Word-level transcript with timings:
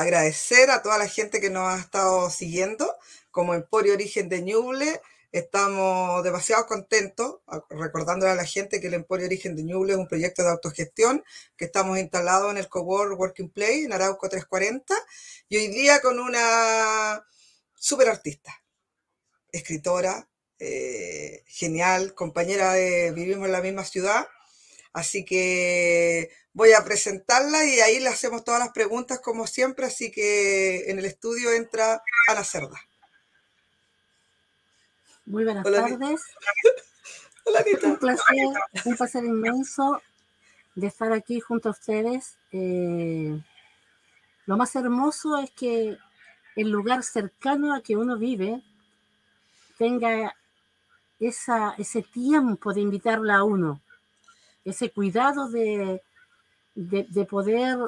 agradecer 0.00 0.70
a 0.70 0.82
toda 0.82 0.98
la 0.98 1.08
gente 1.08 1.40
que 1.40 1.50
nos 1.50 1.72
ha 1.72 1.78
estado 1.78 2.30
siguiendo, 2.30 2.96
como 3.30 3.54
Emporio 3.54 3.94
Origen 3.94 4.28
de 4.28 4.42
Ñuble. 4.42 5.00
Estamos 5.32 6.24
demasiado 6.24 6.66
contentos, 6.66 7.38
recordándole 7.68 8.32
a 8.32 8.34
la 8.34 8.44
gente 8.44 8.80
que 8.80 8.88
el 8.88 8.94
Emporio 8.94 9.26
Origen 9.26 9.54
de 9.54 9.62
Ñuble 9.62 9.92
es 9.92 9.98
un 9.98 10.08
proyecto 10.08 10.42
de 10.42 10.50
autogestión 10.50 11.22
que 11.56 11.66
estamos 11.66 11.98
instalados 11.98 12.50
en 12.50 12.58
el 12.58 12.68
Cowork 12.68 13.18
Working 13.18 13.50
Play 13.50 13.84
en 13.84 13.92
Arauco 13.92 14.28
340 14.28 14.94
y 15.48 15.56
hoy 15.58 15.68
día 15.68 16.00
con 16.00 16.18
una 16.18 17.24
super 17.74 18.08
artista, 18.08 18.52
escritora, 19.52 20.28
eh, 20.58 21.44
genial, 21.46 22.14
compañera 22.14 22.72
de 22.72 23.12
Vivimos 23.12 23.46
en 23.46 23.52
la 23.52 23.62
misma 23.62 23.84
ciudad. 23.84 24.26
Así 24.92 25.24
que 25.24 26.30
voy 26.52 26.72
a 26.72 26.84
presentarla 26.84 27.64
y 27.64 27.80
ahí 27.80 28.00
le 28.00 28.08
hacemos 28.08 28.44
todas 28.44 28.60
las 28.60 28.70
preguntas 28.70 29.20
como 29.20 29.46
siempre. 29.46 29.86
Así 29.86 30.10
que 30.10 30.90
en 30.90 30.98
el 30.98 31.04
estudio 31.04 31.52
entra 31.52 32.02
Ana 32.28 32.44
Cerda. 32.44 32.80
Muy 35.26 35.44
buenas 35.44 35.64
tardes. 35.64 36.22
Hola, 37.44 37.64
Un 37.84 37.96
placer, 37.96 38.36
un 38.84 38.96
placer 38.96 39.24
inmenso 39.24 40.02
de 40.74 40.86
estar 40.86 41.12
aquí 41.12 41.40
junto 41.40 41.68
a 41.68 41.72
ustedes. 41.72 42.36
Eh, 42.52 43.40
lo 44.46 44.56
más 44.56 44.74
hermoso 44.76 45.38
es 45.38 45.50
que 45.52 45.96
el 46.56 46.70
lugar 46.70 47.02
cercano 47.02 47.74
a 47.74 47.82
que 47.82 47.96
uno 47.96 48.18
vive 48.18 48.62
tenga 49.78 50.36
esa, 51.18 51.74
ese 51.78 52.02
tiempo 52.02 52.74
de 52.74 52.82
invitarla 52.82 53.36
a 53.36 53.44
uno, 53.44 53.80
ese 54.64 54.90
cuidado 54.90 55.48
de, 55.48 56.02
de, 56.80 57.24
poder 57.24 57.78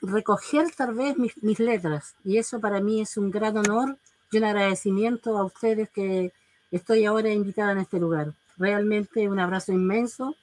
recoger 0.00 0.70
tal 0.76 0.94
vez 0.94 1.18
mis, 1.18 1.36
mis, 1.42 1.58
letras. 1.58 2.14
Y 2.24 2.38
eso 2.38 2.60
para 2.60 2.80
mí 2.80 3.00
es 3.00 3.16
un 3.16 3.30
gran 3.30 3.56
honor 3.58 3.98
y 4.30 4.38
un 4.38 4.44
agradecimiento 4.44 5.36
a 5.36 5.44
ustedes 5.44 5.90
que 5.90 6.32
estoy 6.70 7.04
ahora 7.04 7.28
invitada 7.30 7.72
en 7.72 7.78
este 7.78 7.98
lugar. 7.98 8.32
Realmente 8.56 9.28
un 9.28 9.38
abrazo 9.38 9.72
inmenso 9.72 10.34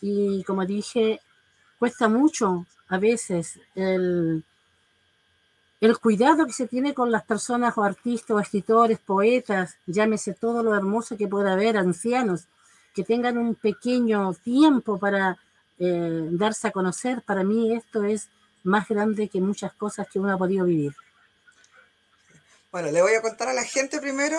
y 0.00 0.44
como 0.44 0.66
dije, 0.66 1.20
cuesta 1.78 2.08
mucho 2.08 2.66
a 2.88 2.98
veces 2.98 3.58
el, 3.74 4.44
el 5.80 5.98
cuidado 5.98 6.46
que 6.46 6.52
se 6.52 6.68
tiene 6.68 6.92
con 6.92 7.10
las 7.10 7.24
personas 7.24 7.76
o 7.78 7.82
artistas 7.82 8.36
o 8.36 8.40
escritores, 8.40 8.98
poetas, 8.98 9.76
llámese 9.86 10.34
todo 10.34 10.62
lo 10.62 10.74
hermoso 10.74 11.16
que 11.16 11.28
pueda 11.28 11.54
haber, 11.54 11.76
ancianos, 11.78 12.46
que 12.94 13.04
tengan 13.04 13.38
un 13.38 13.54
pequeño 13.54 14.34
tiempo 14.34 14.98
para 14.98 15.38
eh, 15.84 16.28
darse 16.30 16.68
a 16.68 16.70
conocer, 16.70 17.22
para 17.22 17.42
mí 17.42 17.74
esto 17.74 18.04
es 18.04 18.28
más 18.62 18.88
grande 18.88 19.28
que 19.28 19.40
muchas 19.40 19.72
cosas 19.72 20.06
que 20.08 20.18
uno 20.18 20.32
ha 20.32 20.38
podido 20.38 20.64
vivir. 20.64 20.94
Bueno, 22.70 22.90
le 22.90 23.02
voy 23.02 23.14
a 23.14 23.20
contar 23.20 23.48
a 23.48 23.52
la 23.52 23.64
gente 23.64 24.00
primero, 24.00 24.38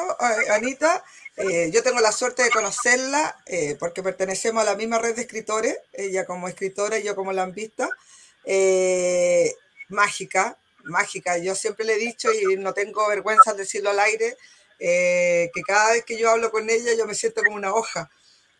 Anita, 0.49 1.03
eh, 1.37 1.69
yo 1.71 1.83
tengo 1.83 1.99
la 1.99 2.11
suerte 2.11 2.43
de 2.43 2.49
conocerla 2.49 3.37
eh, 3.45 3.75
porque 3.79 4.01
pertenecemos 4.01 4.63
a 4.63 4.65
la 4.65 4.75
misma 4.75 4.97
red 4.97 5.15
de 5.15 5.21
escritores, 5.21 5.77
ella 5.91 6.25
como 6.25 6.47
escritora 6.47 6.97
y 6.97 7.03
yo 7.03 7.15
como 7.15 7.31
lambista, 7.31 7.89
mágica, 9.89 10.57
mágica. 10.83 11.37
Yo 11.37 11.55
siempre 11.55 11.85
le 11.85 11.95
he 11.95 11.99
dicho 11.99 12.29
y 12.31 12.55
no 12.55 12.73
tengo 12.73 13.07
vergüenza 13.07 13.51
de 13.51 13.59
decirlo 13.59 13.91
al 13.91 13.99
aire, 13.99 14.37
eh, 14.79 15.51
que 15.53 15.61
cada 15.61 15.93
vez 15.93 16.03
que 16.03 16.17
yo 16.17 16.29
hablo 16.29 16.51
con 16.51 16.69
ella 16.69 16.93
yo 16.97 17.05
me 17.05 17.15
siento 17.15 17.41
como 17.43 17.55
una 17.55 17.73
hoja 17.73 18.09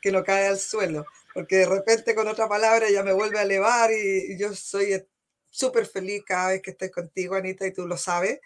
que 0.02 0.12
no 0.12 0.24
cae 0.24 0.48
al 0.48 0.60
suelo, 0.60 1.06
porque 1.34 1.58
de 1.58 1.66
repente 1.66 2.16
con 2.16 2.28
otra 2.28 2.48
palabra 2.48 2.88
ella 2.88 3.04
me 3.04 3.14
vuelve 3.14 3.40
a 3.40 3.44
elevar 3.44 3.92
y, 3.92 4.38
yo 4.38 4.54
soy 4.54 5.04
súper 5.50 5.86
feliz 5.86 6.24
cada 6.26 6.50
vez 6.50 6.62
que 6.62 6.72
estoy 6.72 6.90
contigo, 6.90 7.36
Anita, 7.36 7.66
y 7.66 7.74
tú 7.74 7.88
lo 7.88 7.98
sabes. 7.98 8.40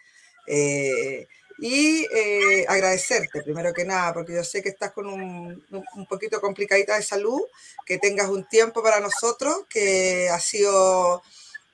Eh, 0.48 1.27
y 1.59 2.05
eh, 2.14 2.65
agradecerte, 2.67 3.42
primero 3.42 3.73
que 3.73 3.83
nada, 3.83 4.14
porque 4.14 4.33
yo 4.33 4.43
sé 4.43 4.61
que 4.61 4.70
estás 4.70 4.92
con 4.92 5.08
un, 5.08 5.65
un, 5.71 6.05
poquito 6.05 6.39
complicadita 6.39 6.95
de 6.95 7.02
salud, 7.02 7.42
que 7.86 7.97
tengas 7.97 8.30
un 8.30 8.47
tiempo 8.47 8.83
para 8.83 8.99
nosotros, 8.99 9.65
que 9.67 10.30
ha 10.30 10.39
sido 10.39 11.23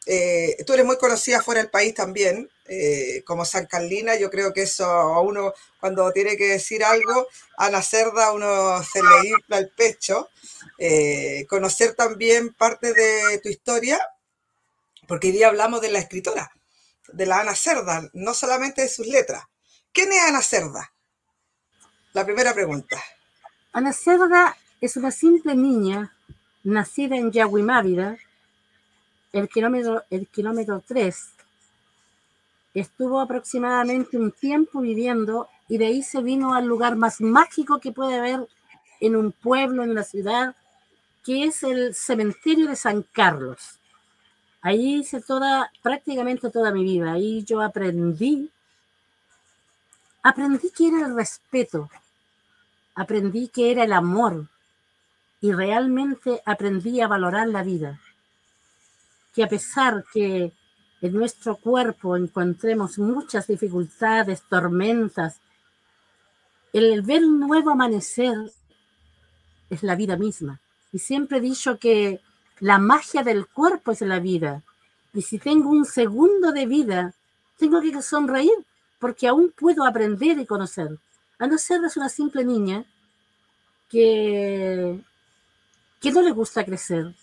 eh, 0.05 0.63
tú 0.65 0.73
eres 0.73 0.85
muy 0.85 0.97
conocida 0.97 1.41
fuera 1.41 1.61
del 1.61 1.69
país 1.69 1.93
también, 1.93 2.49
eh, 2.65 3.23
como 3.25 3.45
San 3.45 3.65
Carlina. 3.65 4.15
Yo 4.15 4.29
creo 4.29 4.53
que 4.53 4.63
eso 4.63 4.85
a 4.85 5.21
uno, 5.21 5.53
cuando 5.79 6.11
tiene 6.11 6.35
que 6.37 6.47
decir 6.47 6.83
algo, 6.83 7.27
a 7.57 7.69
la 7.69 7.81
cerda 7.81 8.31
uno 8.33 8.83
se 8.83 9.01
le 9.01 9.29
infla 9.29 9.57
el 9.57 9.69
pecho. 9.69 10.29
Eh, 10.77 11.45
conocer 11.49 11.93
también 11.93 12.53
parte 12.53 12.93
de 12.93 13.39
tu 13.39 13.49
historia, 13.49 13.99
porque 15.07 15.27
hoy 15.27 15.33
día 15.33 15.47
hablamos 15.47 15.81
de 15.81 15.91
la 15.91 15.99
escritora, 15.99 16.51
de 17.11 17.25
la 17.25 17.39
Ana 17.39 17.55
Cerda, 17.55 18.09
no 18.13 18.33
solamente 18.33 18.81
de 18.81 18.89
sus 18.89 19.07
letras. 19.07 19.43
¿Quién 19.91 20.11
es 20.11 20.21
Ana 20.23 20.41
Cerda? 20.41 20.91
La 22.13 22.25
primera 22.25 22.53
pregunta. 22.53 23.01
Ana 23.71 23.93
Cerda 23.93 24.57
es 24.81 24.97
una 24.97 25.11
simple 25.11 25.55
niña 25.55 26.13
nacida 26.63 27.15
en 27.15 27.31
Yaguimávida, 27.31 28.17
el 29.33 29.49
kilómetro, 29.49 30.03
el 30.11 30.27
kilómetro 30.27 30.81
3. 30.87 31.29
Estuvo 32.75 33.19
aproximadamente 33.19 34.17
un 34.17 34.31
tiempo 34.31 34.79
viviendo 34.79 35.49
y 35.67 35.77
de 35.77 35.87
ahí 35.87 36.03
se 36.03 36.21
vino 36.21 36.53
al 36.53 36.65
lugar 36.65 36.95
más 36.95 37.19
mágico 37.19 37.79
que 37.79 37.91
puede 37.91 38.17
haber 38.17 38.47
en 39.01 39.15
un 39.15 39.31
pueblo, 39.31 39.83
en 39.83 39.95
la 39.95 40.03
ciudad, 40.03 40.55
que 41.25 41.45
es 41.45 41.63
el 41.63 41.95
cementerio 41.95 42.67
de 42.67 42.75
San 42.75 43.03
Carlos. 43.11 43.79
Ahí 44.61 44.99
hice 44.99 45.19
toda, 45.19 45.71
prácticamente 45.81 46.49
toda 46.49 46.71
mi 46.71 46.83
vida. 46.83 47.13
Ahí 47.13 47.43
yo 47.43 47.61
aprendí, 47.61 48.49
aprendí 50.21 50.69
que 50.69 50.87
era 50.87 51.07
el 51.07 51.15
respeto, 51.15 51.89
aprendí 52.95 53.47
que 53.47 53.71
era 53.71 53.83
el 53.83 53.93
amor 53.93 54.47
y 55.41 55.51
realmente 55.51 56.41
aprendí 56.45 57.01
a 57.01 57.07
valorar 57.07 57.47
la 57.47 57.63
vida 57.63 57.99
que 59.33 59.43
a 59.43 59.49
pesar 59.49 60.05
que 60.13 60.51
en 61.01 61.13
nuestro 61.13 61.57
cuerpo 61.57 62.15
encontremos 62.15 62.97
muchas 62.97 63.47
dificultades, 63.47 64.43
tormentas, 64.43 65.39
el 66.71 67.01
ver 67.01 67.25
un 67.25 67.39
nuevo 67.39 67.71
amanecer 67.71 68.37
es 69.69 69.83
la 69.83 69.95
vida 69.95 70.15
misma. 70.15 70.59
Y 70.91 70.99
siempre 70.99 71.39
he 71.39 71.41
dicho 71.41 71.77
que 71.77 72.21
la 72.59 72.77
magia 72.77 73.23
del 73.23 73.47
cuerpo 73.47 73.91
es 73.91 74.01
la 74.01 74.19
vida. 74.19 74.61
Y 75.13 75.21
si 75.21 75.39
tengo 75.39 75.69
un 75.69 75.85
segundo 75.85 76.51
de 76.51 76.65
vida, 76.65 77.13
tengo 77.57 77.81
que 77.81 78.01
sonreír 78.01 78.53
porque 78.99 79.27
aún 79.27 79.53
puedo 79.57 79.85
aprender 79.85 80.39
y 80.39 80.45
conocer. 80.45 80.97
A 81.39 81.47
no 81.47 81.57
ser 81.57 81.83
es 81.83 81.97
una 81.97 82.09
simple 82.09 82.45
niña 82.45 82.85
que, 83.89 84.99
que 85.99 86.11
no 86.11 86.21
le 86.21 86.31
gusta 86.31 86.63
crecer, 86.63 87.13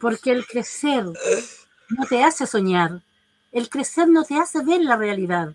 porque 0.00 0.30
el 0.32 0.46
crecer 0.46 1.04
no 1.88 2.06
te 2.08 2.22
hace 2.22 2.46
soñar. 2.46 3.02
El 3.52 3.68
crecer 3.68 4.08
no 4.08 4.24
te 4.24 4.36
hace 4.36 4.62
ver 4.62 4.82
la 4.82 4.96
realidad. 4.96 5.54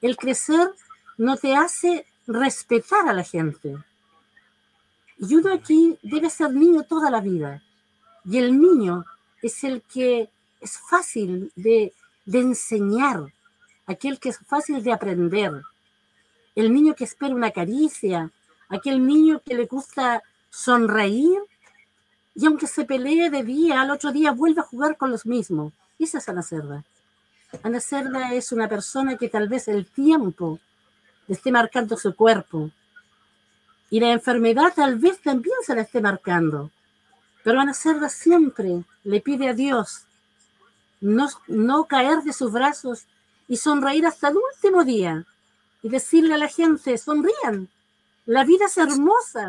El 0.00 0.16
crecer 0.16 0.72
no 1.16 1.36
te 1.36 1.54
hace 1.54 2.06
respetar 2.26 3.08
a 3.08 3.12
la 3.12 3.22
gente. 3.22 3.76
Y 5.18 5.34
uno 5.36 5.52
aquí 5.52 5.98
debe 6.02 6.28
ser 6.30 6.52
niño 6.52 6.82
toda 6.82 7.10
la 7.10 7.20
vida. 7.20 7.62
Y 8.24 8.38
el 8.38 8.60
niño 8.60 9.04
es 9.42 9.62
el 9.64 9.82
que 9.82 10.28
es 10.60 10.78
fácil 10.78 11.52
de, 11.54 11.92
de 12.24 12.40
enseñar, 12.40 13.32
aquel 13.86 14.18
que 14.18 14.30
es 14.30 14.38
fácil 14.38 14.82
de 14.82 14.92
aprender. 14.92 15.62
El 16.54 16.72
niño 16.72 16.94
que 16.94 17.04
espera 17.04 17.34
una 17.34 17.50
caricia, 17.50 18.30
aquel 18.68 19.06
niño 19.06 19.42
que 19.44 19.54
le 19.54 19.66
gusta 19.66 20.22
sonreír 20.50 21.38
y 22.34 22.46
aunque 22.46 22.66
se 22.66 22.84
pelee 22.84 23.30
de 23.30 23.42
día, 23.44 23.80
al 23.80 23.90
otro 23.90 24.10
día 24.10 24.32
vuelve 24.32 24.60
a 24.60 24.64
jugar 24.64 24.96
con 24.96 25.10
los 25.10 25.24
mismos. 25.24 25.72
Esa 25.98 26.18
es 26.18 26.28
Ana 26.28 26.42
Cerda. 26.42 26.84
Ana 27.62 27.80
Cerda 27.80 28.34
es 28.34 28.50
una 28.50 28.68
persona 28.68 29.16
que 29.16 29.28
tal 29.28 29.48
vez 29.48 29.68
el 29.68 29.86
tiempo 29.86 30.58
le 31.28 31.34
esté 31.34 31.52
marcando 31.52 31.96
su 31.96 32.14
cuerpo. 32.16 32.70
Y 33.88 34.00
la 34.00 34.10
enfermedad 34.10 34.72
tal 34.74 34.98
vez 34.98 35.20
también 35.20 35.56
se 35.64 35.76
la 35.76 35.82
esté 35.82 36.00
marcando. 36.00 36.70
Pero 37.44 37.60
Ana 37.60 37.74
Cerda 37.74 38.08
siempre 38.08 38.82
le 39.04 39.20
pide 39.20 39.48
a 39.48 39.54
Dios 39.54 40.04
no, 41.00 41.28
no 41.46 41.84
caer 41.84 42.22
de 42.22 42.32
sus 42.32 42.50
brazos 42.50 43.04
y 43.46 43.58
sonreír 43.58 44.06
hasta 44.06 44.28
el 44.28 44.36
último 44.36 44.84
día. 44.84 45.24
Y 45.82 45.88
decirle 45.90 46.34
a 46.34 46.38
la 46.38 46.48
gente, 46.48 46.98
sonrían, 46.98 47.68
la 48.26 48.42
vida 48.42 48.66
es 48.66 48.76
hermosa. 48.78 49.48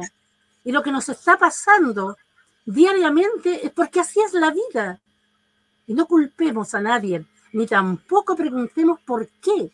Y 0.64 0.72
lo 0.72 0.84
que 0.84 0.92
nos 0.92 1.10
está 1.10 1.38
pasando 1.38 2.18
diariamente 2.66 3.66
es 3.66 3.72
porque 3.72 4.00
así 4.00 4.20
es 4.22 4.34
la 4.34 4.52
vida. 4.52 5.02
Y 5.88 5.94
no 5.94 6.08
culpemos 6.08 6.74
a 6.74 6.82
nadie, 6.82 7.26
ni 7.54 7.68
tampoco 7.68 8.36
preguntemos 8.36 9.00
por 9.02 9.28
qué. 9.42 9.72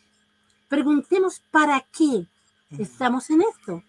Preguntemos 0.68 1.42
para 1.52 1.86
qué 1.92 2.28
estamos 2.78 3.30
en 3.30 3.42
esto. 3.42 3.84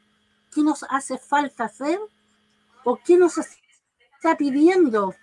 ¿Qué 0.55 0.63
nos 0.63 0.85
hace 0.89 1.19
falta 1.19 1.65
hacer? 1.65 1.99
¿O 2.85 2.99
qué 3.05 3.17
nos 3.17 3.39
está 3.39 4.37
pidiendo 4.37 5.15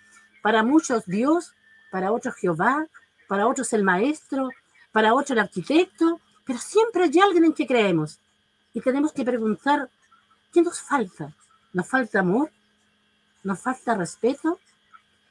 para 0.42 0.62
muchos 0.62 1.06
Dios, 1.06 1.54
para 1.90 2.12
otros 2.12 2.34
Jehová, 2.36 2.86
para 3.28 3.46
otros 3.46 3.72
el 3.72 3.84
maestro, 3.84 4.50
para 4.92 5.14
otro 5.14 5.34
el 5.34 5.40
arquitecto, 5.40 6.20
pero 6.44 6.58
siempre 6.58 7.04
hay 7.04 7.20
alguien 7.20 7.44
en 7.44 7.52
que 7.52 7.66
creemos. 7.66 8.18
Y 8.74 8.80
tenemos 8.80 9.12
que 9.12 9.24
preguntar, 9.24 9.90
¿qué 10.52 10.62
nos 10.62 10.80
falta? 10.80 11.34
¿Nos 11.72 11.88
falta 11.88 12.20
amor? 12.20 12.50
¿Nos 13.42 13.60
falta 13.60 13.94
respeto? 13.94 14.58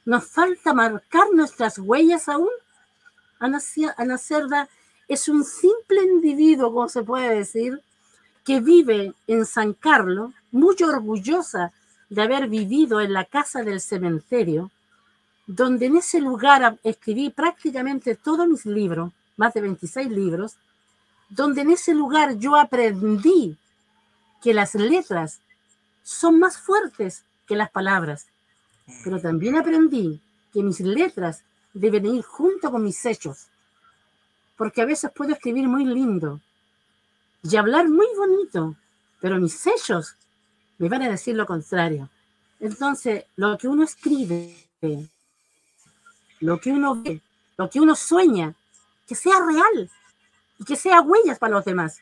¿Nos 0.04 0.26
falta 0.26 0.74
marcar 0.74 1.28
nuestras 1.32 1.78
huellas 1.78 2.28
aún? 2.28 2.50
Ana, 3.38 3.60
Cerda 4.18 4.68
es 5.08 5.28
un 5.28 5.44
simple 5.44 6.02
individuo, 6.02 6.72
como 6.72 6.88
se 6.88 7.02
puede 7.02 7.34
decir, 7.34 7.80
que 8.44 8.60
vive 8.60 9.14
en 9.26 9.46
San 9.46 9.72
Carlos, 9.74 10.32
muy 10.50 10.76
orgullosa 10.82 11.72
de 12.08 12.22
haber 12.22 12.48
vivido 12.48 13.00
en 13.00 13.12
la 13.12 13.24
casa 13.24 13.62
del 13.62 13.80
cementerio, 13.80 14.70
donde 15.46 15.86
en 15.86 15.96
ese 15.96 16.20
lugar 16.20 16.78
escribí 16.82 17.30
prácticamente 17.30 18.14
todos 18.14 18.48
mis 18.48 18.66
libros, 18.66 19.12
más 19.36 19.54
de 19.54 19.62
26 19.62 20.10
libros, 20.10 20.56
donde 21.28 21.62
en 21.62 21.70
ese 21.70 21.94
lugar 21.94 22.36
yo 22.38 22.56
aprendí 22.56 23.56
que 24.42 24.52
las 24.52 24.74
letras 24.74 25.40
son 26.02 26.38
más 26.38 26.58
fuertes 26.58 27.24
que 27.50 27.56
las 27.56 27.72
palabras, 27.72 28.28
pero 29.02 29.20
también 29.20 29.56
aprendí 29.56 30.22
que 30.52 30.62
mis 30.62 30.78
letras 30.78 31.42
deben 31.74 32.06
ir 32.06 32.22
junto 32.22 32.70
con 32.70 32.84
mis 32.84 33.04
hechos, 33.04 33.48
porque 34.56 34.82
a 34.82 34.84
veces 34.84 35.10
puedo 35.12 35.32
escribir 35.32 35.66
muy 35.66 35.84
lindo 35.84 36.40
y 37.42 37.56
hablar 37.56 37.88
muy 37.88 38.06
bonito, 38.16 38.76
pero 39.20 39.40
mis 39.40 39.66
hechos 39.66 40.14
me 40.78 40.88
van 40.88 41.02
a 41.02 41.10
decir 41.10 41.34
lo 41.34 41.44
contrario. 41.44 42.08
Entonces, 42.60 43.24
lo 43.34 43.58
que 43.58 43.66
uno 43.66 43.82
escribe, 43.82 44.54
lo 46.38 46.60
que 46.60 46.70
uno 46.70 47.02
ve, 47.02 47.20
lo 47.58 47.68
que 47.68 47.80
uno 47.80 47.96
sueña, 47.96 48.54
que 49.08 49.16
sea 49.16 49.40
real 49.44 49.90
y 50.56 50.64
que 50.64 50.76
sea 50.76 51.00
huellas 51.00 51.40
para 51.40 51.54
los 51.54 51.64
demás. 51.64 51.98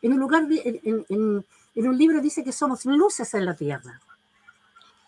En 0.00 0.14
un 0.14 0.20
lugar, 0.20 0.46
en, 0.50 1.04
en 1.06 1.86
un 1.86 1.98
libro 1.98 2.22
dice 2.22 2.42
que 2.42 2.52
somos 2.52 2.86
luces 2.86 3.34
en 3.34 3.44
la 3.44 3.54
tierra. 3.54 4.00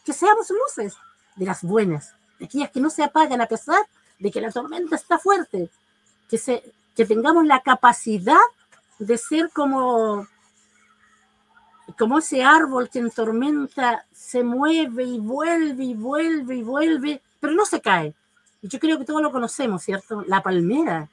Que 0.05 0.13
seamos 0.13 0.51
luces 0.51 0.95
de 1.37 1.47
las 1.47 1.63
buenas, 1.63 2.15
de 2.39 2.47
aquellas 2.47 2.71
que 2.71 2.81
no 2.81 2.91
se 2.91 3.03
apagan 3.03 3.41
a 3.41 3.47
pesar 3.47 3.81
de 4.19 4.31
que 4.31 4.41
la 4.41 4.51
tormenta 4.51 4.97
está 4.97 5.19
fuerte. 5.19 5.71
Que, 6.29 6.39
se, 6.39 6.63
que 6.97 7.05
tengamos 7.05 7.45
la 7.47 7.61
capacidad 7.61 8.41
de 8.99 9.19
ser 9.19 9.51
como 9.51 10.27
como 11.99 12.19
ese 12.19 12.43
árbol 12.43 12.89
que 12.89 13.01
en 13.01 13.11
tormenta 13.11 14.07
se 14.13 14.43
mueve 14.43 15.05
y 15.05 15.19
vuelve 15.19 15.85
y 15.85 15.95
vuelve 15.95 16.57
y 16.57 16.63
vuelve, 16.63 17.23
pero 17.41 17.53
no 17.53 17.67
se 17.67 17.81
cae. 17.81 18.15
Y 18.63 18.69
yo 18.69 18.79
creo 18.79 18.99
que 18.99 19.05
todos 19.05 19.23
lo 19.23 19.33
conocemos, 19.33 19.83
¿cierto? 19.83 20.23
La 20.27 20.43
palmera. 20.43 21.09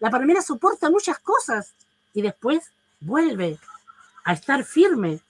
La 0.00 0.10
palmera 0.10 0.42
soporta 0.42 0.90
muchas 0.90 1.18
cosas 1.18 1.72
y 2.12 2.22
después 2.22 2.64
vuelve 3.00 3.58
a 4.24 4.32
estar 4.32 4.64
firme. 4.64 5.20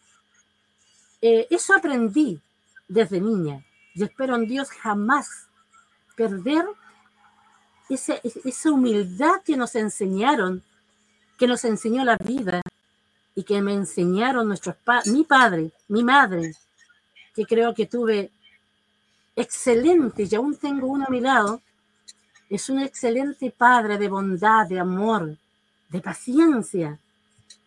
Eh, 1.20 1.46
eso 1.50 1.74
aprendí 1.74 2.40
desde 2.88 3.20
niña 3.20 3.64
y 3.94 4.02
espero 4.02 4.34
en 4.34 4.46
Dios 4.46 4.70
jamás 4.70 5.48
perder 6.16 6.64
esa, 7.88 8.14
esa 8.22 8.70
humildad 8.70 9.42
que 9.44 9.56
nos 9.56 9.74
enseñaron, 9.74 10.62
que 11.38 11.46
nos 11.46 11.64
enseñó 11.64 12.04
la 12.04 12.16
vida 12.16 12.60
y 13.34 13.44
que 13.44 13.62
me 13.62 13.74
enseñaron 13.74 14.48
nuestros 14.48 14.76
mi 15.06 15.24
padre, 15.24 15.72
mi 15.88 16.02
madre, 16.02 16.54
que 17.34 17.44
creo 17.44 17.74
que 17.74 17.86
tuve 17.86 18.30
excelente, 19.36 20.26
y 20.30 20.34
aún 20.34 20.56
tengo 20.56 20.86
uno 20.86 21.04
a 21.06 21.10
mi 21.10 21.20
lado, 21.20 21.60
es 22.48 22.68
un 22.68 22.80
excelente 22.80 23.50
padre 23.50 23.98
de 23.98 24.08
bondad, 24.08 24.66
de 24.68 24.78
amor, 24.78 25.36
de 25.88 26.00
paciencia. 26.00 26.98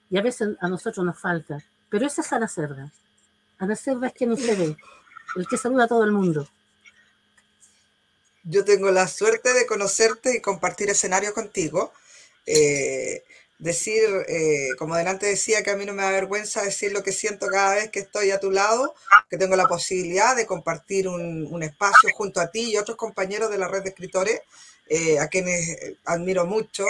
Y 0.09 0.17
a 0.17 0.21
veces 0.21 0.55
a 0.61 0.69
nosotros 0.69 1.05
nos 1.05 1.19
falta. 1.19 1.61
Pero 1.89 2.05
esa 2.05 2.21
es 2.21 2.31
Ana 2.31 2.47
Cerda. 2.47 2.89
Ana 3.59 3.75
Cerda 3.75 4.07
es 4.07 4.13
quien 4.13 4.31
usted 4.31 4.57
ve, 4.57 4.77
el 5.35 5.47
que 5.47 5.57
saluda 5.57 5.85
a 5.85 5.87
todo 5.87 6.03
el 6.03 6.11
mundo. 6.11 6.47
Yo 8.43 8.63
tengo 8.63 8.91
la 8.91 9.07
suerte 9.07 9.53
de 9.53 9.65
conocerte 9.65 10.37
y 10.37 10.41
compartir 10.41 10.89
escenario 10.89 11.33
contigo. 11.33 11.91
Eh, 12.45 13.23
decir, 13.59 14.03
eh, 14.27 14.69
como 14.77 14.95
delante 14.95 15.25
decía, 15.25 15.63
que 15.63 15.71
a 15.71 15.75
mí 15.75 15.85
no 15.85 15.93
me 15.93 16.03
da 16.03 16.11
vergüenza 16.11 16.61
decir 16.61 16.91
lo 16.91 17.03
que 17.03 17.11
siento 17.11 17.47
cada 17.47 17.75
vez 17.75 17.89
que 17.89 17.99
estoy 17.99 18.31
a 18.31 18.39
tu 18.39 18.51
lado, 18.51 18.93
que 19.29 19.37
tengo 19.37 19.55
la 19.55 19.67
posibilidad 19.67 20.35
de 20.35 20.45
compartir 20.45 21.07
un, 21.07 21.63
espacio 21.63 22.09
junto 22.13 22.39
a 22.39 22.51
ti 22.51 22.71
y 22.71 22.77
otros 22.77 22.97
compañeros 22.97 23.49
de 23.49 23.57
la 23.57 23.67
red 23.67 23.83
de 23.83 23.89
escritores, 23.89 24.41
eh, 24.87 25.19
a 25.19 25.27
quienes 25.27 25.95
admiro 26.05 26.45
mucho, 26.45 26.85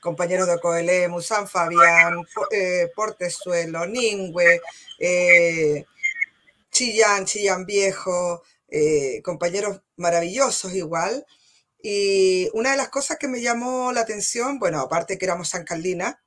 compañeros 0.00 0.48
de 0.48 0.58
Coelé, 0.58 1.08
Musan, 1.08 1.48
Fabián, 1.48 2.24
eh, 2.50 2.90
Portezuelo, 2.94 3.86
Ningüe, 3.86 4.60
Chillán, 6.72 7.26
Chillán 7.26 7.64
Viejo, 7.66 8.42
compañeros 9.22 9.82
maravillosos 9.96 10.74
igual. 10.74 11.24
Y 11.82 12.48
una 12.54 12.70
de 12.70 12.76
las 12.76 12.88
cosas 12.88 13.18
que 13.18 13.28
me 13.28 13.40
llamó 13.40 13.92
la 13.92 14.02
atención, 14.02 14.58
bueno, 14.58 14.80
aparte 14.80 15.18
que 15.18 15.24
éramos 15.24 15.48
San 15.48 15.64
Carlina, 15.64 16.22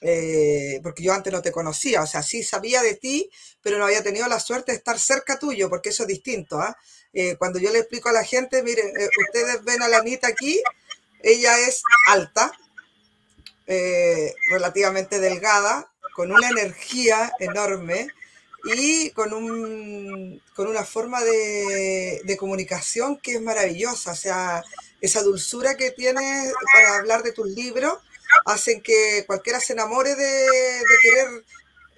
eh, 0.00 0.80
porque 0.82 1.02
yo 1.02 1.12
antes 1.12 1.32
no 1.32 1.40
te 1.40 1.52
conocía, 1.52 2.02
o 2.02 2.06
sea, 2.06 2.22
sí 2.22 2.42
sabía 2.42 2.82
de 2.82 2.94
ti, 2.94 3.30
pero 3.62 3.78
no 3.78 3.84
había 3.84 4.02
tenido 4.02 4.26
la 4.28 4.40
suerte 4.40 4.72
de 4.72 4.78
estar 4.78 4.98
cerca 4.98 5.38
tuyo, 5.38 5.68
porque 5.68 5.90
eso 5.90 6.02
es 6.02 6.08
distinto. 6.08 6.58
¿ah? 6.58 6.76
Eh, 7.12 7.36
cuando 7.36 7.58
yo 7.58 7.70
le 7.70 7.80
explico 7.80 8.08
a 8.08 8.12
la 8.12 8.24
gente, 8.24 8.62
miren, 8.62 8.88
eh, 8.98 9.08
ustedes 9.26 9.62
ven 9.64 9.82
a 9.82 9.88
la 9.88 9.98
Anita 9.98 10.28
aquí, 10.28 10.62
ella 11.22 11.58
es 11.58 11.82
alta, 12.08 12.52
relativamente 14.50 15.20
delgada, 15.20 15.90
con 16.14 16.30
una 16.30 16.50
energía 16.50 17.32
enorme 17.40 18.08
y 18.64 19.10
con, 19.10 19.32
un, 19.32 20.42
con 20.54 20.66
una 20.66 20.84
forma 20.84 21.22
de, 21.22 22.20
de 22.24 22.36
comunicación 22.36 23.18
que 23.18 23.34
es 23.34 23.42
maravillosa. 23.42 24.12
O 24.12 24.16
sea, 24.16 24.62
esa 25.00 25.22
dulzura 25.22 25.76
que 25.76 25.90
tienes 25.90 26.52
para 26.72 26.96
hablar 26.96 27.22
de 27.22 27.32
tus 27.32 27.46
libros 27.46 27.98
hacen 28.46 28.82
que 28.82 29.24
cualquiera 29.26 29.60
se 29.60 29.74
enamore 29.74 30.14
de, 30.14 30.82
querer 31.02 31.44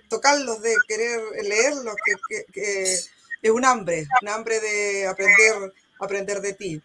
tocarlos, 0.08 0.60
de 0.62 0.74
querer 0.86 1.20
leerlos, 1.42 1.94
que, 2.52 2.82
es 2.82 3.10
un 3.50 3.64
hambre, 3.64 4.06
un 4.22 4.28
hambre 4.28 4.60
de 4.60 5.06
aprender, 5.06 5.72
aprender 6.00 6.40
de 6.40 6.52
ti. 6.52 6.82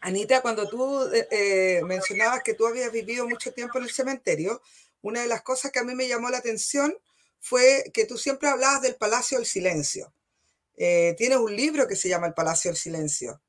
Anita, 0.00 0.40
cuando 0.42 0.68
tú 0.68 1.04
eh, 1.12 1.28
eh, 1.30 1.80
mencionabas 1.84 2.42
que 2.42 2.54
tú 2.54 2.66
habías 2.66 2.92
vivido 2.92 3.28
mucho 3.28 3.52
tiempo 3.52 3.78
en 3.78 3.84
el 3.84 3.90
cementerio, 3.90 4.60
una 5.02 5.20
de 5.20 5.28
las 5.28 5.42
cosas 5.42 5.70
que 5.70 5.78
a 5.78 5.84
mí 5.84 5.94
me 5.94 6.08
llamó 6.08 6.30
la 6.30 6.38
atención 6.38 6.96
fue 7.40 7.90
que 7.92 8.04
tú 8.04 8.18
siempre 8.18 8.48
hablabas 8.48 8.82
del 8.82 8.96
Palacio 8.96 9.38
del 9.38 9.46
Silencio. 9.46 10.12
Eh, 10.76 11.14
tienes 11.18 11.38
un 11.38 11.54
libro 11.54 11.88
que 11.88 11.96
se 11.96 12.08
llama 12.08 12.26
El 12.26 12.34
Palacio 12.34 12.70
del 12.70 12.78
Silencio 12.78 13.40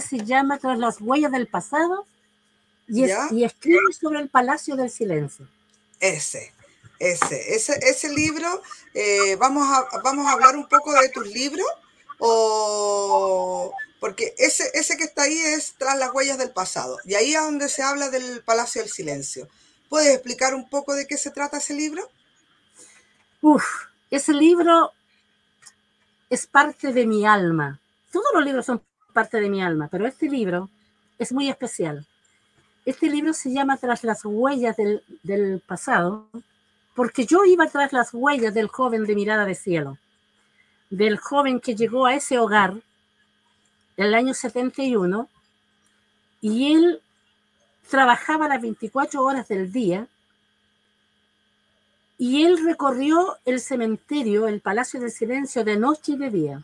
se 0.00 0.24
llama 0.24 0.58
Tras 0.58 0.78
las 0.78 1.00
huellas 1.00 1.32
del 1.32 1.48
pasado 1.48 2.06
y, 2.88 3.04
escribe 3.44 3.92
sobre 3.98 4.20
el 4.20 4.28
Palacio 4.28 4.76
del 4.76 4.90
Silencio. 4.90 5.48
Ese, 6.00 6.52
ese, 6.98 7.54
ese, 7.54 7.78
ese 7.82 8.08
libro, 8.10 8.62
eh, 8.92 9.36
vamos, 9.36 9.66
a, 9.68 10.00
vamos 10.02 10.26
a 10.26 10.32
hablar 10.32 10.56
un 10.56 10.68
poco 10.68 10.92
de 10.92 11.08
tus 11.08 11.26
libros, 11.26 11.66
o, 12.18 13.72
porque 14.00 14.34
ese, 14.36 14.70
ese 14.74 14.96
que 14.96 15.04
está 15.04 15.22
ahí 15.22 15.38
es 15.38 15.74
Tras 15.78 15.96
las 15.96 16.12
huellas 16.12 16.38
del 16.38 16.50
pasado, 16.50 16.98
y 17.04 17.14
ahí 17.14 17.34
es 17.34 17.40
donde 17.40 17.68
se 17.68 17.82
habla 17.82 18.10
del 18.10 18.42
Palacio 18.42 18.82
del 18.82 18.90
Silencio. 18.90 19.48
¿Puedes 19.92 20.14
explicar 20.14 20.54
un 20.54 20.66
poco 20.70 20.94
de 20.94 21.06
qué 21.06 21.18
se 21.18 21.30
trata 21.30 21.58
ese 21.58 21.74
libro? 21.74 22.08
Uf, 23.42 23.62
ese 24.10 24.32
libro 24.32 24.90
es 26.30 26.46
parte 26.46 26.94
de 26.94 27.06
mi 27.06 27.26
alma. 27.26 27.78
Todos 28.10 28.24
los 28.32 28.42
libros 28.42 28.64
son 28.64 28.80
parte 29.12 29.38
de 29.38 29.50
mi 29.50 29.62
alma, 29.62 29.88
pero 29.90 30.06
este 30.06 30.30
libro 30.30 30.70
es 31.18 31.30
muy 31.30 31.50
especial. 31.50 32.06
Este 32.86 33.10
libro 33.10 33.34
se 33.34 33.52
llama 33.52 33.76
Tras 33.76 34.02
las 34.02 34.24
huellas 34.24 34.78
del, 34.78 35.62
pasado, 35.66 36.26
porque 36.94 37.26
yo 37.26 37.44
iba 37.44 37.66
tras 37.66 37.92
las 37.92 38.14
huellas 38.14 38.54
del 38.54 38.68
joven 38.68 39.04
de 39.04 39.14
mirada 39.14 39.44
de 39.44 39.54
cielo, 39.54 39.98
del 40.88 41.18
joven 41.18 41.60
que 41.60 41.76
llegó 41.76 42.06
a 42.06 42.14
ese 42.14 42.38
hogar 42.38 42.72
en 43.98 44.06
el 44.06 44.14
año 44.14 44.32
71 44.32 45.28
y 46.40 46.72
él 46.72 47.02
trabajaba 47.88 48.48
las 48.48 48.62
24 48.62 49.22
horas 49.22 49.48
del 49.48 49.72
día 49.72 50.06
y 52.18 52.44
él 52.44 52.64
recorrió 52.64 53.36
el 53.44 53.60
cementerio, 53.60 54.46
el 54.46 54.60
Palacio 54.60 55.00
del 55.00 55.10
Silencio, 55.10 55.64
de 55.64 55.76
noche 55.76 56.12
y 56.12 56.16
de 56.16 56.30
día. 56.30 56.62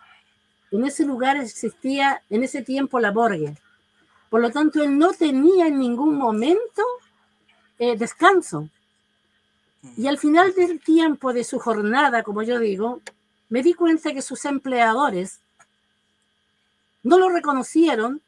En 0.70 0.84
ese 0.84 1.04
lugar 1.04 1.36
existía 1.36 2.22
en 2.30 2.44
ese 2.44 2.62
tiempo 2.62 3.00
la 3.00 3.12
morgue. 3.12 3.56
Por 4.30 4.40
lo 4.40 4.50
tanto, 4.50 4.82
él 4.82 4.98
no 4.98 5.12
tenía 5.12 5.66
en 5.66 5.78
ningún 5.78 6.16
momento 6.16 6.82
eh, 7.78 7.96
descanso. 7.96 8.68
Y 9.96 10.06
al 10.06 10.18
final 10.18 10.54
del 10.54 10.80
tiempo 10.80 11.32
de 11.32 11.44
su 11.44 11.58
jornada, 11.58 12.22
como 12.22 12.42
yo 12.42 12.58
digo, 12.58 13.00
me 13.48 13.62
di 13.62 13.74
cuenta 13.74 14.12
que 14.12 14.22
sus 14.22 14.44
empleadores 14.44 15.40
no 17.02 17.18
lo 17.18 17.30
reconocieron 17.30 18.20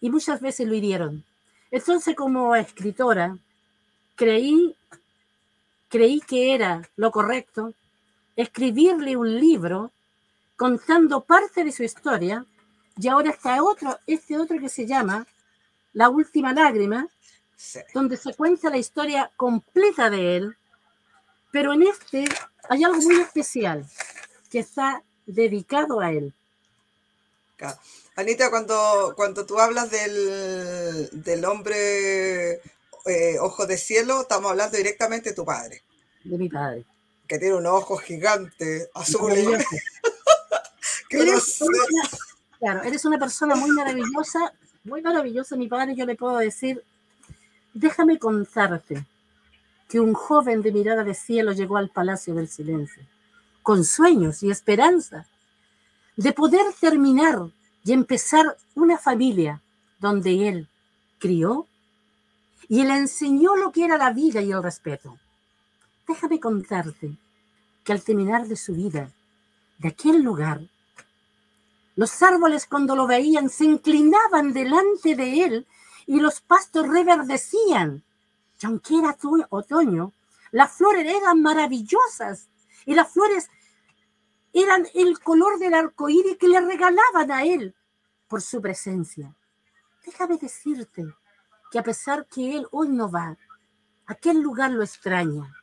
y 0.00 0.10
muchas 0.10 0.40
veces 0.40 0.66
lo 0.66 0.74
hirieron. 0.74 1.24
Entonces, 1.70 2.14
como 2.16 2.56
escritora, 2.56 3.36
creí, 4.14 4.74
creí 5.88 6.20
que 6.20 6.54
era 6.54 6.88
lo 6.96 7.10
correcto 7.10 7.74
escribirle 8.36 9.16
un 9.16 9.38
libro 9.38 9.90
contando 10.56 11.22
parte 11.22 11.64
de 11.64 11.72
su 11.72 11.82
historia, 11.82 12.44
y 13.00 13.08
ahora 13.08 13.30
está 13.30 13.62
otro, 13.62 13.98
este 14.06 14.38
otro 14.38 14.58
que 14.58 14.68
se 14.68 14.86
llama 14.86 15.26
La 15.92 16.08
Última 16.08 16.52
Lágrima, 16.52 17.06
donde 17.94 18.16
se 18.16 18.34
cuenta 18.34 18.70
la 18.70 18.78
historia 18.78 19.30
completa 19.36 20.10
de 20.10 20.36
él, 20.36 20.56
pero 21.50 21.72
en 21.72 21.82
este 21.82 22.24
hay 22.68 22.84
algo 22.84 23.00
muy 23.00 23.16
especial 23.16 23.86
que 24.50 24.60
está 24.60 25.02
dedicado 25.26 26.00
a 26.00 26.12
él. 26.12 26.32
Anita, 28.16 28.50
cuando, 28.50 29.12
cuando 29.16 29.46
tú 29.46 29.58
hablas 29.58 29.90
del, 29.90 31.08
del 31.12 31.44
hombre 31.44 32.60
eh, 33.08 33.38
ojo 33.40 33.66
de 33.66 33.78
cielo, 33.78 34.22
estamos 34.22 34.50
hablando 34.50 34.76
directamente 34.76 35.30
de 35.30 35.36
tu 35.36 35.44
padre. 35.44 35.82
De 36.24 36.36
mi 36.36 36.48
padre. 36.48 36.84
Que 37.26 37.38
tiene 37.38 37.54
unos 37.54 37.72
ojos 37.72 38.02
gigantes, 38.02 38.88
azules. 38.94 39.64
claro, 42.58 42.82
eres 42.82 43.04
una 43.04 43.18
persona 43.18 43.54
muy 43.54 43.70
maravillosa, 43.70 44.52
muy 44.84 45.00
maravillosa, 45.00 45.56
mi 45.56 45.68
padre. 45.68 45.94
Yo 45.94 46.04
le 46.06 46.16
puedo 46.16 46.36
decir, 46.36 46.82
déjame 47.72 48.18
contarte 48.18 49.06
que 49.88 50.00
un 50.00 50.12
joven 50.12 50.60
de 50.60 50.72
mirada 50.72 51.04
de 51.04 51.14
cielo 51.14 51.52
llegó 51.52 51.78
al 51.78 51.90
Palacio 51.90 52.34
del 52.34 52.48
Silencio, 52.48 53.02
con 53.62 53.84
sueños 53.84 54.42
y 54.42 54.50
esperanza 54.50 55.26
de 56.18 56.32
poder 56.32 56.66
terminar 56.80 57.48
y 57.84 57.92
empezar 57.92 58.56
una 58.74 58.98
familia 58.98 59.62
donde 60.00 60.48
él 60.48 60.68
crió 61.20 61.68
y 62.68 62.82
le 62.82 62.96
enseñó 62.96 63.54
lo 63.54 63.70
que 63.70 63.84
era 63.84 63.96
la 63.96 64.12
vida 64.12 64.42
y 64.42 64.50
el 64.50 64.60
respeto. 64.60 65.16
Déjame 66.08 66.40
contarte 66.40 67.16
que 67.84 67.92
al 67.92 68.02
terminar 68.02 68.48
de 68.48 68.56
su 68.56 68.74
vida, 68.74 69.12
de 69.78 69.88
aquel 69.88 70.22
lugar, 70.22 70.60
los 71.94 72.20
árboles 72.20 72.66
cuando 72.66 72.96
lo 72.96 73.06
veían 73.06 73.48
se 73.48 73.66
inclinaban 73.66 74.52
delante 74.52 75.14
de 75.14 75.44
él 75.44 75.66
y 76.08 76.18
los 76.18 76.40
pastos 76.40 76.88
reverdecían. 76.88 78.02
Y 78.60 78.66
aunque 78.66 78.98
era 78.98 79.16
otoño, 79.50 80.12
las 80.50 80.72
flores 80.72 81.06
eran 81.06 81.42
maravillosas 81.42 82.48
y 82.86 82.94
las 82.94 83.12
flores 83.12 83.48
eran 84.52 84.86
el 84.94 85.18
color 85.20 85.58
del 85.58 85.74
arco 85.74 86.08
iris 86.08 86.36
que 86.38 86.48
le 86.48 86.60
regalaban 86.60 87.30
a 87.30 87.44
él 87.44 87.74
por 88.28 88.42
su 88.42 88.60
presencia. 88.60 89.34
Déjame 90.04 90.38
decirte 90.38 91.06
que 91.70 91.78
a 91.78 91.82
pesar 91.82 92.26
que 92.26 92.56
él 92.56 92.66
hoy 92.70 92.88
no 92.88 93.10
va, 93.10 93.36
aquel 94.06 94.40
lugar 94.40 94.70
lo 94.70 94.82
extraña. 94.82 95.54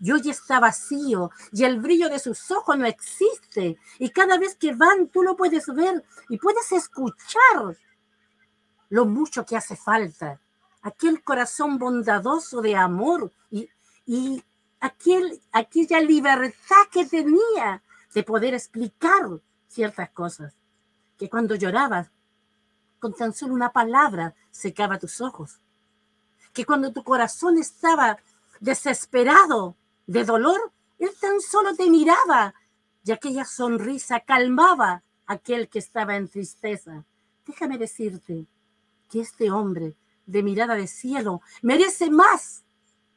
Y 0.00 0.10
hoy 0.10 0.28
está 0.28 0.58
vacío 0.58 1.30
y 1.52 1.62
el 1.62 1.80
brillo 1.80 2.08
de 2.08 2.18
sus 2.18 2.50
ojos 2.50 2.76
no 2.76 2.86
existe. 2.86 3.78
Y 4.00 4.10
cada 4.10 4.36
vez 4.36 4.56
que 4.56 4.74
van 4.74 5.06
tú 5.06 5.22
lo 5.22 5.36
puedes 5.36 5.66
ver 5.66 6.04
y 6.28 6.38
puedes 6.38 6.72
escuchar 6.72 7.76
lo 8.88 9.04
mucho 9.06 9.46
que 9.46 9.56
hace 9.56 9.76
falta. 9.76 10.40
Aquel 10.82 11.22
corazón 11.22 11.78
bondadoso 11.78 12.60
de 12.60 12.74
amor 12.74 13.30
y, 13.50 13.68
y 14.04 14.42
aquel, 14.80 15.40
aquella 15.52 16.00
libertad 16.00 16.82
que 16.90 17.06
tenía 17.06 17.80
de 18.14 18.22
poder 18.22 18.54
explicar 18.54 19.28
ciertas 19.68 20.10
cosas, 20.10 20.54
que 21.18 21.28
cuando 21.28 21.54
llorabas, 21.54 22.10
con 22.98 23.14
tan 23.14 23.32
solo 23.32 23.54
una 23.54 23.72
palabra 23.72 24.34
secaba 24.50 24.98
tus 24.98 25.20
ojos, 25.20 25.60
que 26.52 26.64
cuando 26.64 26.92
tu 26.92 27.02
corazón 27.02 27.58
estaba 27.58 28.18
desesperado 28.60 29.76
de 30.06 30.24
dolor, 30.24 30.72
él 30.98 31.10
tan 31.20 31.40
solo 31.40 31.74
te 31.74 31.90
miraba 31.90 32.54
y 33.04 33.10
aquella 33.10 33.44
sonrisa 33.44 34.20
calmaba 34.20 35.02
a 35.26 35.32
aquel 35.34 35.68
que 35.68 35.78
estaba 35.78 36.16
en 36.16 36.28
tristeza. 36.28 37.04
Déjame 37.46 37.78
decirte 37.78 38.46
que 39.10 39.20
este 39.20 39.50
hombre 39.50 39.96
de 40.26 40.42
mirada 40.42 40.74
de 40.74 40.86
cielo 40.86 41.40
merece 41.62 42.10
más 42.10 42.62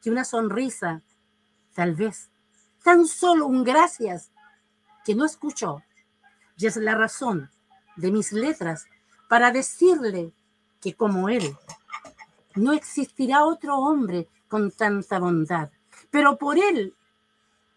que 0.01 0.09
una 0.09 0.23
sonrisa, 0.23 1.01
tal 1.73 1.95
vez, 1.95 2.29
tan 2.83 3.05
solo 3.05 3.45
un 3.45 3.63
gracias 3.63 4.31
que 5.05 5.15
no 5.15 5.23
escuchó. 5.23 5.83
Y 6.57 6.65
es 6.65 6.75
la 6.75 6.95
razón 6.95 7.49
de 7.95 8.11
mis 8.11 8.33
letras 8.33 8.87
para 9.29 9.51
decirle 9.51 10.33
que 10.81 10.93
como 10.93 11.29
él, 11.29 11.55
no 12.55 12.73
existirá 12.73 13.45
otro 13.45 13.77
hombre 13.77 14.27
con 14.47 14.71
tanta 14.71 15.19
bondad. 15.19 15.69
Pero 16.11 16.37
por 16.37 16.57
él 16.57 16.93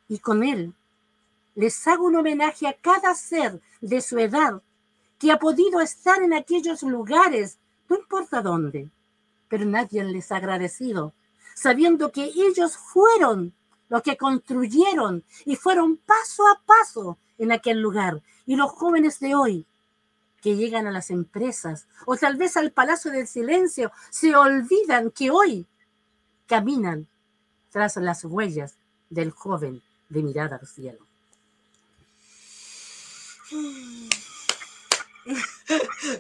y 0.08 0.18
con 0.18 0.42
él, 0.42 0.74
les 1.54 1.86
hago 1.86 2.06
un 2.06 2.16
homenaje 2.16 2.66
a 2.66 2.72
cada 2.72 3.14
ser 3.14 3.60
de 3.80 4.00
su 4.00 4.18
edad 4.18 4.62
que 5.18 5.32
ha 5.32 5.38
podido 5.38 5.80
estar 5.80 6.22
en 6.22 6.32
aquellos 6.32 6.82
lugares, 6.82 7.58
no 7.88 7.96
importa 7.96 8.40
dónde, 8.40 8.88
pero 9.48 9.64
nadie 9.64 10.04
les 10.04 10.30
ha 10.30 10.36
agradecido, 10.36 11.12
sabiendo 11.54 12.12
que 12.12 12.24
ellos 12.24 12.76
fueron 12.76 13.52
los 13.88 14.02
que 14.02 14.16
construyeron 14.16 15.24
y 15.44 15.56
fueron 15.56 15.96
paso 15.96 16.46
a 16.46 16.60
paso 16.64 17.18
en 17.38 17.52
aquel 17.52 17.80
lugar. 17.80 18.22
Y 18.46 18.56
los 18.56 18.70
jóvenes 18.70 19.20
de 19.20 19.34
hoy 19.34 19.66
que 20.40 20.56
llegan 20.56 20.86
a 20.86 20.90
las 20.90 21.10
empresas 21.10 21.86
o 22.06 22.16
tal 22.16 22.36
vez 22.36 22.56
al 22.56 22.72
Palacio 22.72 23.10
del 23.10 23.26
Silencio 23.26 23.90
se 24.10 24.34
olvidan 24.36 25.10
que 25.10 25.30
hoy 25.30 25.66
caminan 26.46 27.08
tras 27.70 27.96
las 27.96 28.24
huellas 28.24 28.74
del 29.10 29.30
joven 29.30 29.82
de 30.08 30.22
mirada 30.22 30.56
al 30.60 30.66
cielo. 30.66 30.98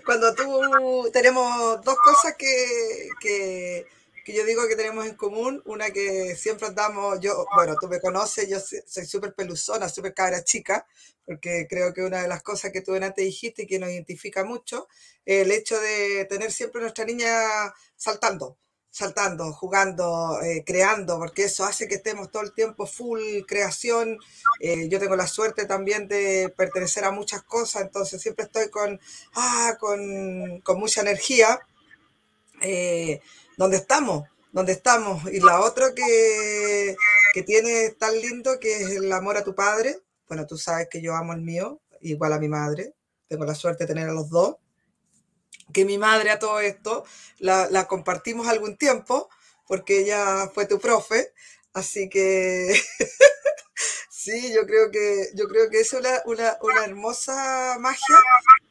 Cuando 0.04 0.34
tú 0.34 1.08
tenemos 1.12 1.82
dos 1.82 1.96
cosas 1.96 2.34
que, 2.36 3.08
que 3.20 3.86
que 4.28 4.34
yo 4.34 4.44
digo 4.44 4.68
que 4.68 4.76
tenemos 4.76 5.06
en 5.06 5.14
común, 5.14 5.62
una 5.64 5.90
que 5.90 6.36
siempre 6.36 6.66
andamos, 6.66 7.18
yo, 7.18 7.46
bueno, 7.56 7.76
tú 7.80 7.88
me 7.88 7.98
conoces, 7.98 8.46
yo 8.46 8.58
soy 8.60 9.06
súper 9.06 9.32
peluzona, 9.32 9.88
súper 9.88 10.12
cabra 10.12 10.44
chica, 10.44 10.86
porque 11.24 11.66
creo 11.66 11.94
que 11.94 12.02
una 12.02 12.20
de 12.20 12.28
las 12.28 12.42
cosas 12.42 12.70
que 12.70 12.82
tú 12.82 12.94
antes 12.94 13.24
dijiste 13.24 13.62
y 13.62 13.66
que 13.66 13.78
nos 13.78 13.88
identifica 13.88 14.44
mucho, 14.44 14.86
el 15.24 15.50
hecho 15.50 15.80
de 15.80 16.26
tener 16.26 16.52
siempre 16.52 16.82
nuestra 16.82 17.06
niña 17.06 17.72
saltando, 17.96 18.58
saltando, 18.90 19.50
jugando, 19.54 20.42
eh, 20.42 20.62
creando, 20.62 21.16
porque 21.18 21.44
eso 21.44 21.64
hace 21.64 21.88
que 21.88 21.94
estemos 21.94 22.30
todo 22.30 22.42
el 22.42 22.52
tiempo 22.52 22.84
full 22.84 23.20
creación. 23.46 24.18
Eh, 24.60 24.90
yo 24.90 25.00
tengo 25.00 25.16
la 25.16 25.26
suerte 25.26 25.64
también 25.64 26.06
de 26.06 26.52
pertenecer 26.54 27.06
a 27.06 27.12
muchas 27.12 27.44
cosas, 27.44 27.80
entonces 27.80 28.20
siempre 28.20 28.44
estoy 28.44 28.68
con, 28.68 29.00
ah, 29.36 29.78
con, 29.80 30.60
con 30.60 30.78
mucha 30.78 31.00
energía. 31.00 31.58
Eh, 32.60 33.22
¿Dónde 33.58 33.78
estamos, 33.78 34.28
¿Dónde 34.52 34.70
estamos. 34.70 35.24
Y 35.32 35.40
la 35.40 35.60
otra 35.62 35.92
que, 35.92 36.94
que 37.34 37.42
tiene 37.42 37.90
tan 37.90 38.16
lindo 38.16 38.60
que 38.60 38.72
es 38.72 38.90
el 38.90 39.12
amor 39.12 39.36
a 39.36 39.42
tu 39.42 39.52
padre. 39.56 40.00
Bueno, 40.28 40.46
tú 40.46 40.56
sabes 40.56 40.86
que 40.88 41.02
yo 41.02 41.16
amo 41.16 41.32
el 41.32 41.40
mío, 41.40 41.80
igual 42.00 42.34
a 42.34 42.38
mi 42.38 42.46
madre. 42.46 42.94
Tengo 43.26 43.44
la 43.44 43.56
suerte 43.56 43.82
de 43.82 43.88
tener 43.88 44.08
a 44.08 44.12
los 44.12 44.30
dos. 44.30 44.58
Que 45.72 45.84
mi 45.84 45.98
madre 45.98 46.30
a 46.30 46.38
todo 46.38 46.60
esto 46.60 47.04
la, 47.38 47.68
la 47.68 47.88
compartimos 47.88 48.46
algún 48.46 48.76
tiempo 48.76 49.28
porque 49.66 50.02
ella 50.02 50.48
fue 50.54 50.66
tu 50.66 50.78
profe. 50.78 51.32
Así 51.72 52.08
que 52.08 52.80
sí, 54.08 54.52
yo 54.54 54.66
creo 54.66 54.92
que, 54.92 55.30
yo 55.34 55.48
creo 55.48 55.68
que 55.68 55.80
es 55.80 55.92
una, 55.94 56.22
una, 56.26 56.58
una 56.62 56.84
hermosa 56.84 57.76
magia 57.80 58.18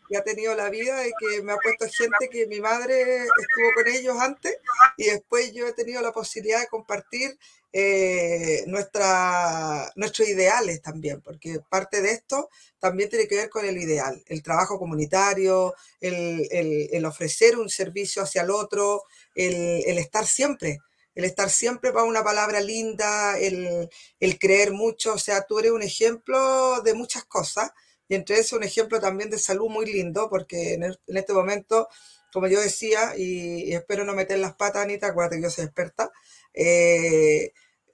que 0.07 0.17
ha 0.17 0.23
tenido 0.23 0.55
la 0.55 0.69
vida 0.69 1.05
y 1.07 1.11
que 1.19 1.41
me 1.41 1.53
ha 1.53 1.57
puesto 1.57 1.85
gente 1.85 2.29
que 2.29 2.47
mi 2.47 2.59
madre 2.59 3.17
estuvo 3.17 3.73
con 3.75 3.87
ellos 3.87 4.17
antes 4.19 4.57
y 4.97 5.05
después 5.05 5.53
yo 5.53 5.67
he 5.67 5.73
tenido 5.73 6.01
la 6.01 6.11
posibilidad 6.11 6.59
de 6.61 6.67
compartir 6.67 7.37
eh, 7.73 8.63
nuestra, 8.67 9.91
nuestros 9.95 10.27
ideales 10.29 10.81
también, 10.81 11.21
porque 11.21 11.59
parte 11.69 12.01
de 12.01 12.11
esto 12.11 12.49
también 12.79 13.09
tiene 13.09 13.27
que 13.27 13.35
ver 13.35 13.49
con 13.49 13.65
el 13.65 13.77
ideal, 13.77 14.23
el 14.27 14.41
trabajo 14.41 14.79
comunitario, 14.79 15.75
el, 15.99 16.47
el, 16.49 17.05
ofrecer 17.05 17.57
un 17.57 17.69
servicio 17.69 18.23
hacia 18.23 18.43
el 18.43 18.51
otro, 18.51 19.03
el, 19.35 19.83
el, 19.85 19.97
estar 19.97 20.25
siempre, 20.25 20.79
el 21.13 21.25
estar 21.25 21.49
siempre 21.49 21.91
para 21.91 22.05
una 22.05 22.23
palabra 22.23 22.61
linda, 22.61 23.37
el, 23.37 23.89
el 24.19 24.39
creer 24.39 24.71
mucho, 24.71 25.13
o 25.13 25.19
sea, 25.19 25.45
tú 25.45 25.59
eres 25.59 25.71
un 25.71 25.83
ejemplo 25.83 26.81
de 26.81 26.93
muchas 26.93 27.25
cosas 27.25 27.71
y 28.07 28.15
entre 28.15 28.39
eso 28.39 28.55
un 28.55 28.63
ejemplo 28.63 28.99
también 28.99 29.29
de 29.29 29.37
salud 29.37 29.69
muy 29.69 29.85
lindo, 29.85 30.29
porque 30.29 30.73
en, 30.73 30.95
este 31.07 31.33
momento, 31.33 31.89
como 32.31 32.47
yo 32.47 32.61
decía, 32.61 33.13
y, 33.17 33.73
espero 33.73 34.03
no 34.05 34.13
meter 34.13 34.39
las 34.39 34.55
patas, 34.55 34.83
Anita, 34.83 35.07
acuérdate 35.07 35.37
que 35.37 35.43
yo 35.43 35.49
soy 35.49 35.65
experta, 35.65 36.11
eh, 36.53 37.53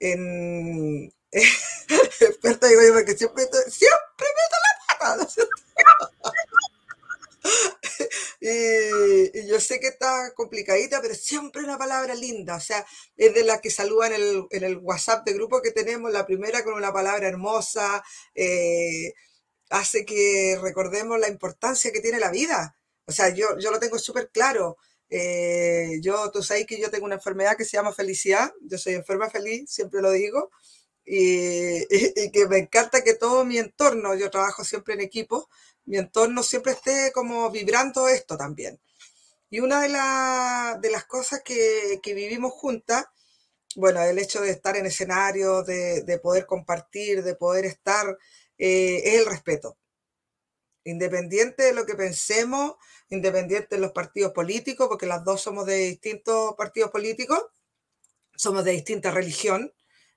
experta 1.32 2.68
digo 2.68 2.82
yo, 2.82 2.94
porque 2.94 3.16
siempre, 3.16 3.44
siempre 3.68 4.26
meto 4.36 4.56
la 4.62 4.98
pata, 4.98 5.28
y, 8.40 9.38
y, 9.38 9.46
yo 9.48 9.60
sé 9.60 9.80
que 9.80 9.88
está 9.88 10.32
complicadita, 10.34 11.00
pero 11.02 11.14
siempre 11.14 11.62
una 11.62 11.76
palabra 11.76 12.14
linda. 12.14 12.56
O 12.56 12.60
sea, 12.60 12.86
es 13.16 13.34
de 13.34 13.44
las 13.44 13.60
que 13.60 13.70
saludan 13.70 14.12
en 14.14 14.22
el, 14.22 14.46
en 14.50 14.64
el 14.64 14.78
WhatsApp 14.78 15.26
de 15.26 15.34
grupo 15.34 15.60
que 15.60 15.72
tenemos, 15.72 16.12
la 16.12 16.26
primera 16.26 16.64
con 16.64 16.74
una 16.74 16.92
palabra 16.92 17.28
hermosa, 17.28 18.02
eh, 18.34 19.12
hace 19.70 20.04
que 20.04 20.58
recordemos 20.60 21.18
la 21.18 21.28
importancia 21.28 21.92
que 21.92 22.00
tiene 22.00 22.18
la 22.18 22.30
vida. 22.30 22.76
O 23.06 23.12
sea, 23.12 23.28
yo, 23.30 23.58
yo 23.58 23.70
lo 23.70 23.78
tengo 23.78 23.98
súper 23.98 24.30
claro. 24.30 24.76
Eh, 25.10 25.98
yo, 26.00 26.30
tú 26.30 26.42
sabes 26.42 26.66
que 26.66 26.80
yo 26.80 26.90
tengo 26.90 27.06
una 27.06 27.16
enfermedad 27.16 27.56
que 27.56 27.64
se 27.64 27.76
llama 27.76 27.92
felicidad. 27.92 28.52
Yo 28.62 28.78
soy 28.78 28.94
enferma 28.94 29.30
feliz, 29.30 29.70
siempre 29.70 30.00
lo 30.00 30.10
digo. 30.10 30.50
Y, 31.04 31.86
que 32.32 32.46
me 32.48 32.58
encanta 32.58 33.04
que 33.04 33.14
todo 33.14 33.44
mi 33.44 33.58
entorno, 33.58 34.14
yo 34.14 34.30
trabajo 34.30 34.64
siempre 34.64 34.94
en 34.94 35.00
equipo, 35.02 35.48
mi 35.86 35.98
entorno 35.98 36.42
siempre 36.42 36.72
esté 36.72 37.12
como 37.12 37.50
vibrando 37.50 38.08
esto 38.08 38.36
también. 38.36 38.80
Y 39.50 39.60
una 39.60 39.80
de, 39.82 39.88
de 40.80 40.90
las 40.90 41.04
cosas 41.04 41.42
que, 41.44 42.00
que, 42.02 42.14
vivimos 42.14 42.52
juntas, 42.52 43.06
bueno, 43.76 44.02
el 44.02 44.18
hecho 44.18 44.40
de 44.40 44.50
estar 44.50 44.76
en 44.76 44.86
escenario, 44.86 45.62
de, 45.62 46.02
de 46.02 46.18
poder 46.18 46.46
compartir, 46.46 47.22
de 47.22 47.34
poder 47.36 47.64
estar, 47.66 48.18
eh, 48.58 49.02
es 49.04 49.20
el 49.20 49.26
respeto. 49.26 49.76
Independiente 50.84 51.64
de 51.64 51.72
lo 51.72 51.86
que 51.86 51.94
pensemos, 51.94 52.74
independiente 53.08 53.76
de 53.76 53.80
los 53.80 53.92
partidos 53.92 54.32
políticos, 54.32 54.88
porque 54.88 55.06
las 55.06 55.24
dos 55.24 55.40
somos 55.40 55.66
de 55.66 55.76
distintos 55.76 56.54
partidos 56.56 56.90
políticos, 56.90 57.42
somos 58.36 58.64
de 58.64 58.72
distinta 58.72 59.10
religión, 59.10 59.72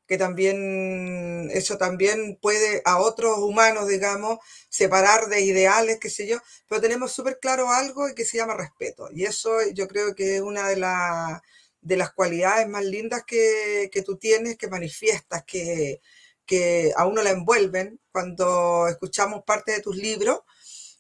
que 0.08 0.18
también 0.18 1.50
eso 1.52 1.78
también 1.78 2.38
puede 2.42 2.82
a 2.86 3.00
otros 3.00 3.40
humanos, 3.40 3.88
digamos, 3.88 4.40
separar 4.70 5.28
de 5.28 5.42
ideales, 5.42 6.00
qué 6.00 6.10
sé 6.10 6.28
yo, 6.28 6.40
pero 6.68 6.82
tenemos 6.82 7.12
súper 7.12 7.40
claro 7.40 7.70
algo 7.72 8.08
que 8.16 8.26
se 8.26 8.38
llama 8.38 8.56
respeto. 8.56 9.10
Y 9.14 9.26
eso 9.26 9.52
yo 9.74 9.88
creo 9.88 10.16
que 10.16 10.38
es 10.38 10.42
una 10.42 10.70
de, 10.70 10.76
de 11.82 11.98
las 11.98 12.14
cualidades 12.14 12.68
más 12.70 12.86
lindas 12.86 13.24
que, 13.26 13.90
que, 13.92 14.02
tú 14.02 14.18
tienes, 14.18 14.58
que 14.58 14.68
manifiestas, 14.70 15.44
que, 15.46 16.02
que 16.48 16.94
a 16.96 17.06
uno 17.06 17.22
la 17.22 17.30
envuelven 17.30 18.00
cuando 18.12 18.88
escuchamos 18.88 19.44
parte 19.44 19.74
de 19.74 19.82
tus 19.82 19.96
libros. 19.96 20.40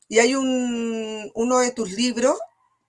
Y 0.07 0.19
hay 0.19 0.35
un, 0.35 1.31
uno 1.33 1.59
de 1.59 1.71
tus 1.71 1.91
libros 1.93 2.37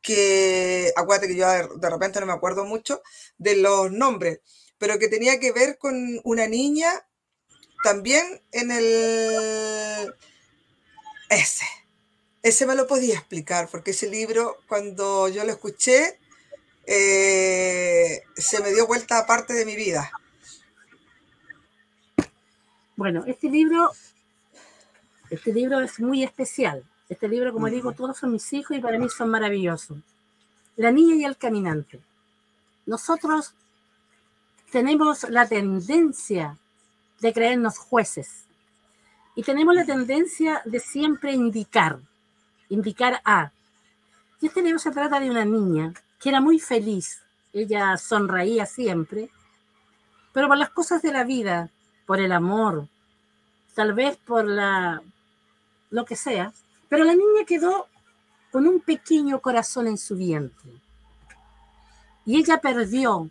que, 0.03 0.93
acuérdate 0.97 1.29
que 1.29 1.37
yo 1.37 1.47
de 1.49 1.91
repente 1.91 2.21
no 2.21 2.27
me 2.27 2.33
acuerdo 2.33 2.65
mucho 2.65 3.03
de 3.39 3.57
los 3.57 3.91
nombres, 3.91 4.41
pero 4.77 4.99
que 4.99 5.09
tenía 5.09 5.41
que 5.41 5.53
ver 5.53 5.79
con 5.79 6.21
una 6.25 6.47
niña 6.47 7.07
también 7.83 8.43
en 8.53 8.71
el... 8.71 10.15
Ese. 11.31 11.67
Ese 12.43 12.67
me 12.67 12.75
lo 12.75 12.87
podía 12.87 13.15
explicar, 13.15 13.69
porque 13.71 13.91
ese 13.91 14.09
libro, 14.09 14.57
cuando 14.69 15.29
yo 15.29 15.45
lo 15.45 15.53
escuché, 15.53 16.19
eh, 16.87 18.23
se 18.37 18.61
me 18.61 18.73
dio 18.73 18.87
vuelta 18.87 19.19
a 19.19 19.27
parte 19.27 19.53
de 19.53 19.67
mi 19.67 19.77
vida. 19.77 20.11
Bueno, 22.99 23.23
este 23.29 23.49
libro, 23.49 23.93
este 25.31 25.53
libro 25.53 25.79
es 25.79 26.01
muy 26.01 26.25
especial. 26.25 26.83
Este 27.09 27.29
libro, 27.29 27.53
como 27.53 27.69
digo, 27.69 27.93
todos 27.93 28.17
son 28.17 28.33
mis 28.33 28.53
hijos 28.53 28.77
y 28.77 28.81
para 28.81 28.99
mí 28.99 29.09
son 29.09 29.31
maravillosos. 29.31 29.99
La 30.75 30.91
niña 30.91 31.15
y 31.15 31.25
el 31.25 31.37
caminante. 31.37 32.01
Nosotros 32.87 33.55
tenemos 34.73 35.31
la 35.31 35.47
tendencia 35.47 36.59
de 37.21 37.33
creernos 37.33 37.79
jueces 37.79 38.47
y 39.37 39.45
tenemos 39.45 39.77
la 39.77 39.85
tendencia 39.85 40.61
de 40.65 40.81
siempre 40.81 41.31
indicar, 41.31 42.01
indicar 42.69 43.21
a. 43.25 43.53
Y 44.41 44.49
este 44.49 44.61
libro 44.61 44.81
se 44.81 44.91
trata 44.91 45.21
de 45.21 45.31
una 45.31 45.45
niña 45.45 45.95
que 46.19 46.31
era 46.31 46.41
muy 46.41 46.59
feliz, 46.59 47.23
ella 47.53 47.97
sonreía 47.97 48.67
siempre, 48.67 49.31
pero 50.33 50.49
por 50.49 50.59
las 50.59 50.71
cosas 50.71 51.01
de 51.01 51.13
la 51.13 51.23
vida, 51.23 51.71
por 52.09 52.21
el 52.21 52.33
amor, 52.33 52.89
tal 53.75 53.93
vez 53.93 54.17
por 54.17 54.47
la 54.47 55.03
lo 55.91 56.07
que 56.07 56.17
sea, 56.17 56.55
pero 56.89 57.05
la 57.05 57.13
niña 57.13 57.45
quedó 57.47 57.87
con 58.51 58.67
un 58.67 58.81
pequeño 58.81 59.41
corazón 59.41 59.87
en 59.87 59.99
su 59.99 60.17
vientre. 60.17 60.71
Y 62.25 62.39
ella 62.39 62.63
perdió 62.63 63.29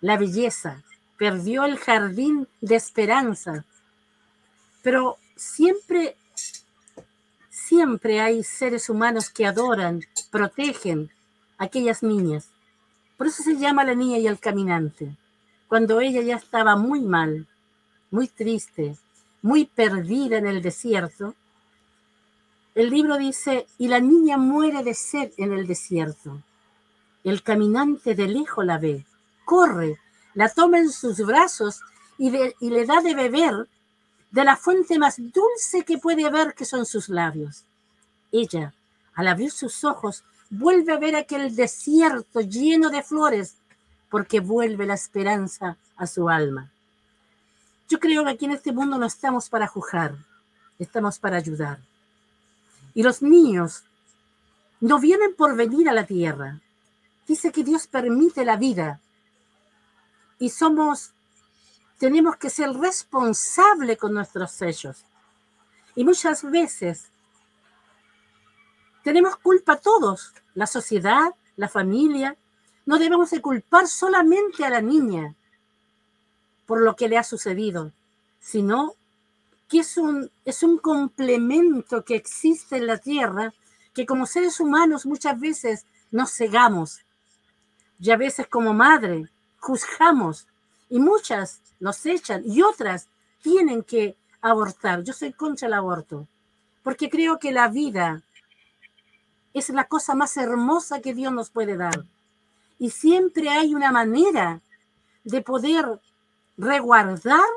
la 0.00 0.16
belleza, 0.16 0.82
perdió 1.18 1.64
el 1.64 1.78
jardín 1.78 2.48
de 2.60 2.74
esperanza. 2.74 3.64
Pero 4.82 5.18
siempre, 5.36 6.16
siempre 7.48 8.20
hay 8.20 8.42
seres 8.42 8.90
humanos 8.90 9.30
que 9.30 9.46
adoran, 9.46 10.00
protegen 10.32 11.12
a 11.58 11.66
aquellas 11.66 12.02
niñas. 12.02 12.48
Por 13.16 13.28
eso 13.28 13.44
se 13.44 13.56
llama 13.56 13.84
la 13.84 13.94
niña 13.94 14.18
y 14.18 14.26
el 14.26 14.40
caminante. 14.40 15.16
Cuando 15.68 16.00
ella 16.00 16.22
ya 16.22 16.34
estaba 16.34 16.74
muy 16.74 17.02
mal, 17.02 17.46
muy 18.10 18.28
triste, 18.28 18.96
muy 19.42 19.64
perdida 19.64 20.38
en 20.38 20.46
el 20.46 20.62
desierto, 20.62 21.34
el 22.74 22.90
libro 22.90 23.18
dice, 23.18 23.66
y 23.78 23.88
la 23.88 24.00
niña 24.00 24.36
muere 24.36 24.84
de 24.84 24.94
sed 24.94 25.32
en 25.36 25.52
el 25.52 25.66
desierto. 25.66 26.40
El 27.24 27.42
caminante 27.42 28.14
de 28.14 28.28
lejos 28.28 28.64
la 28.64 28.78
ve, 28.78 29.04
corre, 29.44 29.98
la 30.34 30.48
toma 30.48 30.78
en 30.78 30.90
sus 30.90 31.18
brazos 31.18 31.80
y, 32.16 32.30
le 32.30 32.86
da 32.86 33.00
de 33.00 33.14
beber 33.14 33.68
de 34.30 34.44
la 34.44 34.56
fuente 34.56 34.98
más 34.98 35.16
dulce 35.18 35.84
que 35.84 35.98
puede 35.98 36.30
ver, 36.30 36.54
que 36.54 36.64
son 36.64 36.86
sus 36.86 37.08
labios. 37.08 37.64
Ella, 38.30 38.72
al 39.14 39.26
abrir 39.26 39.50
sus 39.50 39.82
ojos, 39.82 40.22
vuelve 40.48 40.92
a 40.92 40.98
ver 40.98 41.16
aquel 41.16 41.56
desierto 41.56 42.40
lleno 42.40 42.90
de 42.90 43.02
flores, 43.02 43.56
porque 44.08 44.38
vuelve 44.38 44.86
la 44.86 44.94
esperanza 44.94 45.76
a 45.96 46.06
su 46.06 46.28
alma. 46.28 46.70
Yo 47.90 47.98
creo 47.98 48.24
que 48.24 48.30
aquí 48.30 48.44
en 48.44 48.52
este 48.52 48.72
mundo 48.72 48.98
no 48.98 49.06
estamos 49.06 49.48
para 49.48 49.66
juzgar, 49.66 50.14
estamos 50.78 51.18
para 51.18 51.38
ayudar. 51.38 51.80
Y 52.94 53.02
los 53.02 53.20
niños 53.20 53.82
no 54.80 55.00
vienen 55.00 55.34
por 55.34 55.56
venir 55.56 55.88
a 55.88 55.92
la 55.92 56.06
tierra. 56.06 56.60
Dice 57.26 57.50
que 57.50 57.64
Dios 57.64 57.88
permite 57.88 58.44
la 58.44 58.56
vida 58.56 59.00
y 60.38 60.50
somos, 60.50 61.10
tenemos 61.98 62.36
que 62.36 62.48
ser 62.48 62.72
responsables 62.74 63.98
con 63.98 64.14
nuestros 64.14 64.52
sellos. 64.52 65.04
Y 65.96 66.04
muchas 66.04 66.48
veces 66.48 67.10
tenemos 69.02 69.36
culpa 69.36 69.74
todos, 69.78 70.32
la 70.54 70.68
sociedad, 70.68 71.34
la 71.56 71.68
familia. 71.68 72.36
No 72.86 73.00
debemos 73.00 73.30
de 73.30 73.42
culpar 73.42 73.88
solamente 73.88 74.64
a 74.64 74.70
la 74.70 74.80
niña 74.80 75.34
por 76.70 76.82
lo 76.82 76.94
que 76.94 77.08
le 77.08 77.18
ha 77.18 77.24
sucedido, 77.24 77.90
sino 78.38 78.94
que 79.68 79.80
es 79.80 79.96
un, 79.96 80.30
es 80.44 80.62
un 80.62 80.78
complemento 80.78 82.04
que 82.04 82.14
existe 82.14 82.76
en 82.76 82.86
la 82.86 82.96
tierra 82.96 83.52
que 83.92 84.06
como 84.06 84.24
seres 84.24 84.60
humanos 84.60 85.04
muchas 85.04 85.40
veces 85.40 85.84
nos 86.12 86.30
cegamos. 86.30 87.00
Y 87.98 88.12
a 88.12 88.16
veces 88.16 88.46
como 88.46 88.72
madre 88.72 89.28
juzgamos 89.58 90.46
y 90.88 91.00
muchas 91.00 91.60
nos 91.80 92.06
echan 92.06 92.44
y 92.46 92.62
otras 92.62 93.08
tienen 93.42 93.82
que 93.82 94.16
abortar. 94.40 95.02
Yo 95.02 95.12
soy 95.12 95.32
contra 95.32 95.66
el 95.66 95.74
aborto 95.74 96.28
porque 96.84 97.10
creo 97.10 97.40
que 97.40 97.50
la 97.50 97.66
vida 97.66 98.22
es 99.54 99.70
la 99.70 99.88
cosa 99.88 100.14
más 100.14 100.36
hermosa 100.36 101.00
que 101.00 101.14
Dios 101.14 101.32
nos 101.32 101.50
puede 101.50 101.76
dar. 101.76 102.04
Y 102.78 102.90
siempre 102.90 103.48
hay 103.48 103.74
una 103.74 103.90
manera 103.90 104.60
de 105.24 105.42
poder 105.42 106.00
reguardar 106.56 107.48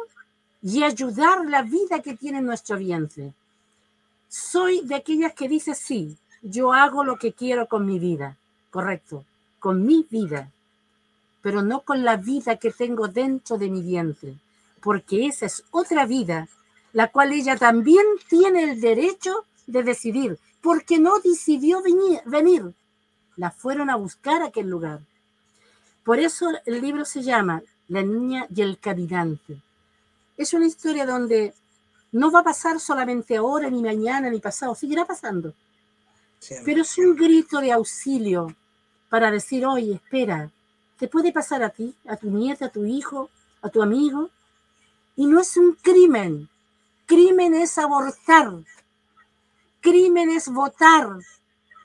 y 0.62 0.84
ayudar 0.84 1.46
la 1.46 1.62
vida 1.62 2.02
que 2.02 2.16
tiene 2.16 2.42
nuestro 2.42 2.78
vientre. 2.78 3.34
Soy 4.30 4.82
de 4.82 4.96
aquellas 4.96 5.34
que 5.34 5.48
dice, 5.48 5.76
sí, 5.76 6.18
yo 6.42 6.74
hago 6.74 7.04
lo 7.04 7.18
que 7.18 7.34
quiero 7.34 7.68
con 7.68 7.86
mi 7.86 8.00
vida, 8.00 8.38
correcto, 8.72 9.26
con 9.60 9.86
mi 9.86 10.06
vida 10.10 10.50
pero 11.44 11.62
no 11.62 11.82
con 11.82 12.06
la 12.06 12.16
vida 12.16 12.56
que 12.56 12.72
tengo 12.72 13.10
dentro 13.10 13.58
de 13.58 13.70
mi 13.70 13.82
vientre, 13.82 14.36
porque 14.82 15.28
esa 15.28 15.46
es 15.46 15.66
otra 15.72 16.06
vida, 16.06 16.48
la 16.94 17.10
cual 17.10 17.34
ella 17.34 17.58
también 17.58 18.06
tiene 18.30 18.64
el 18.64 18.80
derecho 18.80 19.46
de 19.68 19.84
decidir, 19.84 20.40
porque 20.62 21.00
no 21.00 21.20
decidió 21.20 21.84
venir, 21.84 22.22
venir. 22.26 22.74
La 23.36 23.52
fueron 23.52 23.90
a 23.90 23.98
buscar 23.98 24.42
a 24.42 24.48
aquel 24.48 24.70
lugar. 24.70 25.02
Por 26.06 26.18
eso 26.18 26.50
el 26.66 26.82
libro 26.82 27.04
se 27.04 27.22
llama 27.22 27.62
La 27.88 28.02
niña 28.02 28.48
y 28.54 28.62
el 28.62 28.80
caminante. 28.80 29.58
Es 30.38 30.54
una 30.54 30.66
historia 30.66 31.06
donde 31.06 31.54
no 32.12 32.32
va 32.32 32.40
a 32.40 32.44
pasar 32.44 32.80
solamente 32.80 33.36
ahora, 33.38 33.70
ni 33.70 33.82
mañana, 33.82 34.30
ni 34.30 34.40
pasado, 34.40 34.76
seguirá 34.76 35.06
pasando. 35.06 35.54
Pero 36.66 36.82
es 36.82 36.98
un 36.98 37.16
grito 37.16 37.60
de 37.60 37.72
auxilio 37.72 38.56
para 39.10 39.32
decir, 39.32 39.66
oye, 39.66 39.94
espera, 39.94 40.50
te 40.98 41.08
puede 41.08 41.32
pasar 41.32 41.64
a 41.64 41.70
ti, 41.70 41.96
a 42.08 42.18
tu 42.18 42.30
nieta, 42.30 42.66
a 42.66 42.70
tu 42.70 42.86
hijo, 42.86 43.30
a 43.62 43.70
tu 43.70 43.82
amigo. 43.82 44.30
Y 45.16 45.26
no 45.26 45.40
es 45.40 45.56
un 45.58 45.74
crimen. 45.74 46.50
Crimen 47.06 47.54
es 47.54 47.78
abortar. 47.78 48.52
Crimen 49.82 50.30
es 50.30 50.48
votar. 50.50 51.10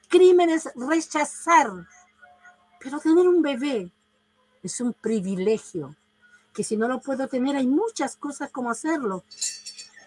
Crimen 0.08 0.48
es 0.48 0.70
rechazar 0.74 1.70
Pero 2.80 2.98
tener 2.98 3.28
un 3.28 3.42
bebé 3.42 3.90
es 4.68 4.80
un 4.80 4.92
privilegio, 4.92 5.96
que 6.52 6.62
si 6.62 6.76
no 6.76 6.88
lo 6.88 7.00
puedo 7.00 7.26
tener 7.26 7.56
hay 7.56 7.66
muchas 7.66 8.16
cosas 8.16 8.50
como 8.50 8.70
hacerlo. 8.70 9.24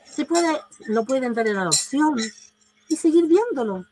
Se 0.06 0.26
puede, 0.26 0.60
lo 0.88 1.04
pueden 1.06 1.34
dar 1.34 1.48
en 1.48 1.58
adopción 1.58 2.16
y 2.88 2.96
seguir 2.96 3.26
viéndolo, 3.26 3.86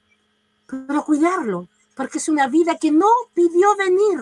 pero 0.68 1.04
cuidarlo, 1.04 1.68
porque 1.96 2.20
es 2.20 2.30
una 2.30 2.48
vida 2.48 2.78
que 2.78 2.92
no 2.92 3.08
pidió 3.34 3.76
venir. 3.76 4.20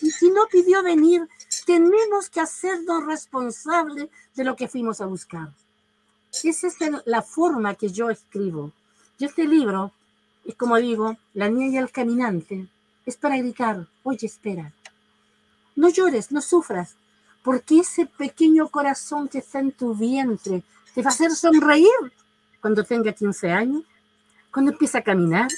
Y 0.00 0.10
si 0.10 0.30
no 0.30 0.46
pidió 0.50 0.82
venir, 0.82 1.28
tenemos 1.64 2.28
que 2.28 2.40
hacernos 2.40 3.06
responsables 3.06 4.08
de 4.34 4.44
lo 4.44 4.56
que 4.56 4.68
fuimos 4.68 5.00
a 5.00 5.06
buscar. 5.06 5.52
Esa 6.42 6.66
es 6.66 6.76
la 7.04 7.22
forma 7.22 7.74
que 7.74 7.90
yo 7.90 8.10
escribo. 8.10 8.72
Yo 9.18 9.28
este 9.28 9.46
libro, 9.46 9.92
es 10.44 10.56
como 10.56 10.76
digo, 10.78 11.16
La 11.34 11.48
niña 11.48 11.68
y 11.68 11.76
el 11.76 11.92
caminante, 11.92 12.66
es 13.06 13.16
para 13.16 13.36
gritar, 13.36 13.86
oye, 14.02 14.26
espera, 14.26 14.72
no 15.76 15.88
llores, 15.88 16.32
no 16.32 16.40
sufras, 16.40 16.96
porque 17.42 17.80
ese 17.80 18.06
pequeño 18.06 18.68
corazón 18.68 19.28
que 19.28 19.38
está 19.38 19.58
en 19.58 19.72
tu 19.72 19.94
vientre 19.94 20.62
te 20.94 21.02
va 21.02 21.10
a 21.10 21.12
hacer 21.14 21.32
sonreír 21.32 22.12
cuando 22.60 22.84
tenga 22.84 23.12
15 23.12 23.50
años, 23.50 23.82
cuando 24.52 24.72
empiece 24.72 24.98
a 24.98 25.02
caminar, 25.02 25.48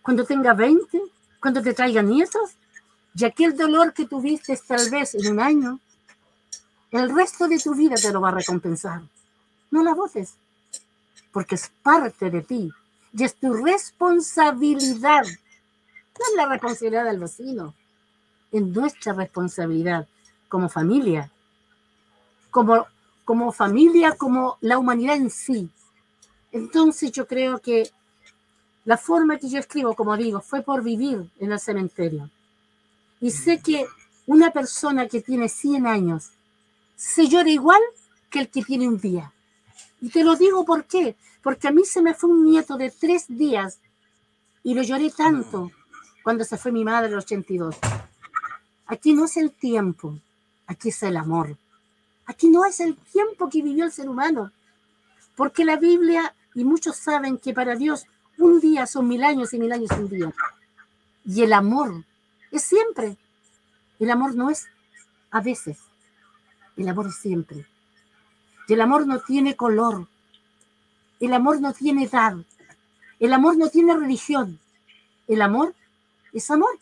cuando 0.00 0.24
tenga 0.24 0.54
20, 0.54 1.00
cuando 1.40 1.62
te 1.62 1.74
traiga 1.74 2.02
nietos, 2.02 2.52
y 3.14 3.24
aquel 3.24 3.56
dolor 3.56 3.92
que 3.92 4.06
tuviste 4.06 4.58
tal 4.66 4.88
vez 4.90 5.14
en 5.14 5.32
un 5.32 5.40
año, 5.40 5.80
el 6.90 7.14
resto 7.14 7.48
de 7.48 7.58
tu 7.58 7.74
vida 7.74 7.96
te 7.96 8.12
lo 8.12 8.20
va 8.20 8.28
a 8.28 8.32
recompensar. 8.32 9.02
No 9.70 9.82
la 9.82 9.94
voces, 9.94 10.34
porque 11.32 11.56
es 11.56 11.70
parte 11.82 12.30
de 12.30 12.42
ti 12.42 12.70
y 13.12 13.24
es 13.24 13.34
tu 13.34 13.52
responsabilidad. 13.52 15.24
No 15.24 16.26
es 16.30 16.36
la 16.36 16.46
responsabilidad 16.46 17.04
del 17.04 17.18
vecino, 17.18 17.74
es 18.52 18.62
nuestra 18.62 19.14
responsabilidad 19.14 20.06
como 20.48 20.68
familia, 20.68 21.30
como, 22.50 22.86
como 23.24 23.50
familia, 23.52 24.14
como 24.16 24.58
la 24.60 24.78
humanidad 24.78 25.16
en 25.16 25.30
sí. 25.30 25.70
Entonces 26.52 27.10
yo 27.10 27.26
creo 27.26 27.58
que 27.58 27.90
la 28.84 28.98
forma 28.98 29.38
que 29.38 29.48
yo 29.48 29.58
escribo, 29.58 29.94
como 29.94 30.16
digo, 30.16 30.40
fue 30.40 30.62
por 30.62 30.82
vivir 30.82 31.30
en 31.38 31.52
el 31.52 31.58
cementerio. 31.58 32.28
Y 33.20 33.30
sé 33.30 33.60
que 33.60 33.86
una 34.26 34.50
persona 34.50 35.08
que 35.08 35.22
tiene 35.22 35.48
100 35.48 35.86
años 35.86 36.30
se 36.96 37.26
llora 37.26 37.48
igual 37.48 37.80
que 38.30 38.40
el 38.40 38.48
que 38.48 38.62
tiene 38.62 38.88
un 38.88 38.98
día. 38.98 39.32
Y 40.00 40.10
te 40.10 40.24
lo 40.24 40.36
digo 40.36 40.64
por 40.64 40.84
qué. 40.84 41.16
Porque 41.42 41.68
a 41.68 41.72
mí 41.72 41.84
se 41.84 42.02
me 42.02 42.14
fue 42.14 42.30
un 42.30 42.44
nieto 42.44 42.76
de 42.76 42.90
tres 42.90 43.26
días 43.28 43.78
y 44.62 44.74
lo 44.74 44.82
lloré 44.82 45.10
tanto 45.10 45.70
cuando 46.22 46.44
se 46.44 46.56
fue 46.56 46.70
mi 46.70 46.84
madre 46.84 47.06
en 47.06 47.12
el 47.14 47.18
82. 47.18 47.76
Aquí 48.92 49.14
no 49.14 49.24
es 49.24 49.38
el 49.38 49.52
tiempo, 49.52 50.18
aquí 50.66 50.90
es 50.90 51.02
el 51.02 51.16
amor. 51.16 51.56
Aquí 52.26 52.50
no 52.50 52.66
es 52.66 52.78
el 52.78 52.94
tiempo 52.94 53.48
que 53.48 53.62
vivió 53.62 53.86
el 53.86 53.90
ser 53.90 54.06
humano. 54.06 54.52
Porque 55.34 55.64
la 55.64 55.76
Biblia, 55.76 56.34
y 56.54 56.62
muchos 56.64 56.96
saben 56.96 57.38
que 57.38 57.54
para 57.54 57.74
Dios 57.74 58.04
un 58.36 58.60
día 58.60 58.86
son 58.86 59.08
mil 59.08 59.24
años 59.24 59.54
y 59.54 59.58
mil 59.58 59.72
años 59.72 59.90
un 59.92 60.10
día. 60.10 60.34
Y 61.24 61.40
el 61.40 61.54
amor 61.54 62.04
es 62.50 62.64
siempre. 62.64 63.16
El 63.98 64.10
amor 64.10 64.34
no 64.34 64.50
es 64.50 64.66
a 65.30 65.40
veces. 65.40 65.78
El 66.76 66.86
amor 66.86 67.06
es 67.06 67.16
siempre. 67.16 67.64
Y 68.68 68.74
el 68.74 68.80
amor 68.82 69.06
no 69.06 69.20
tiene 69.20 69.56
color. 69.56 70.06
El 71.18 71.32
amor 71.32 71.62
no 71.62 71.72
tiene 71.72 72.04
edad. 72.04 72.36
El 73.18 73.32
amor 73.32 73.56
no 73.56 73.70
tiene 73.70 73.96
religión. 73.96 74.60
El 75.28 75.40
amor 75.40 75.74
es 76.34 76.50
amor. 76.50 76.78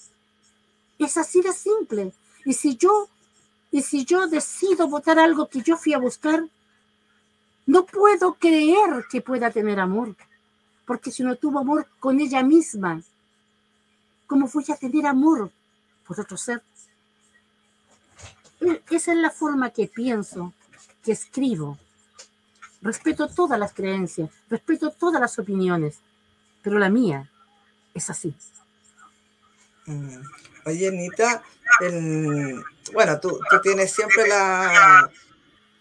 Es 1.01 1.17
así 1.17 1.41
de 1.41 1.53
simple. 1.53 2.13
Y 2.45 2.53
si 2.53 2.77
yo, 2.77 3.09
y 3.73 3.83
si 3.83 4.05
yo 4.05 4.29
decido 4.29 4.87
votar 4.87 5.19
algo 5.19 5.49
que 5.49 5.63
yo 5.63 5.77
fui 5.77 5.93
a 5.93 5.99
buscar, 5.99 6.45
no 7.67 7.87
puedo 7.87 8.35
creer 8.35 9.07
que 9.11 9.21
pueda 9.21 9.51
tener 9.51 9.81
amor. 9.81 10.15
Porque 10.85 11.11
si 11.11 11.25
no 11.25 11.35
tuvo 11.35 11.59
amor 11.59 11.89
con 11.99 12.21
ella 12.21 12.43
misma, 12.43 13.03
¿cómo 14.27 14.49
voy 14.53 14.65
a 14.69 14.77
tener 14.77 15.07
amor 15.07 15.51
por 16.11 16.19
otro 16.19 16.37
ser. 16.37 16.61
Esa 18.91 19.13
es 19.13 19.19
la 19.19 19.31
forma 19.31 19.71
que 19.71 19.87
pienso, 19.87 20.53
que 21.05 21.13
escribo. 21.13 21.79
Respeto 22.83 23.29
todas 23.29 23.57
las 23.61 23.73
creencias, 23.73 24.29
respeto 24.49 24.91
todas 24.91 25.21
las 25.21 25.39
opiniones, 25.39 26.01
pero 26.63 26.81
la 26.81 26.89
mía 26.89 27.31
es 27.95 28.11
así. 28.11 28.35
Mm. 29.87 30.17
Oye, 30.67 30.89
Anita, 30.89 31.43
bueno, 32.93 33.21
tú, 33.21 33.39
tienes 33.63 33.93
siempre 33.93 34.29
la, 34.29 35.11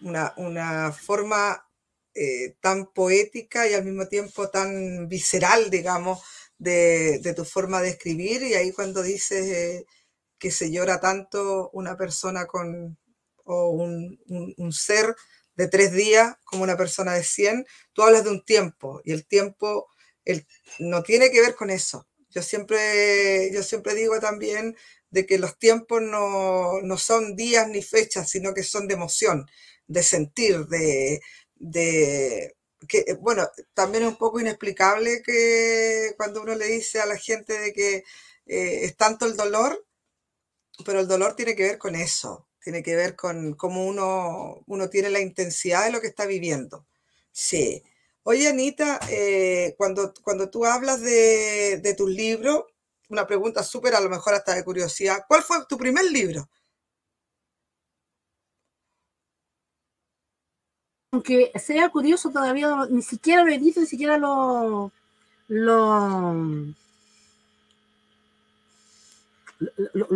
una, 0.00 0.92
forma 0.92 1.66
eh, 2.14 2.56
tan 2.60 2.86
poética 2.92 3.68
y 3.68 3.74
al 3.74 3.84
mismo 3.84 4.06
tiempo 4.08 4.48
tan 4.48 5.08
visceral, 5.08 5.70
digamos, 5.70 6.22
de, 6.58 7.34
tu 7.36 7.44
forma 7.44 7.80
de 7.82 7.90
escribir. 7.90 8.42
Y 8.42 8.54
ahí 8.54 8.72
cuando 8.72 9.02
dices 9.02 9.46
eh, 9.46 9.86
que 10.38 10.50
se 10.50 10.70
llora 10.70 11.00
tanto 11.00 11.70
una 11.72 11.96
persona 11.96 12.46
con, 12.46 12.98
o 13.44 13.70
un, 13.70 14.72
ser 14.72 15.14
de 15.56 15.68
tres 15.68 15.92
días 15.92 16.36
como 16.44 16.62
una 16.62 16.76
persona 16.76 17.12
de 17.14 17.24
100, 17.24 17.66
tú 17.92 18.02
hablas 18.02 18.24
de 18.24 18.30
un 18.30 18.44
tiempo 18.44 19.00
y 19.04 19.12
el 19.12 19.26
tiempo 19.26 19.88
el, 20.24 20.46
no 20.78 21.02
tiene 21.02 21.30
que 21.30 21.40
ver 21.40 21.54
con 21.54 21.70
eso. 21.70 22.06
Yo 22.30 22.42
siempre, 22.42 23.50
yo 23.52 23.62
siempre 23.62 23.94
digo 23.94 24.20
también 24.20 24.76
de 25.10 25.26
que 25.26 25.38
los 25.38 25.58
tiempos 25.58 26.00
no, 26.02 26.80
no 26.82 26.96
son 26.98 27.36
días 27.36 27.68
ni 27.68 27.82
fechas, 27.82 28.30
sino 28.30 28.54
que 28.54 28.62
son 28.62 28.86
de 28.88 28.94
emoción, 28.94 29.46
de 29.86 30.02
sentir, 30.02 30.66
de, 30.66 31.20
de 31.56 32.56
que, 32.88 33.14
bueno, 33.20 33.48
también 33.74 34.04
es 34.04 34.10
un 34.10 34.16
poco 34.18 34.40
inexplicable 34.40 35.22
que 35.22 36.12
cuando 36.16 36.42
uno 36.42 36.54
le 36.54 36.66
dice 36.66 37.00
a 37.00 37.06
la 37.06 37.16
gente 37.18 37.58
de 37.58 37.72
que 37.72 37.96
eh, 38.46 38.84
es 38.84 38.96
tanto 38.96 39.26
el 39.26 39.36
dolor, 39.36 39.84
pero 40.84 41.00
el 41.00 41.08
dolor 41.08 41.34
tiene 41.36 41.54
que 41.54 41.64
ver 41.64 41.78
con 41.78 41.94
eso, 41.94 42.48
tiene 42.62 42.82
que 42.82 42.96
ver 42.96 43.16
con 43.16 43.54
cómo 43.54 43.86
uno, 43.86 44.62
uno 44.66 44.88
tiene 44.88 45.10
la 45.10 45.20
intensidad 45.20 45.84
de 45.84 45.92
lo 45.92 46.00
que 46.00 46.08
está 46.08 46.26
viviendo. 46.26 46.86
Sí. 47.32 47.82
Oye, 48.22 48.48
Anita, 48.48 49.00
eh, 49.08 49.74
cuando, 49.78 50.12
cuando 50.22 50.50
tú 50.50 50.64
hablas 50.64 51.00
de, 51.00 51.80
de 51.82 51.94
tus 51.94 52.08
libros, 52.10 52.64
una 53.08 53.26
pregunta 53.26 53.62
súper 53.62 53.94
a 53.94 54.00
lo 54.00 54.08
mejor 54.08 54.34
hasta 54.34 54.54
de 54.54 54.64
curiosidad, 54.64 55.24
¿cuál 55.26 55.42
fue 55.42 55.58
tu 55.68 55.76
primer 55.76 56.04
libro? 56.04 56.48
Aunque 61.12 61.50
sea 61.58 61.88
curioso, 61.88 62.30
todavía 62.30 62.86
ni 62.88 63.02
siquiera 63.02 63.42
lo 63.42 63.50
he 63.50 63.58
visto, 63.58 63.80
ni 63.80 63.86
siquiera 63.86 64.16
lo, 64.16 64.92
lo, 65.48 66.72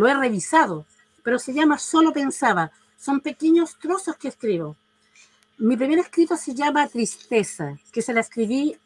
he 0.07 0.13
revisado, 0.13 0.85
pero 1.21 1.37
se 1.37 1.53
llama 1.53 1.77
Solo 1.77 2.13
Pensaba. 2.13 2.71
Son 2.97 3.19
pequeños 3.19 3.77
trozos 3.77 4.15
que 4.15 4.29
escribo. 4.29 4.77
Mi 5.57 5.77
primer 5.77 5.99
escrito 5.99 6.35
se 6.35 6.53
llama 6.53 6.87
Tristeza, 6.87 7.77
que 7.93 8.01
se 8.01 8.13
la 8.13 8.19
escribí 8.19 8.77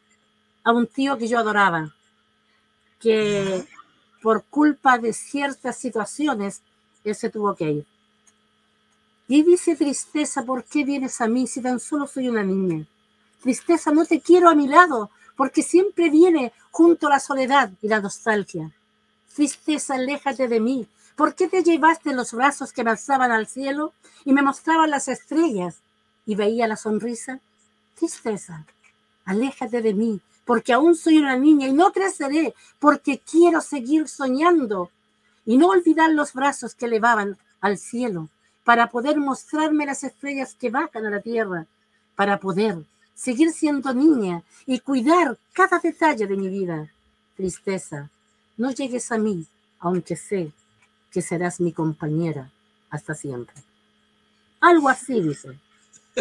a 0.64 0.72
un 0.72 0.86
tío 0.86 1.18
que 1.18 1.28
yo 1.28 1.40
adoraba, 1.40 1.96
que 3.00 3.66
por 4.22 4.44
culpa 4.44 5.00
de 5.00 5.12
ciertas 5.12 5.78
situaciones, 5.78 6.62
él 7.04 7.16
se 7.16 7.32
tuvo 7.32 7.56
que 7.56 7.72
ir. 7.72 7.86
Y 9.28 9.42
dice 9.42 9.76
tristeza, 9.76 10.44
¿por 10.44 10.64
qué 10.64 10.84
vienes 10.84 11.20
a 11.22 11.28
mí 11.28 11.48
si 11.48 11.60
tan 11.60 11.80
solo 11.80 12.06
soy 12.06 12.30
una 12.30 12.44
niña? 12.44 12.86
Tristeza, 13.42 13.92
no 13.92 14.06
te 14.06 14.22
quiero 14.22 14.48
a 14.48 14.56
mi 14.56 14.68
lado, 14.68 15.10
porque 15.36 15.64
siempre 15.64 16.12
viene 16.12 16.54
junto 16.70 17.08
a 17.08 17.12
la 17.12 17.20
soledad 17.20 17.72
y 17.82 17.88
la 17.88 18.00
nostalgia. 18.00 18.72
Tristeza, 19.34 19.96
aléjate 19.96 20.48
de 20.48 20.60
mí. 20.60 20.88
¿Por 21.16 21.34
qué 21.34 21.48
te 21.48 21.64
llevaste 21.64 22.14
los 22.14 22.32
brazos 22.32 22.72
que 22.72 22.84
me 22.84 22.92
alzaban 22.92 23.32
al 23.32 23.48
cielo 23.48 23.94
y 24.24 24.34
me 24.34 24.44
mostraban 24.44 24.92
las 24.92 25.08
estrellas 25.08 25.82
y 26.30 26.36
veía 26.36 26.68
la 26.68 26.78
sonrisa? 26.78 27.40
Tristeza, 27.96 28.64
aléjate 29.26 29.82
de 29.82 29.96
mí, 29.96 30.22
porque 30.46 30.74
aún 30.74 30.94
soy 30.94 31.18
una 31.18 31.36
niña 31.36 31.68
y 31.68 31.74
no 31.74 31.92
creceré, 31.92 32.54
porque 32.78 33.18
quiero 33.18 33.62
seguir 33.62 34.08
soñando 34.08 34.92
y 35.44 35.58
no 35.58 35.70
olvidar 35.70 36.12
los 36.12 36.34
brazos 36.34 36.76
que 36.76 36.86
elevaban 36.86 37.36
al 37.62 37.80
cielo 37.80 38.30
para 38.64 38.92
poder 38.92 39.18
mostrarme 39.18 39.88
las 39.88 40.04
estrellas 40.04 40.54
que 40.54 40.70
bajan 40.70 41.08
a 41.08 41.10
la 41.10 41.20
tierra, 41.20 41.66
para 42.16 42.40
poder 42.40 42.78
seguir 43.16 43.52
siendo 43.52 43.92
niña 43.96 44.44
y 44.68 44.82
cuidar 44.82 45.36
cada 45.54 45.80
detalle 45.80 46.28
de 46.28 46.38
mi 46.38 46.48
vida. 46.48 46.92
Tristeza, 47.38 48.12
no 48.56 48.70
llegues 48.70 49.12
a 49.12 49.18
mí, 49.18 49.48
aunque 49.80 50.16
sé 50.16 50.52
que 51.12 51.24
serás 51.24 51.60
mi 51.60 51.74
compañera 51.74 52.52
hasta 52.92 53.16
siempre. 53.16 53.56
Algo 54.60 54.90
así 54.90 55.20
dice. 55.22 55.58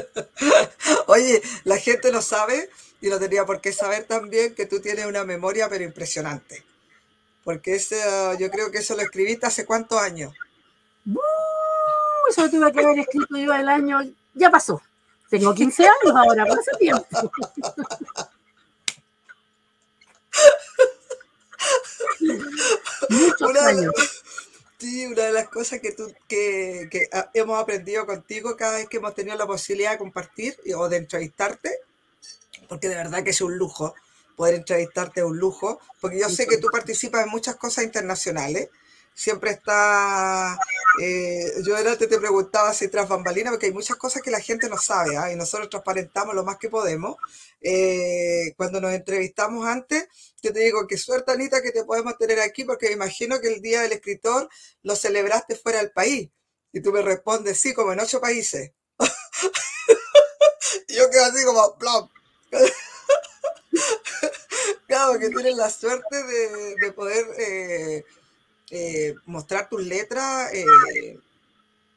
Oye, 1.06 1.42
la 1.64 1.78
gente 1.78 2.11
no 2.12 2.22
sabe 2.22 2.70
y 3.00 3.08
no 3.08 3.18
tenía 3.18 3.44
por 3.46 3.61
qué 3.61 3.72
saber 3.72 4.04
también 4.04 4.54
que 4.54 4.66
tú 4.66 4.80
tienes 4.80 5.06
una 5.06 5.24
memoria 5.24 5.68
pero 5.68 5.84
impresionante. 5.84 6.64
porque 7.44 7.76
eso, 7.76 7.96
yo 8.38 8.50
creo 8.50 8.70
que 8.70 8.78
eso 8.78 8.94
lo 8.94 9.02
escribiste 9.02 9.46
hace 9.46 9.64
cuántos 9.64 10.00
años. 10.00 10.34
eso 12.28 12.42
lo 12.42 12.50
tuve 12.50 12.72
que 12.72 12.80
haber 12.80 12.98
escrito 12.98 13.37
yo 13.38 13.54
el 13.54 13.68
año, 13.68 14.00
ya 14.34 14.50
pasó. 14.50 14.82
Tengo 15.30 15.54
15 15.54 15.87
años 15.87 16.14
ahora, 16.14 16.46
por 16.46 16.58
ese 16.58 16.72
tiempo. 16.78 17.06
Muchos 23.08 23.56
años. 23.56 23.92
Sí, 24.78 25.06
una 25.06 25.24
de 25.24 25.32
las 25.32 25.48
cosas 25.48 25.80
que, 25.80 25.90
tú, 25.90 26.12
que, 26.28 26.88
que, 26.90 27.08
ah, 27.12 27.30
hemos 27.34 27.60
aprendido 27.60 28.06
contigo 28.06 28.56
cada 28.56 28.76
vez 28.76 28.88
que 28.88 28.98
hemos 28.98 29.14
tenido 29.14 29.36
la 29.36 29.46
posibilidad 29.46 29.90
de 29.90 29.98
compartir 29.98 30.56
o 30.76 30.88
de 30.88 30.98
entrevistarte, 30.98 31.80
porque 32.68 32.88
de 32.88 32.94
verdad 32.94 33.24
que 33.24 33.30
es 33.30 33.40
un 33.40 33.58
lujo 33.58 33.94
poder 34.36 34.54
entrevistarte, 34.54 35.20
es 35.20 35.26
un 35.26 35.36
lujo, 35.36 35.80
porque 36.00 36.20
yo 36.20 36.28
sé 36.28 36.46
que 36.46 36.58
tú 36.58 36.68
participas 36.70 37.24
en 37.24 37.30
muchas 37.30 37.56
cosas 37.56 37.84
internacionales 37.84 38.68
siempre 39.18 39.50
está, 39.50 40.57
eh, 41.02 41.50
yo 41.66 41.76
antes 41.76 42.09
te 42.09 42.18
preguntaba 42.18 42.72
si 42.72 42.87
tras 42.87 43.09
bambalinas, 43.09 43.52
porque 43.52 43.66
hay 43.66 43.72
muchas 43.72 43.96
cosas 43.96 44.22
que 44.22 44.31
la 44.31 44.38
gente 44.38 44.68
no 44.68 44.78
sabe, 44.78 45.16
¿ah? 45.16 45.33
y 45.33 45.35
nosotros 45.35 45.68
transparentamos 45.68 46.37
lo 46.37 46.44
más 46.44 46.57
que 46.57 46.68
podemos. 46.68 47.16
Eh, 47.61 48.54
cuando 48.57 48.81
nos 48.81 48.92
entrevistamos 48.92 49.66
antes, 49.66 50.07
yo 50.40 50.52
te 50.52 50.61
digo, 50.61 50.87
qué 50.87 50.96
suerte 50.96 51.33
Anita 51.33 51.61
que 51.62 51.72
te 51.72 51.83
podemos 51.83 52.16
tener 52.16 52.38
aquí, 52.38 52.62
porque 52.62 52.87
me 52.87 52.92
imagino 52.92 53.40
que 53.40 53.48
el 53.48 53.61
Día 53.61 53.83
del 53.83 53.90
Escritor 53.90 54.48
lo 54.83 54.94
celebraste 54.94 55.57
fuera 55.57 55.81
del 55.81 55.90
país. 55.90 56.31
Y 56.72 56.81
tú 56.81 56.92
me 56.92 57.02
respondes, 57.02 57.59
sí, 57.59 57.74
como 57.74 57.92
en 57.92 57.98
ocho 57.98 58.20
países. 58.20 58.70
y 60.88 60.94
yo 60.94 61.11
quedo 61.11 61.24
así 61.24 61.44
como, 61.44 61.76
plop. 61.76 62.09
claro, 64.87 65.18
que 65.18 65.31
tienes 65.31 65.57
la 65.57 65.70
suerte 65.70 66.22
de, 66.22 66.92
poder... 66.92 67.26
Eh, 67.37 68.04
eh, 68.70 69.14
mostrar 69.26 69.68
tus 69.68 69.83
letras, 69.83 70.52
eh, 70.52 71.18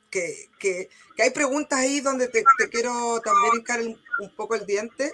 que, 0.10 0.50
que, 0.60 0.90
hay 1.20 1.30
preguntas 1.30 1.80
ahí 1.80 2.00
donde 2.00 2.28
te, 2.28 2.44
quiero 2.72 3.22
también 3.22 3.56
hincar 3.58 3.82
un 3.82 4.36
poco 4.36 4.56
el 4.56 4.66
diente. 4.66 5.14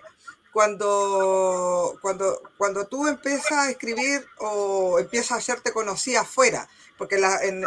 Cuando, 0.54 2.00
cuando, 2.02 2.42
cuando 2.58 2.88
tú 2.88 3.08
empiezas 3.08 3.52
a 3.52 3.70
escribir 3.70 4.26
o 4.40 4.98
empiezas 4.98 5.34
a 5.34 5.36
hacerte 5.36 5.72
conocida 5.72 6.22
afuera, 6.22 6.68
porque 6.98 7.18
en, 7.44 7.64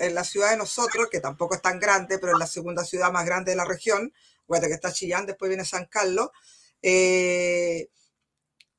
en, 0.00 0.14
la 0.14 0.24
ciudad 0.24 0.50
de 0.50 0.56
nosotros, 0.56 1.06
que 1.08 1.20
tampoco 1.20 1.54
es 1.54 1.62
tan 1.62 1.78
grande, 1.78 2.18
pero 2.18 2.32
es 2.32 2.38
la 2.38 2.48
segunda 2.48 2.84
ciudad 2.84 3.12
más 3.12 3.26
grande 3.26 3.52
de 3.52 3.56
la 3.56 3.64
región, 3.64 4.12
bueno, 4.48 4.66
que 4.66 4.74
está 4.74 4.92
Chillán, 4.92 5.26
después 5.26 5.48
viene 5.48 5.64
San 5.64 5.86
Carlos, 5.86 6.30
eh, 6.82 7.88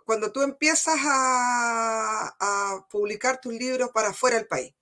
cuando 0.08 0.32
tú 0.32 0.42
empiezas 0.42 0.96
a, 1.06 2.86
publicar 2.90 3.42
tus 3.42 3.52
libros 3.52 3.90
para 3.94 4.14
fuera 4.14 4.38
del 4.38 4.48
país, 4.48 4.74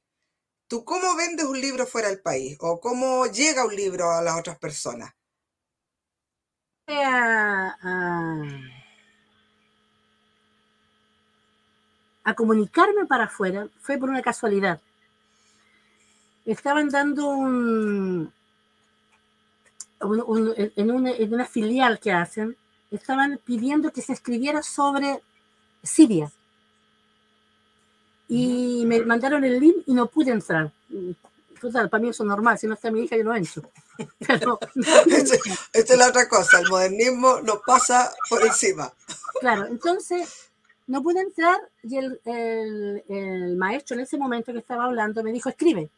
¿tú 0.67 0.85
cómo 0.85 1.15
vendes 1.15 1.47
un 1.47 1.59
libro 1.59 1.87
fuera 1.87 2.09
del 2.09 2.21
país? 2.21 2.55
¿O 2.61 2.79
cómo 2.79 3.25
llega 3.25 3.65
un 3.65 3.75
libro 3.75 4.11
a 4.11 4.21
las 4.21 4.37
otras 4.37 4.59
personas? 4.59 5.11
A, 6.87 7.75
a, 12.23 12.35
comunicarme 12.35 13.07
para 13.07 13.23
afuera 13.23 13.67
fue 13.81 13.97
por 13.97 14.11
una 14.11 14.21
casualidad. 14.21 14.79
Estaban 16.45 16.89
dando 16.89 17.29
un, 17.29 18.31
en, 20.75 21.11
en 21.17 21.33
una 21.33 21.45
filial 21.45 21.99
que 21.99 22.11
hacen 22.11 22.55
estaban 22.97 23.39
pidiendo 23.43 23.91
que 23.91 24.01
se 24.01 24.13
escribiera 24.13 24.63
sobre 24.63 25.21
Siria. 25.83 26.31
Y 28.27 28.83
me 28.85 29.01
mandaron 29.01 29.43
el 29.43 29.59
link 29.59 29.77
y 29.85 29.93
no 29.93 30.07
pude 30.07 30.31
entrar. 30.31 30.71
Total, 31.61 31.89
para 31.89 32.01
mí 32.01 32.09
eso 32.09 32.23
es 32.23 32.27
normal, 32.27 32.57
si 32.57 32.67
no 32.67 32.73
está 32.73 32.91
mi 32.91 33.01
hija 33.01 33.15
yo 33.15 33.23
no 33.23 33.35
entro. 33.35 33.69
Pero, 34.27 34.59
esta 35.73 35.93
es 35.93 35.99
la 35.99 36.09
otra 36.09 36.27
cosa, 36.27 36.59
el 36.59 36.69
modernismo 36.69 37.39
nos 37.41 37.59
pasa 37.65 38.11
por 38.29 38.45
encima. 38.45 38.91
Claro, 39.39 39.65
entonces 39.67 40.49
no 40.87 41.01
pude 41.01 41.21
entrar 41.21 41.59
y 41.83 41.97
el, 41.97 42.19
el, 42.25 43.03
el, 43.07 43.55
maestro 43.55 43.95
en 43.95 44.01
ese 44.01 44.17
momento 44.17 44.51
que 44.51 44.59
estaba 44.59 44.85
hablando 44.85 45.23
me 45.23 45.31
dijo, 45.31 45.49
escribe. 45.49 45.89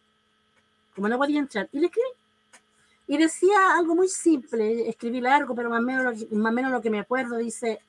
Como 0.95 1.09
no 1.09 1.17
podía 1.17 1.39
entrar. 1.39 1.69
Y 1.71 1.79
le 1.79 1.87
escribí. 1.87 2.07
Y 3.07 3.17
decía 3.17 3.73
algo 3.77 3.95
muy 3.95 4.09
simple, 4.09 4.89
escribí 4.89 5.21
largo, 5.21 5.55
pero 5.55 5.69
más 5.69 5.79
o 5.79 5.83
menos, 5.83 6.31
más 6.31 6.51
o 6.51 6.55
menos 6.55 6.71
lo 6.71 6.81
que 6.81 6.89
me 6.89 6.99
acuerdo, 6.99 7.37
dice, 7.37 7.79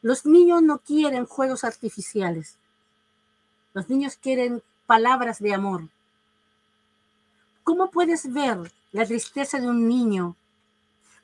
los 0.00 0.24
niños 0.24 0.62
no 0.62 0.78
quieren 0.78 1.26
juegos 1.26 1.64
artificiales, 1.64 2.56
los 3.74 3.88
niños 3.88 4.16
quieren 4.16 4.62
palabras 4.86 5.40
de 5.40 5.54
amor. 5.54 5.88
¿Cómo 7.64 7.90
puedes 7.90 8.32
ver 8.32 8.72
la 8.92 9.06
tristeza 9.06 9.58
de 9.58 9.68
un 9.68 9.88
niño? 9.88 10.36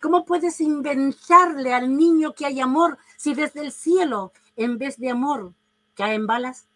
¿Cómo 0.01 0.25
puedes 0.25 0.61
inventarle 0.61 1.75
al 1.75 1.97
niño 1.97 2.33
que 2.33 2.47
hay 2.47 2.61
amor 2.61 2.99
si 3.17 3.35
desde 3.35 3.61
el 3.61 3.73
cielo, 3.73 4.33
en 4.57 4.79
vez 4.79 4.97
de 4.99 5.11
amor, 5.11 5.53
caen 5.95 6.27
balas? 6.27 6.67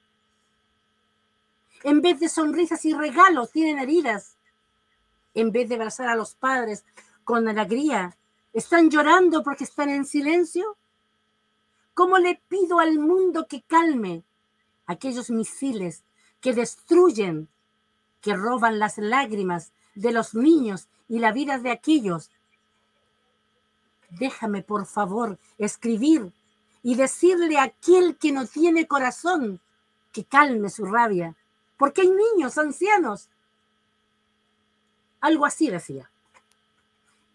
En 1.84 2.00
vez 2.00 2.20
de 2.20 2.28
sonrisas 2.28 2.84
y 2.84 2.94
regalos, 2.94 3.50
tienen 3.50 3.78
heridas 3.78 4.36
en 5.34 5.52
vez 5.52 5.68
de 5.68 5.76
abrazar 5.76 6.08
a 6.08 6.16
los 6.16 6.34
padres 6.34 6.84
con 7.24 7.48
alegría, 7.48 8.16
están 8.52 8.90
llorando 8.90 9.42
porque 9.42 9.64
están 9.64 9.88
en 9.90 10.04
silencio? 10.04 10.76
¿Cómo 11.94 12.18
le 12.18 12.40
pido 12.48 12.78
al 12.78 12.98
mundo 12.98 13.46
que 13.48 13.62
calme 13.62 14.24
aquellos 14.86 15.30
misiles 15.30 16.02
que 16.40 16.52
destruyen, 16.52 17.48
que 18.20 18.34
roban 18.34 18.78
las 18.78 18.98
lágrimas 18.98 19.72
de 19.94 20.12
los 20.12 20.34
niños 20.34 20.88
y 21.08 21.18
la 21.18 21.32
vida 21.32 21.58
de 21.58 21.70
aquellos? 21.70 22.30
Déjame, 24.10 24.62
por 24.62 24.86
favor, 24.86 25.38
escribir 25.58 26.32
y 26.82 26.96
decirle 26.96 27.58
a 27.58 27.64
aquel 27.64 28.16
que 28.16 28.32
no 28.32 28.46
tiene 28.46 28.86
corazón 28.86 29.60
que 30.12 30.24
calme 30.24 30.68
su 30.68 30.84
rabia, 30.84 31.34
porque 31.78 32.02
hay 32.02 32.10
niños, 32.10 32.58
ancianos, 32.58 33.28
algo 35.22 35.46
así 35.46 35.70
decía. 35.70 36.10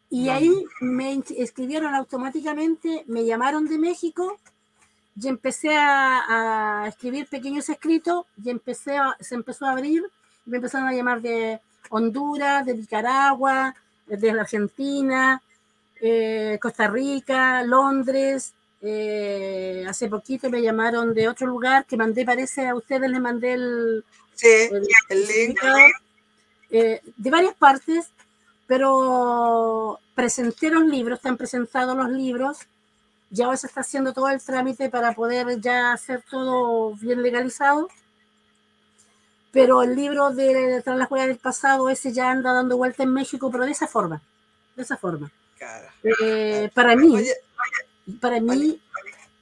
Y 0.09 0.29
ahí 0.29 0.53
me 0.79 1.21
escribieron 1.37 1.93
automáticamente, 1.95 3.03
me 3.07 3.25
llamaron 3.25 3.65
de 3.67 3.77
México 3.77 4.39
y 5.19 5.27
empecé 5.27 5.75
a, 5.75 6.85
escribir 6.87 7.27
pequeños 7.27 7.67
escritos 7.67 8.25
y 8.41 8.49
empecé 8.49 8.97
se 9.19 9.35
empezó 9.35 9.65
a 9.65 9.71
abrir, 9.71 10.03
me 10.45 10.57
empezaron 10.57 10.87
a 10.87 10.93
llamar 10.93 11.21
de 11.21 11.59
Honduras, 11.89 12.65
de 12.65 12.75
Nicaragua, 12.75 13.75
de 14.05 14.33
la 14.33 14.43
Argentina, 14.43 15.41
eh, 15.99 16.57
Costa 16.61 16.87
Rica, 16.87 17.63
Londres. 17.63 18.53
Eh, 18.81 19.83
hace 19.87 20.07
poquito 20.07 20.49
me 20.49 20.61
llamaron 20.61 21.13
de 21.13 21.27
otro 21.27 21.47
lugar 21.47 21.85
que 21.85 21.97
mandé, 21.97 22.23
parece 22.23 22.67
a 22.67 22.75
ustedes 22.75 23.09
les 23.09 23.19
mandé 23.19 23.53
el, 23.53 24.05
el 25.09 25.27
link. 25.27 25.59
Eh, 26.69 27.01
de 27.15 27.29
varias 27.29 27.55
partes, 27.55 28.09
pero 28.67 29.99
presenté 30.15 30.69
los 30.69 30.85
libros, 30.85 31.19
están 31.19 31.37
presentados 31.37 31.95
los 31.95 32.09
libros, 32.09 32.59
ya 33.29 33.45
ahora 33.45 33.57
se 33.57 33.67
está 33.67 33.81
haciendo 33.81 34.13
todo 34.13 34.29
el 34.29 34.41
trámite 34.41 34.89
para 34.89 35.13
poder 35.13 35.59
ya 35.61 35.93
hacer 35.93 36.23
todo 36.29 36.93
bien 36.95 37.21
legalizado. 37.21 37.87
Pero 39.51 39.81
el 39.83 39.95
libro 39.95 40.31
de 40.31 40.81
Tras 40.83 40.97
la 40.97 41.05
Juega 41.05 41.27
del 41.27 41.37
Pasado, 41.37 41.89
ese 41.89 42.13
ya 42.13 42.29
anda 42.29 42.53
dando 42.53 42.77
vuelta 42.77 43.03
en 43.03 43.13
México, 43.13 43.49
pero 43.49 43.65
de 43.65 43.71
esa 43.71 43.87
forma. 43.87 44.21
De 44.75 44.83
esa 44.83 44.97
forma. 44.97 45.31
Eh, 46.03 46.69
para 46.73 46.95
mí, 46.95 47.25
para 48.21 48.39
mí. 48.39 48.79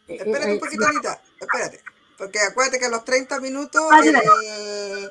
espérate 0.08 0.54
un 0.54 0.60
poquito, 0.60 0.88
Anita, 0.88 1.22
espérate. 1.40 1.95
Porque 2.18 2.40
acuérdate 2.40 2.80
que 2.80 2.86
a 2.86 2.90
los 2.90 3.04
30 3.04 3.40
minutos 3.40 3.84
ah, 3.92 4.02
eh, 4.04 5.10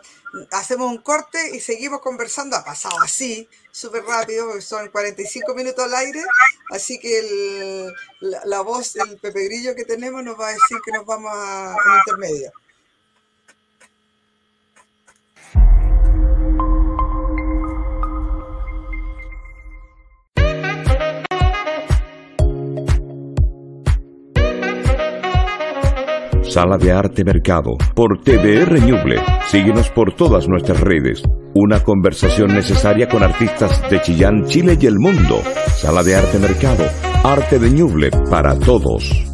hacemos 0.52 0.90
un 0.90 0.98
corte 0.98 1.54
y 1.54 1.60
seguimos 1.60 2.00
conversando. 2.00 2.56
Ha 2.56 2.64
pasado 2.64 2.98
así, 3.00 3.48
súper 3.70 4.04
rápido, 4.04 4.60
son 4.60 4.88
45 4.88 5.54
minutos 5.54 5.84
al 5.84 5.94
aire. 5.94 6.22
Así 6.70 6.98
que 6.98 7.88
la, 8.20 8.60
voz 8.62 8.94
del 8.94 9.18
Pepe 9.18 9.44
Grillo 9.44 9.74
que 9.74 9.84
tenemos 9.84 10.22
nos 10.24 10.38
va 10.38 10.48
a 10.48 10.52
decir 10.52 10.78
que 10.84 10.92
nos 10.92 11.04
vamos 11.04 11.30
a 11.34 11.76
un 11.84 11.98
intermedio. 11.98 12.52
Sala 26.54 26.78
de 26.78 26.92
Arte 26.92 27.24
Mercado, 27.24 27.72
por 27.96 28.22
TVR 28.22 28.80
Ñuble. 28.80 29.20
Síguenos 29.48 29.90
por 29.90 30.14
todas 30.14 30.46
nuestras 30.46 30.78
redes. 30.78 31.20
Una 31.52 31.82
conversación 31.82 32.54
necesaria 32.54 33.08
con 33.08 33.24
artistas 33.24 33.82
de 33.90 34.00
Chillán, 34.00 34.44
Chile 34.44 34.78
y 34.80 34.86
el 34.86 35.00
mundo. 35.00 35.42
Sala 35.74 36.04
de 36.04 36.14
Arte 36.14 36.38
Mercado, 36.38 36.84
arte 37.24 37.58
de 37.58 37.70
Ñuble 37.70 38.10
para 38.30 38.56
todos. 38.56 39.33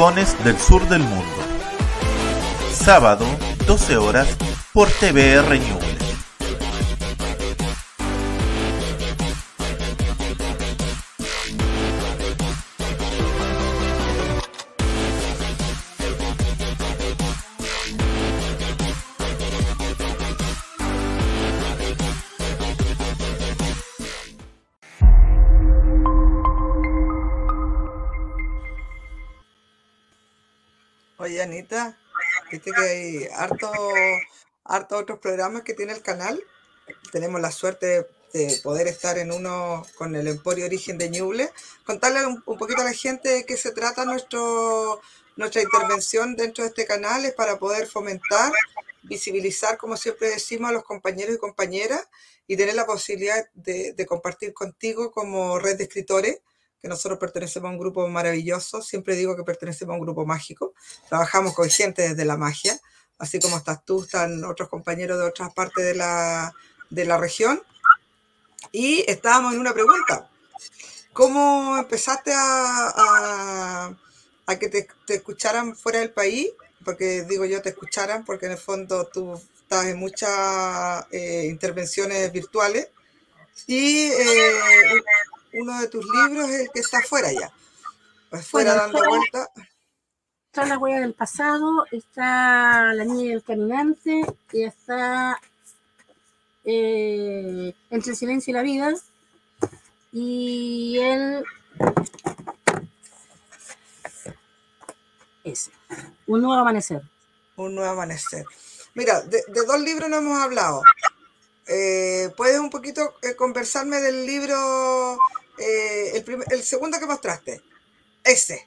Rincones 0.00 0.44
del 0.44 0.58
Sur 0.58 0.88
del 0.88 1.02
Mundo. 1.02 1.42
Sábado, 2.72 3.26
12 3.66 3.98
horas, 3.98 4.28
por 4.72 4.88
TVR 4.88 5.58
Ñuble. 5.58 5.89
Hay 33.00 33.28
harto, 33.36 33.70
harto 34.64 34.98
otros 34.98 35.18
programas 35.18 35.62
que 35.62 35.74
tiene 35.74 35.92
el 35.92 36.02
canal. 36.02 36.42
Tenemos 37.12 37.40
la 37.40 37.50
suerte 37.50 38.06
de 38.32 38.60
poder 38.62 38.86
estar 38.86 39.18
en 39.18 39.32
uno 39.32 39.84
con 39.96 40.14
el 40.14 40.28
Emporio 40.28 40.66
Origen 40.66 40.98
de 40.98 41.10
Ñuble. 41.10 41.50
Contarle 41.84 42.26
un, 42.26 42.42
un 42.46 42.58
poquito 42.58 42.82
a 42.82 42.84
la 42.84 42.92
gente 42.92 43.28
de 43.28 43.44
qué 43.44 43.56
se 43.56 43.72
trata 43.72 44.04
nuestro, 44.04 45.00
nuestra 45.36 45.62
intervención 45.62 46.36
dentro 46.36 46.64
de 46.64 46.68
este 46.68 46.86
canal, 46.86 47.24
es 47.24 47.34
para 47.34 47.58
poder 47.58 47.86
fomentar, 47.86 48.52
visibilizar, 49.02 49.78
como 49.78 49.96
siempre 49.96 50.30
decimos, 50.30 50.70
a 50.70 50.72
los 50.72 50.84
compañeros 50.84 51.34
y 51.34 51.38
compañeras 51.38 52.08
y 52.46 52.56
tener 52.56 52.74
la 52.74 52.86
posibilidad 52.86 53.48
de, 53.54 53.92
de 53.92 54.06
compartir 54.06 54.52
contigo 54.52 55.10
como 55.10 55.58
red 55.58 55.76
de 55.76 55.84
escritores 55.84 56.40
que 56.80 56.88
nosotros 56.88 57.18
pertenecemos 57.18 57.68
a 57.68 57.72
un 57.72 57.78
grupo 57.78 58.08
maravilloso, 58.08 58.80
siempre 58.80 59.14
digo 59.14 59.36
que 59.36 59.42
pertenecemos 59.42 59.94
a 59.94 59.98
un 59.98 60.04
grupo 60.04 60.24
mágico, 60.24 60.72
trabajamos 61.08 61.54
con 61.54 61.68
gente 61.68 62.08
desde 62.08 62.24
la 62.24 62.36
magia, 62.36 62.80
así 63.20 63.38
como 63.38 63.56
estás 63.58 63.84
tú, 63.84 64.02
están 64.02 64.44
otros 64.44 64.68
compañeros 64.68 65.18
de 65.18 65.24
otras 65.26 65.52
partes 65.54 65.84
de 65.84 65.94
la, 65.94 66.52
de 66.90 67.04
la 67.04 67.16
región, 67.16 67.62
y 68.72 69.04
estábamos 69.08 69.54
en 69.54 69.60
una 69.60 69.72
pregunta, 69.72 70.28
¿cómo 71.12 71.76
empezaste 71.78 72.32
a, 72.34 72.88
a, 72.96 73.96
a 74.46 74.58
que 74.58 74.68
te, 74.68 74.88
te, 75.06 75.14
escucharan 75.14 75.76
fuera 75.76 76.00
del 76.00 76.10
país? 76.10 76.48
Porque 76.84 77.22
digo 77.22 77.44
yo 77.44 77.62
te 77.62 77.68
escucharan, 77.68 78.24
porque 78.24 78.46
en 78.46 78.52
el 78.52 78.58
fondo 78.58 79.06
tú 79.06 79.40
estás 79.62 79.86
en 79.86 79.98
muchas 79.98 81.06
eh, 81.12 81.46
intervenciones 81.48 82.32
virtuales, 82.32 82.88
y... 83.66 84.06
Eh, 84.06 85.00
uno 85.52 85.80
de 85.80 85.88
tus 85.88 86.04
libros 86.04 86.48
es 86.48 86.60
el 86.60 86.70
que 86.70 86.78
está 86.78 86.98
afuera 86.98 87.32
ya. 87.32 87.52
Afuera 88.30 88.74
Bueno, 88.74 88.82
dando 88.82 88.98
está- 88.98 89.08
vuelta. 89.08 89.50
Está 90.52 90.66
la 90.66 90.78
huella 90.78 90.98
del 90.98 91.14
pasado, 91.14 91.86
está 91.92 92.92
la 92.92 93.04
niña 93.04 93.22
y 93.22 93.32
el 93.34 93.44
caminante, 93.44 94.20
y 94.52 94.64
está 94.64 95.40
eh, 96.64 97.72
entre 97.88 98.10
el 98.10 98.16
silencio 98.16 98.50
y 98.50 98.54
la 98.54 98.62
vida. 98.62 98.92
Y 100.10 100.98
el. 100.98 101.44
Ese. 105.44 105.70
Un 106.26 106.42
nuevo 106.42 106.60
amanecer. 106.60 107.00
Un 107.54 107.76
nuevo 107.76 107.92
amanecer. 107.92 108.44
Mira, 108.94 109.20
de, 109.20 109.44
dos 109.46 109.80
libros 109.80 110.10
no 110.10 110.16
hemos 110.16 110.42
hablado. 110.42 110.82
Eh, 111.68 112.28
¿Puedes 112.36 112.58
un 112.58 112.70
poquito 112.70 113.14
eh, 113.22 113.36
conversarme 113.36 114.00
del 114.00 114.26
libro, 114.26 115.16
el 115.58 116.62
segundo 116.64 116.98
que 116.98 117.06
mostraste? 117.06 117.62
Ese, 118.24 118.66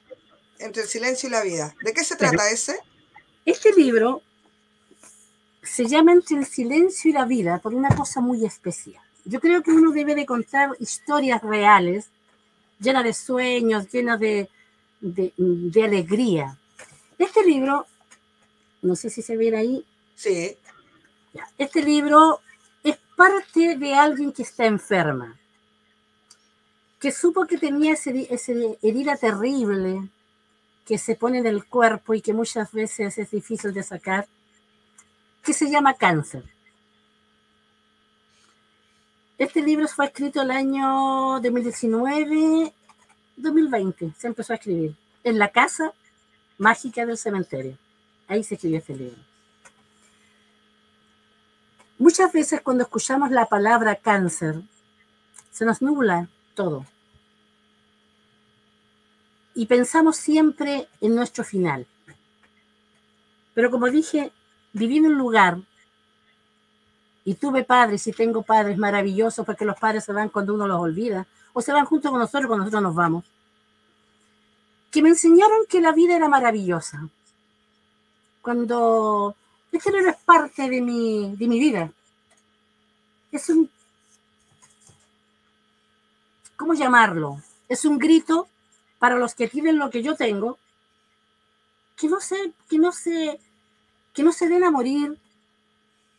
Entre 0.58 0.82
el 0.82 0.88
silencio 0.88 1.28
y 1.28 1.32
la 1.32 1.42
vida. 1.42 1.74
¿De 1.82 1.92
qué 1.92 2.04
se 2.04 2.16
trata 2.16 2.50
ese? 2.50 2.78
Este 3.44 3.72
libro 3.72 4.22
se 5.62 5.86
llama 5.86 6.12
Entre 6.12 6.36
el 6.36 6.46
silencio 6.46 7.10
y 7.10 7.14
la 7.14 7.24
vida 7.24 7.58
por 7.58 7.74
una 7.74 7.94
cosa 7.94 8.20
muy 8.20 8.44
especial. 8.44 9.02
Yo 9.24 9.40
creo 9.40 9.62
que 9.62 9.70
uno 9.70 9.90
debe 9.90 10.14
de 10.14 10.26
contar 10.26 10.70
historias 10.78 11.42
reales, 11.42 12.06
llenas 12.78 13.04
de 13.04 13.14
sueños, 13.14 13.90
llenas 13.90 14.20
de, 14.20 14.48
de, 15.00 15.32
de 15.36 15.84
alegría. 15.84 16.58
Este 17.18 17.44
libro, 17.44 17.86
no 18.82 18.96
sé 18.96 19.08
si 19.08 19.22
se 19.22 19.36
ve 19.36 19.56
ahí, 19.56 19.84
Sí, 20.16 20.56
este 21.58 21.82
libro 21.82 22.40
es 22.82 22.96
parte 23.16 23.76
de 23.76 23.94
alguien 23.94 24.32
que 24.32 24.42
está 24.42 24.66
enferma, 24.66 25.38
que 27.00 27.10
supo 27.10 27.46
que 27.46 27.58
tenía 27.58 27.94
ese, 27.94 28.32
ese 28.32 28.78
herida 28.82 29.16
terrible 29.16 30.08
que 30.84 30.98
se 30.98 31.16
pone 31.16 31.38
en 31.38 31.46
el 31.46 31.64
cuerpo 31.64 32.14
y 32.14 32.20
que 32.20 32.32
muchas 32.32 32.72
veces 32.72 33.18
es 33.18 33.30
difícil 33.30 33.72
de 33.72 33.82
sacar, 33.82 34.26
que 35.42 35.52
se 35.52 35.70
llama 35.70 35.94
cáncer. 35.94 36.44
Este 39.38 39.62
libro 39.62 39.88
fue 39.88 40.06
escrito 40.06 40.42
el 40.42 40.50
año 40.50 41.40
2019, 41.40 42.72
2020, 43.36 44.12
se 44.16 44.26
empezó 44.26 44.52
a 44.52 44.56
escribir, 44.56 44.94
en 45.24 45.38
la 45.38 45.48
casa 45.48 45.92
mágica 46.58 47.04
del 47.04 47.18
cementerio. 47.18 47.76
Ahí 48.28 48.44
se 48.44 48.54
escribió 48.54 48.78
este 48.78 48.94
libro. 48.94 49.18
Muchas 51.98 52.32
veces 52.32 52.60
cuando 52.60 52.84
escuchamos 52.84 53.30
la 53.30 53.46
palabra 53.46 53.96
cáncer, 53.96 54.62
se 55.50 55.64
nos 55.64 55.80
nubla 55.80 56.28
todo. 56.54 56.86
Y 59.54 59.66
pensamos 59.66 60.16
siempre 60.16 60.88
en 61.00 61.14
nuestro 61.14 61.44
final. 61.44 61.86
Pero 63.54 63.70
como 63.70 63.88
dije, 63.88 64.32
viví 64.72 64.98
en 64.98 65.06
un 65.06 65.18
lugar 65.18 65.58
y 67.24 67.34
tuve 67.34 67.64
padres 67.64 68.06
y 68.06 68.12
tengo 68.12 68.42
padres 68.42 68.76
maravillosos 68.76 69.46
porque 69.46 69.64
los 69.64 69.78
padres 69.78 70.04
se 70.04 70.12
van 70.12 70.28
cuando 70.28 70.54
uno 70.54 70.66
los 70.66 70.80
olvida 70.80 71.26
o 71.52 71.62
se 71.62 71.72
van 71.72 71.86
junto 71.86 72.10
con 72.10 72.18
nosotros 72.18 72.48
cuando 72.48 72.64
nosotros 72.64 72.82
nos 72.82 72.94
vamos. 72.94 73.24
Que 74.90 75.02
me 75.02 75.08
enseñaron 75.08 75.66
que 75.68 75.80
la 75.80 75.92
vida 75.92 76.16
era 76.16 76.28
maravillosa. 76.28 77.08
Cuando 78.42 79.34
este 79.72 79.90
libro 79.90 80.10
es 80.10 80.16
parte 80.16 80.68
de 80.68 80.80
mi, 80.82 81.34
de 81.36 81.48
mi 81.48 81.58
vida. 81.58 81.90
Es 83.32 83.48
un, 83.48 83.70
¿cómo 86.56 86.74
llamarlo? 86.74 87.40
Es 87.68 87.84
un 87.84 87.98
grito 87.98 88.48
para 89.04 89.18
los 89.18 89.34
que 89.34 89.48
tienen 89.48 89.78
lo 89.78 89.90
que 89.90 90.02
yo 90.02 90.16
tengo, 90.16 90.56
que 91.94 92.08
no 92.08 92.20
se, 92.20 92.54
que 92.70 92.78
no 92.78 92.90
se, 92.90 93.38
que 94.14 94.22
no 94.22 94.32
se 94.32 94.48
den 94.48 94.64
a 94.64 94.70
morir, 94.70 95.18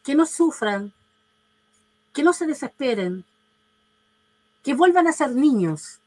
que 0.03 0.13
no 0.13 0.27
sufran, 0.27 0.93
que 2.13 2.21
no 2.21 2.31
se 2.31 2.45
desesperen, 2.45 3.25
que 4.61 4.75
vuelvan 4.75 5.07
a 5.07 5.13
ser 5.13 5.31
niños. 5.31 5.97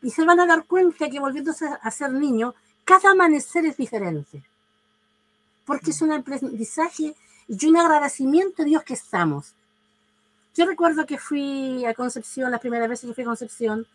Y 0.00 0.10
se 0.10 0.24
van 0.24 0.40
a 0.40 0.46
dar 0.46 0.64
cuenta 0.64 1.10
que 1.10 1.20
volviéndose 1.20 1.66
a 1.66 1.90
ser 1.90 2.12
niños, 2.12 2.54
cada 2.86 3.10
amanecer 3.10 3.66
es 3.66 3.76
diferente 3.76 4.42
porque 5.66 5.90
es 5.90 6.00
un 6.00 6.12
aprendizaje 6.12 7.14
y 7.46 7.66
un 7.66 7.76
agradecimiento 7.76 8.62
a 8.62 8.64
Dios 8.64 8.84
que 8.84 8.94
estamos. 8.94 9.52
Yo 10.56 10.64
recuerdo 10.64 11.04
que 11.04 11.18
fui 11.18 11.84
a 11.84 11.92
Concepción, 11.92 12.50
la 12.50 12.58
primera 12.58 12.86
vez 12.86 13.02
que 13.02 13.12
fui 13.12 13.22
a 13.24 13.26
Concepción, 13.26 13.86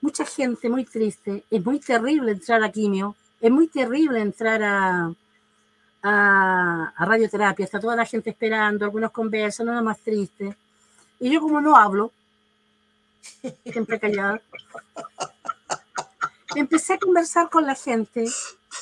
mucha 0.00 0.24
gente 0.24 0.68
muy 0.68 0.84
triste, 0.84 1.44
es 1.50 1.64
muy 1.64 1.80
terrible 1.80 2.32
entrar 2.32 2.62
a 2.62 2.70
quimio, 2.70 3.16
es 3.40 3.50
muy 3.50 3.68
terrible 3.68 4.20
entrar 4.20 4.62
a, 4.62 5.12
a, 6.02 6.92
a 6.96 7.04
radioterapia, 7.04 7.64
está 7.64 7.80
toda 7.80 7.96
la 7.96 8.06
gente 8.06 8.30
esperando, 8.30 8.84
algunos 8.84 9.10
conversan, 9.10 9.66
nada 9.66 9.82
más 9.82 9.98
triste. 9.98 10.56
Y 11.20 11.30
yo 11.30 11.40
como 11.40 11.60
no 11.60 11.76
hablo, 11.76 12.12
siempre 13.64 13.98
callada, 13.98 14.40
empecé 16.54 16.94
a 16.94 16.98
conversar 16.98 17.48
con 17.50 17.66
la 17.66 17.74
gente. 17.74 18.20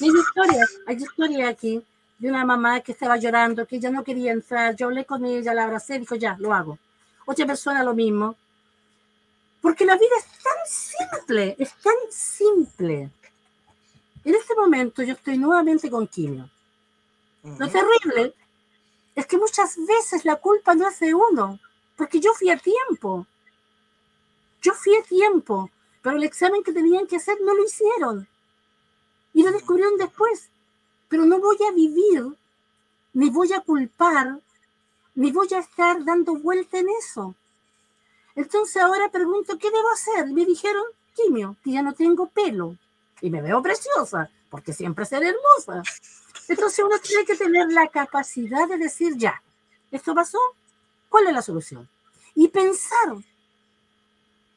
Hay 0.01 0.09
historias, 0.09 0.71
hay 0.87 0.97
historias 0.97 1.51
aquí 1.51 1.83
de 2.19 2.29
una 2.29 2.45
mamá 2.45 2.81
que 2.81 2.93
estaba 2.93 3.17
llorando, 3.17 3.67
que 3.67 3.77
ella 3.77 3.91
no 3.91 4.05
quería 4.05 4.33
entrar. 4.33 4.75
Yo 4.77 4.87
hablé 4.87 5.05
con 5.05 5.25
ella, 5.25 5.55
la 5.55 5.64
abracé, 5.64 5.99
dijo, 5.99 6.14
ya, 6.14 6.37
lo 6.39 6.53
hago. 6.53 6.79
Otra 7.27 7.47
persona 7.47 7.83
lo 7.83 7.95
mismo. 7.95 8.37
Porque 9.67 9.85
la 9.85 9.97
vida 9.97 10.14
es 10.17 10.27
tan 10.45 10.59
simple, 10.64 11.57
es 11.59 11.75
tan 11.83 11.97
simple. 12.09 13.11
En 14.25 14.35
este 14.37 14.55
momento 14.55 15.03
yo 15.03 15.14
estoy 15.14 15.39
nuevamente 15.39 15.91
con 15.91 16.07
quimio. 16.07 16.49
Lo 17.43 17.69
terrible 17.69 18.33
es 19.17 19.27
que 19.27 19.37
muchas 19.37 19.77
veces 19.77 20.25
la 20.25 20.37
culpa 20.37 20.77
no 20.77 20.89
es 20.89 21.01
de 21.01 21.12
uno, 21.14 21.59
porque 21.97 22.21
yo 22.21 22.33
fui 22.35 22.49
a 22.49 22.57
tiempo. 22.57 23.27
Yo 24.62 24.73
fui 24.73 24.95
a 24.95 25.03
tiempo, 25.03 25.69
pero 26.01 26.17
el 26.17 26.23
examen 26.23 26.62
que 26.62 26.73
tenían 26.73 27.09
que 27.09 27.17
hacer 27.17 27.37
no 27.41 27.53
lo 27.53 27.64
hicieron. 27.64 28.29
Y 29.35 29.43
lo 29.43 29.51
descubrieron 29.51 29.99
después. 29.99 30.49
Pero 31.09 31.25
no 31.25 31.41
voy 31.41 31.59
a 31.69 31.73
vivir, 31.73 32.25
ni 33.14 33.31
voy 33.31 33.53
a 33.53 33.62
culpar, 33.62 34.39
ni 35.17 35.33
voy 35.33 35.49
a 35.55 35.59
estar 35.59 36.05
dando 36.05 36.37
vuelta 36.37 36.79
en 36.79 36.87
eso. 37.01 37.35
Entonces 38.37 38.76
ahora 38.82 39.09
pregunto, 39.09 39.59
¿qué 39.59 39.70
debo 39.70 39.91
hacer? 39.91 40.26
Me 40.26 40.45
dijeron, 40.45 40.84
quimio, 41.14 41.57
que 41.64 41.72
ya 41.72 41.82
no 41.82 41.95
tengo 41.95 42.28
pelo. 42.28 42.76
Y 43.22 43.30
me 43.30 43.41
veo 43.41 43.62
preciosa, 43.62 44.30
porque 44.51 44.74
siempre 44.74 45.07
seré 45.07 45.30
hermosa. 45.30 45.82
Entonces 46.47 46.84
uno 46.84 46.99
tiene 46.99 47.24
que 47.24 47.34
tener 47.34 47.72
la 47.72 47.89
capacidad 47.89 48.68
de 48.68 48.76
decir, 48.76 49.16
ya, 49.16 49.43
esto 49.91 50.14
pasó, 50.14 50.39
¿cuál 51.09 51.26
es 51.28 51.32
la 51.32 51.43
solución? 51.43 51.89
Y 52.34 52.49
pensar, 52.49 53.16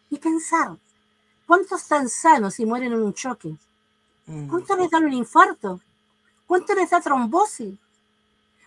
y 0.09 0.19
pensar, 0.19 0.75
¿cuántos 1.47 1.81
están 1.81 2.09
sanos 2.09 2.59
y 2.59 2.65
mueren 2.65 2.91
en 2.91 3.01
un 3.01 3.13
choque? 3.13 3.55
¿Cuántos 4.49 4.77
les 4.77 4.91
dan 4.91 5.05
un 5.05 5.13
infarto? 5.13 5.79
¿Cuántos 6.45 6.75
les 6.75 6.89
da 6.89 7.01
trombosis? 7.01 7.79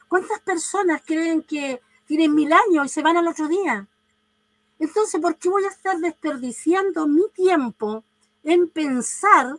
¿Cuántas 0.08 0.40
personas 0.40 1.02
creen 1.04 1.42
que 1.42 1.80
tienen 2.06 2.34
mil 2.34 2.52
años 2.52 2.86
y 2.86 2.88
se 2.88 3.02
van 3.02 3.16
al 3.16 3.28
otro 3.28 3.46
día? 3.46 3.86
Entonces, 4.82 5.20
¿por 5.20 5.36
qué 5.36 5.48
voy 5.48 5.64
a 5.64 5.68
estar 5.68 5.96
desperdiciando 5.98 7.06
mi 7.06 7.22
tiempo 7.32 8.02
en 8.42 8.68
pensar 8.68 9.56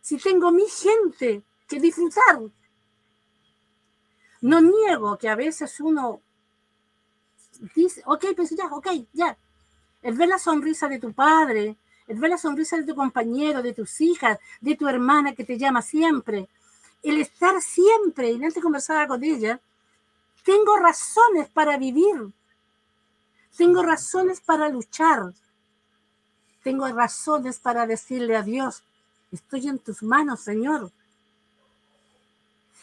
si 0.00 0.16
tengo 0.16 0.50
mi 0.50 0.66
gente 0.66 1.42
que 1.68 1.78
disfrutar? 1.78 2.40
No 4.40 4.62
niego 4.62 5.18
que 5.18 5.28
a 5.28 5.34
veces 5.34 5.78
uno 5.80 6.22
dice, 7.74 8.02
ok, 8.06 8.28
pues 8.34 8.48
ya, 8.56 8.64
ok, 8.72 8.86
ya. 9.12 9.36
El 10.00 10.16
ver 10.16 10.30
la 10.30 10.38
sonrisa 10.38 10.88
de 10.88 11.00
tu 11.00 11.12
padre, 11.12 11.76
el 12.08 12.18
ver 12.18 12.30
la 12.30 12.38
sonrisa 12.38 12.78
de 12.78 12.84
tu 12.84 12.94
compañero, 12.94 13.60
de 13.60 13.74
tus 13.74 14.00
hijas, 14.00 14.38
de 14.62 14.74
tu 14.74 14.88
hermana 14.88 15.34
que 15.34 15.44
te 15.44 15.58
llama 15.58 15.82
siempre, 15.82 16.48
el 17.02 17.20
estar 17.20 17.60
siempre, 17.60 18.30
y 18.30 18.42
antes 18.42 18.62
conversaba 18.62 19.06
con 19.06 19.22
ella, 19.22 19.60
tengo 20.44 20.78
razones 20.78 21.50
para 21.50 21.76
vivir, 21.76 22.32
tengo 23.56 23.82
razones 23.82 24.40
para 24.40 24.68
luchar, 24.68 25.32
tengo 26.62 26.86
razones 26.88 27.58
para 27.58 27.86
decirle 27.86 28.36
a 28.36 28.42
Dios, 28.42 28.82
estoy 29.32 29.68
en 29.68 29.78
tus 29.78 30.02
manos, 30.02 30.40
Señor. 30.40 30.90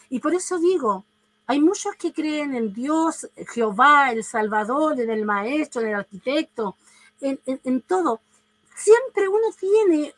Y 0.09 0.19
por 0.19 0.33
eso 0.33 0.57
digo, 0.59 1.05
hay 1.47 1.59
muchos 1.59 1.95
que 1.95 2.13
creen 2.13 2.55
en 2.55 2.73
Dios, 2.73 3.29
Jehová, 3.53 4.11
el 4.11 4.23
Salvador, 4.23 4.99
en 4.99 5.09
el 5.09 5.25
Maestro, 5.25 5.81
en 5.81 5.89
el 5.89 5.95
Arquitecto, 5.95 6.75
en, 7.19 7.39
en 7.45 7.81
todo. 7.81 8.21
Siempre 8.75 9.27
uno 9.27 9.47
tiene 9.59 10.13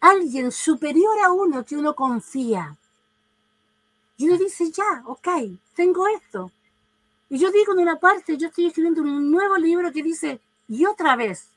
alguien 0.00 0.50
superior 0.52 1.18
a 1.24 1.32
uno 1.32 1.64
que 1.64 1.76
uno 1.76 1.94
confía. 1.94 2.76
Y 4.16 4.28
uno 4.28 4.38
dice, 4.38 4.70
ya, 4.70 5.02
ok, 5.06 5.28
tengo 5.74 6.06
esto. 6.08 6.50
Y 7.34 7.38
yo 7.38 7.50
digo 7.50 7.72
en 7.72 7.80
una 7.80 7.98
parte, 7.98 8.36
yo 8.36 8.46
estoy 8.46 8.66
escribiendo 8.66 9.02
un 9.02 9.28
nuevo 9.28 9.56
libro 9.56 9.90
que 9.90 10.04
dice, 10.04 10.40
y 10.68 10.86
otra 10.86 11.16
vez. 11.16 11.48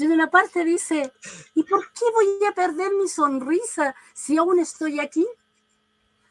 Y 0.00 0.04
en 0.04 0.10
una 0.10 0.32
parte 0.32 0.64
dice, 0.64 1.12
¿y 1.54 1.62
por 1.62 1.92
qué 1.92 2.04
voy 2.12 2.44
a 2.50 2.52
perder 2.52 2.90
mi 2.90 3.06
sonrisa 3.06 3.94
si 4.12 4.36
aún 4.36 4.58
estoy 4.58 4.98
aquí? 4.98 5.24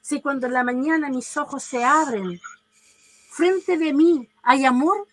Si 0.02 0.22
cuando 0.22 0.48
en 0.48 0.52
la 0.52 0.66
mañana 0.66 1.08
mis 1.08 1.38
ojos 1.38 1.64
se 1.64 1.86
abren, 1.86 2.38
frente 3.30 3.78
de 3.78 3.94
mí 3.94 4.28
hay 4.44 4.66
amor, 4.66 5.08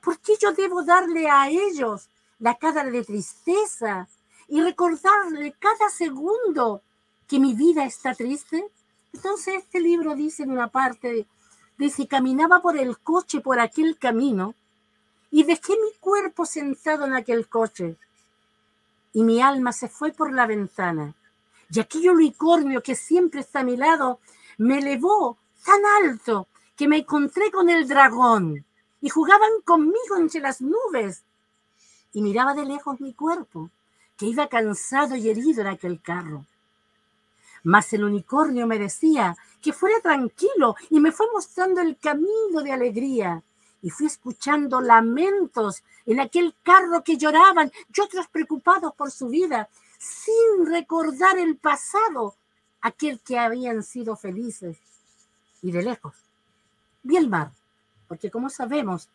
¿por 0.00 0.18
qué 0.20 0.38
yo 0.40 0.52
debo 0.54 0.84
darle 0.84 1.28
a 1.28 1.50
ellos 1.50 2.08
la 2.38 2.54
cara 2.54 2.82
de 2.84 3.04
tristeza 3.04 4.08
y 4.48 4.62
recordarle 4.62 5.54
cada 5.58 5.90
segundo 5.90 6.80
que 7.28 7.38
mi 7.38 7.52
vida 7.52 7.84
está 7.84 8.14
triste? 8.14 8.64
Entonces 9.12 9.56
este 9.56 9.80
libro 9.80 10.14
dice 10.14 10.44
en 10.44 10.50
una 10.50 10.68
parte, 10.68 11.26
dice, 11.78 12.06
caminaba 12.06 12.60
por 12.60 12.76
el 12.76 12.98
coche 12.98 13.40
por 13.40 13.60
aquel 13.60 13.98
camino 13.98 14.54
y 15.30 15.44
dejé 15.44 15.72
mi 15.72 15.92
cuerpo 16.00 16.46
sentado 16.46 17.04
en 17.04 17.14
aquel 17.14 17.48
coche 17.48 17.96
y 19.12 19.22
mi 19.22 19.40
alma 19.40 19.72
se 19.72 19.88
fue 19.88 20.12
por 20.12 20.32
la 20.32 20.46
ventana 20.46 21.14
y 21.70 21.80
aquel 21.80 22.10
unicornio 22.10 22.82
que 22.82 22.94
siempre 22.94 23.40
está 23.40 23.60
a 23.60 23.64
mi 23.64 23.76
lado 23.76 24.20
me 24.58 24.78
elevó 24.78 25.38
tan 25.64 25.80
alto 26.04 26.46
que 26.76 26.88
me 26.88 26.98
encontré 26.98 27.50
con 27.50 27.68
el 27.68 27.88
dragón 27.88 28.64
y 29.00 29.08
jugaban 29.08 29.60
conmigo 29.64 30.16
entre 30.16 30.40
las 30.40 30.60
nubes. 30.60 31.24
Y 32.12 32.22
miraba 32.22 32.54
de 32.54 32.64
lejos 32.64 33.00
mi 33.00 33.12
cuerpo, 33.12 33.70
que 34.16 34.26
iba 34.26 34.48
cansado 34.48 35.16
y 35.16 35.28
herido 35.28 35.62
en 35.62 35.66
aquel 35.66 36.00
carro. 36.00 36.46
Mas 37.64 37.92
el 37.92 38.04
unicornio 38.04 38.66
me 38.66 38.78
decía 38.78 39.36
que 39.64 39.72
fuera 39.72 39.98
tranquilo 40.00 40.76
y 40.90 41.00
me 41.00 41.10
fue 41.10 41.26
mostrando 41.32 41.80
el 41.80 41.96
camino 41.96 42.60
de 42.62 42.70
alegría. 42.70 43.42
Y 43.80 43.88
fui 43.88 44.06
escuchando 44.06 44.82
lamentos 44.82 45.82
en 46.04 46.20
aquel 46.20 46.54
carro 46.62 47.02
que 47.02 47.16
lloraban 47.16 47.72
y 47.94 48.00
otros 48.02 48.28
preocupados 48.28 48.94
por 48.94 49.10
su 49.10 49.28
vida 49.28 49.70
sin 49.98 50.66
recordar 50.66 51.38
el 51.38 51.56
pasado, 51.56 52.34
aquel 52.82 53.20
que 53.20 53.38
habían 53.38 53.82
sido 53.82 54.16
felices. 54.16 54.76
Y 55.62 55.72
de 55.72 55.82
lejos, 55.82 56.14
vi 57.02 57.16
el 57.16 57.30
mar, 57.30 57.50
porque 58.06 58.30
como 58.30 58.50
sabemos, 58.50 59.08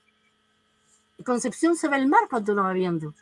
Concepción 1.26 1.76
se 1.76 1.90
ve 1.90 1.98
el 1.98 2.08
mar 2.08 2.22
cuando 2.30 2.54
uno 2.54 2.64
va 2.64 2.74
viendo. 2.74 3.14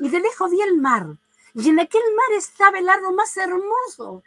Y 0.00 0.08
de 0.08 0.20
lejos 0.20 0.50
vi 0.50 0.62
el 0.62 0.78
mar, 0.78 1.16
y 1.54 1.68
en 1.68 1.78
aquel 1.78 2.02
mar 2.16 2.38
estaba 2.38 2.78
el 2.78 2.88
árbol 2.88 3.14
más 3.14 3.36
hermoso, 3.36 4.22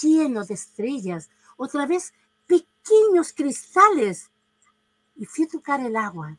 lleno 0.00 0.44
de 0.44 0.54
estrellas, 0.54 1.28
otra 1.56 1.86
vez 1.86 2.12
pequeños 2.46 3.32
cristales. 3.32 4.30
Y 5.16 5.26
fui 5.26 5.44
a 5.44 5.48
tocar 5.48 5.80
el 5.80 5.96
agua 5.96 6.36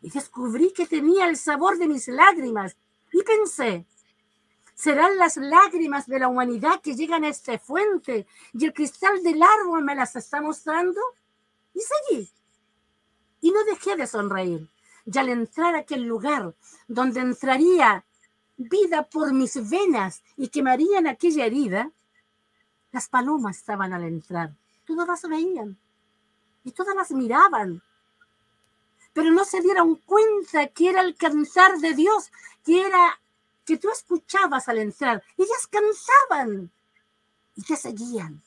y 0.00 0.10
descubrí 0.10 0.72
que 0.72 0.86
tenía 0.86 1.28
el 1.28 1.36
sabor 1.36 1.78
de 1.78 1.88
mis 1.88 2.08
lágrimas. 2.08 2.76
Y 3.12 3.22
pensé, 3.22 3.86
serán 4.74 5.18
las 5.18 5.36
lágrimas 5.36 6.06
de 6.06 6.20
la 6.20 6.28
humanidad 6.28 6.80
que 6.80 6.94
llegan 6.94 7.24
a 7.24 7.28
esta 7.28 7.58
fuente 7.58 8.26
y 8.52 8.64
el 8.64 8.72
cristal 8.72 9.22
del 9.22 9.42
árbol 9.42 9.82
me 9.84 9.94
las 9.94 10.14
está 10.16 10.40
mostrando. 10.40 11.00
Y 11.74 11.80
seguí. 11.80 12.30
Y 13.40 13.50
no 13.50 13.64
dejé 13.64 13.96
de 13.96 14.06
sonreír. 14.06 14.68
Y 15.04 15.18
al 15.18 15.28
entrar 15.30 15.74
a 15.74 15.80
aquel 15.80 16.02
lugar 16.02 16.54
donde 16.86 17.20
entraría 17.20 18.04
vida 18.56 19.08
por 19.08 19.32
mis 19.32 19.68
venas 19.70 20.22
y 20.36 20.48
quemarían 20.48 21.06
aquella 21.06 21.46
herida, 21.46 21.92
las 22.92 23.08
palomas 23.08 23.58
estaban 23.58 23.92
al 23.92 24.04
entrar. 24.04 24.54
Todas 24.86 25.06
las 25.06 25.22
veían 25.22 25.78
y 26.64 26.72
todas 26.72 26.94
las 26.94 27.10
miraban. 27.10 27.82
Pero 29.12 29.30
no 29.30 29.44
se 29.44 29.60
dieron 29.60 29.96
cuenta 29.96 30.68
que 30.68 30.90
era 30.90 31.00
el 31.00 31.16
cantar 31.16 31.78
de 31.78 31.94
Dios, 31.94 32.30
que 32.64 32.86
era 32.86 33.20
que 33.64 33.76
tú 33.76 33.90
escuchabas 33.90 34.68
al 34.68 34.78
entrar. 34.78 35.22
Ellas 35.36 35.66
cansaban 35.66 36.70
y 37.54 37.62
te 37.62 37.76
seguían. 37.76 38.42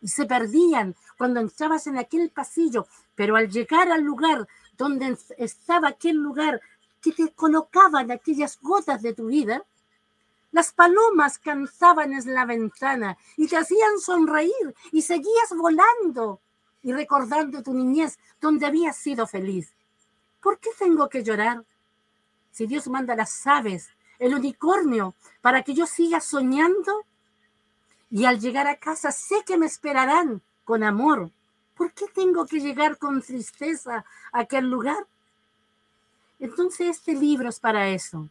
Y 0.00 0.08
se 0.08 0.26
perdían 0.26 0.94
cuando 1.16 1.40
entrabas 1.40 1.86
en 1.86 1.98
aquel 1.98 2.30
pasillo, 2.30 2.86
pero 3.14 3.36
al 3.36 3.48
llegar 3.48 3.90
al 3.90 4.02
lugar 4.02 4.46
donde 4.76 5.18
estaba 5.38 5.88
aquel 5.88 6.16
lugar 6.16 6.60
que 7.00 7.12
te 7.12 7.32
colocaban 7.32 8.10
aquellas 8.10 8.58
gotas 8.60 9.02
de 9.02 9.14
tu 9.14 9.26
vida, 9.26 9.64
las 10.50 10.72
palomas 10.72 11.38
cantaban 11.38 12.12
en 12.12 12.34
la 12.34 12.46
ventana 12.46 13.16
y 13.36 13.48
te 13.48 13.56
hacían 13.56 13.98
sonreír 13.98 14.74
y 14.92 15.02
seguías 15.02 15.54
volando 15.56 16.40
y 16.82 16.92
recordando 16.92 17.62
tu 17.62 17.74
niñez 17.74 18.18
donde 18.40 18.66
habías 18.66 18.96
sido 18.96 19.26
feliz. 19.26 19.74
¿Por 20.40 20.58
qué 20.58 20.70
tengo 20.78 21.08
que 21.08 21.22
llorar? 21.22 21.64
Si 22.50 22.66
Dios 22.66 22.88
manda 22.88 23.14
las 23.14 23.46
aves, 23.46 23.90
el 24.18 24.34
unicornio, 24.34 25.14
para 25.40 25.62
que 25.62 25.74
yo 25.74 25.86
siga 25.86 26.20
soñando, 26.20 27.04
y 28.10 28.24
al 28.24 28.40
llegar 28.40 28.66
a 28.66 28.76
casa 28.76 29.12
sé 29.12 29.42
que 29.46 29.58
me 29.58 29.66
esperarán 29.66 30.42
con 30.64 30.82
amor. 30.82 31.30
¿Por 31.76 31.92
qué 31.92 32.06
tengo 32.12 32.46
que 32.46 32.60
llegar 32.60 32.98
con 32.98 33.22
tristeza 33.22 34.04
a 34.32 34.40
aquel 34.40 34.68
lugar? 34.68 35.06
Entonces 36.40 36.88
este 36.88 37.14
libro 37.14 37.48
es 37.48 37.60
para 37.60 37.88
eso, 37.88 38.28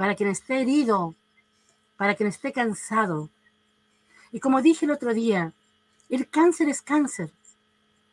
para 0.00 0.14
quien 0.14 0.30
esté 0.30 0.62
herido, 0.62 1.14
para 1.98 2.14
quien 2.14 2.30
esté 2.30 2.54
cansado. 2.54 3.28
Y 4.32 4.40
como 4.40 4.62
dije 4.62 4.86
el 4.86 4.92
otro 4.92 5.12
día, 5.12 5.52
el 6.08 6.26
cáncer 6.30 6.70
es 6.70 6.80
cáncer. 6.80 7.30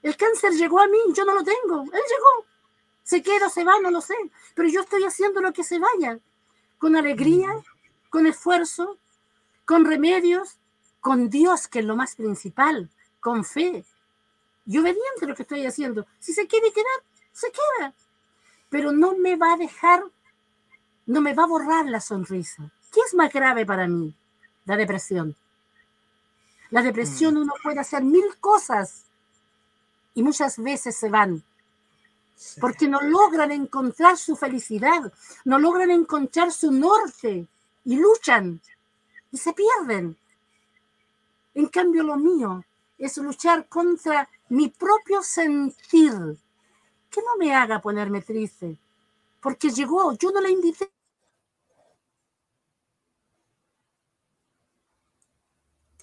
El 0.03 0.17
cáncer 0.17 0.51
llegó 0.51 0.81
a 0.81 0.87
mí, 0.87 0.97
yo 1.15 1.23
no 1.23 1.33
lo 1.33 1.45
tengo, 1.45 1.83
él 1.83 1.89
llegó. 2.09 2.45
Se 3.03 3.23
queda, 3.23 3.47
se 3.49 3.63
va, 3.63 3.79
no 3.79 3.89
lo 3.89 4.01
sé, 4.01 4.15
pero 4.53 4.67
yo 4.67 4.81
estoy 4.81 5.05
haciendo 5.05 5.39
lo 5.39 5.53
que 5.53 5.63
se 5.63 5.79
vaya, 5.79 6.19
con 6.77 6.97
alegría, 6.97 7.55
con 8.09 8.27
esfuerzo, 8.27 8.97
con 9.63 9.85
remedios, 9.85 10.57
con 10.99 11.29
Dios, 11.29 11.69
que 11.69 11.79
es 11.79 11.85
lo 11.85 11.95
más 11.95 12.15
principal, 12.15 12.89
con 13.21 13.45
fe 13.45 13.85
y 14.65 14.77
obediente 14.77 15.23
a 15.23 15.27
lo 15.29 15.35
que 15.35 15.43
estoy 15.43 15.65
haciendo. 15.65 16.05
Si 16.19 16.33
se 16.33 16.47
quiere 16.47 16.69
quedar, 16.73 16.99
se 17.31 17.47
queda. 17.49 17.93
Pero 18.69 18.91
no 18.91 19.15
me 19.15 19.37
va 19.37 19.53
a 19.53 19.57
dejar, 19.57 20.03
no 21.07 21.21
me 21.21 21.33
va 21.33 21.43
a 21.43 21.47
borrar 21.47 21.85
la 21.87 21.99
sonrisa. 21.99 22.71
¿Qué 22.93 22.99
es 23.05 23.13
más 23.13 23.33
grave 23.33 23.65
para 23.65 23.87
mí? 23.87 24.13
La 24.65 24.77
depresión. 24.77 25.35
La 26.69 26.81
depresión 26.81 27.35
mm. 27.35 27.37
uno 27.37 27.53
puede 27.63 27.79
hacer 27.79 28.03
mil 28.03 28.37
cosas 28.39 29.05
y 30.13 30.23
muchas 30.23 30.57
veces 30.61 30.95
se 30.95 31.09
van 31.09 31.43
porque 32.59 32.87
no 32.87 33.01
logran 33.01 33.51
encontrar 33.51 34.17
su 34.17 34.35
felicidad, 34.35 35.11
no 35.45 35.59
logran 35.59 35.89
encontrar 35.91 36.51
su 36.51 36.71
norte 36.71 37.47
y 37.83 37.95
luchan 37.95 38.61
y 39.31 39.37
se 39.37 39.53
pierden. 39.53 40.17
En 41.55 41.67
cambio, 41.67 42.03
lo 42.03 42.15
mío 42.17 42.63
es 42.97 43.17
luchar 43.17 43.67
contra 43.67 44.29
mi 44.49 44.69
propio 44.69 45.23
sentir, 45.23 46.13
que 47.09 47.21
no 47.21 47.37
me 47.39 47.55
haga 47.55 47.81
ponerme 47.81 48.21
triste, 48.21 48.77
porque 49.41 49.71
llegó, 49.71 50.13
yo 50.13 50.31
no 50.31 50.41
la 50.41 50.49
invité. 50.49 50.89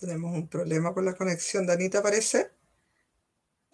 Tenemos 0.05 0.35
un 0.35 0.49
problema 0.49 0.93
con 0.93 1.05
la 1.05 1.15
conexión, 1.15 1.67
Danita 1.67 2.03
parece. 2.03 2.51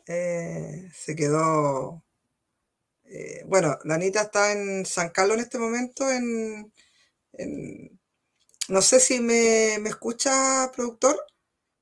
Eh, 0.06 0.90
se 0.94 1.14
quedó 1.14 2.02
eh, 3.12 3.42
bueno, 3.46 3.76
la 3.84 3.96
Anita 3.96 4.22
está 4.22 4.52
en 4.52 4.86
San 4.86 5.10
Carlos 5.10 5.36
en 5.36 5.42
este 5.42 5.58
momento, 5.58 6.08
en, 6.08 6.72
no 8.68 8.82
sé 8.82 9.00
si 9.00 9.18
me, 9.18 9.74
escucha, 9.74 10.70
productor. 10.74 11.16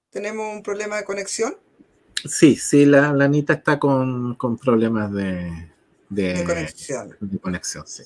Tenemos 0.09 0.57
un 0.57 0.63
problema 0.63 0.97
de 0.97 1.05
conexión. 1.05 1.55
Sí, 2.25 2.57
sí, 2.57 2.87
la, 2.87 3.11
Anita 3.11 3.53
está 3.53 3.79
con, 3.79 4.39
problemas 4.57 5.13
de, 5.13 5.71
de, 6.09 6.45
conexión. 6.45 7.15
De 7.21 7.39
conexión, 7.39 7.87
sí. 7.87 8.05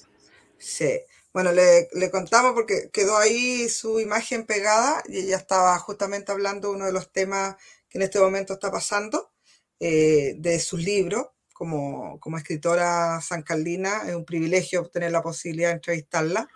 Sí. 0.58 1.00
Bueno, 1.32 1.50
le, 1.52 2.10
contamos 2.10 2.52
porque 2.52 2.90
quedó 2.92 3.16
ahí 3.16 3.68
su 3.68 4.00
imagen 4.00 4.44
pegada 4.44 5.02
y 5.08 5.18
ella 5.18 5.36
estaba 5.36 5.78
justamente 5.78 6.30
hablando 6.30 6.68
de 6.68 6.74
uno 6.74 6.86
de 6.86 6.92
los 6.92 7.10
temas 7.10 7.56
que 7.88 7.98
en 7.98 8.02
este 8.02 8.20
momento 8.20 8.54
está 8.54 8.70
pasando, 8.70 9.30
eh, 9.80 10.34
de 10.36 10.60
sus 10.60 10.80
libros 10.80 11.28
como, 11.52 12.18
como 12.20 12.36
escritora 12.36 13.20
sancaldina, 13.20 14.02
es 14.08 14.14
un 14.14 14.24
privilegio 14.24 14.84
tener 14.88 15.12
la 15.12 15.22
posibilidad 15.22 15.68
de 15.68 15.74
entrevistarla. 15.74 16.48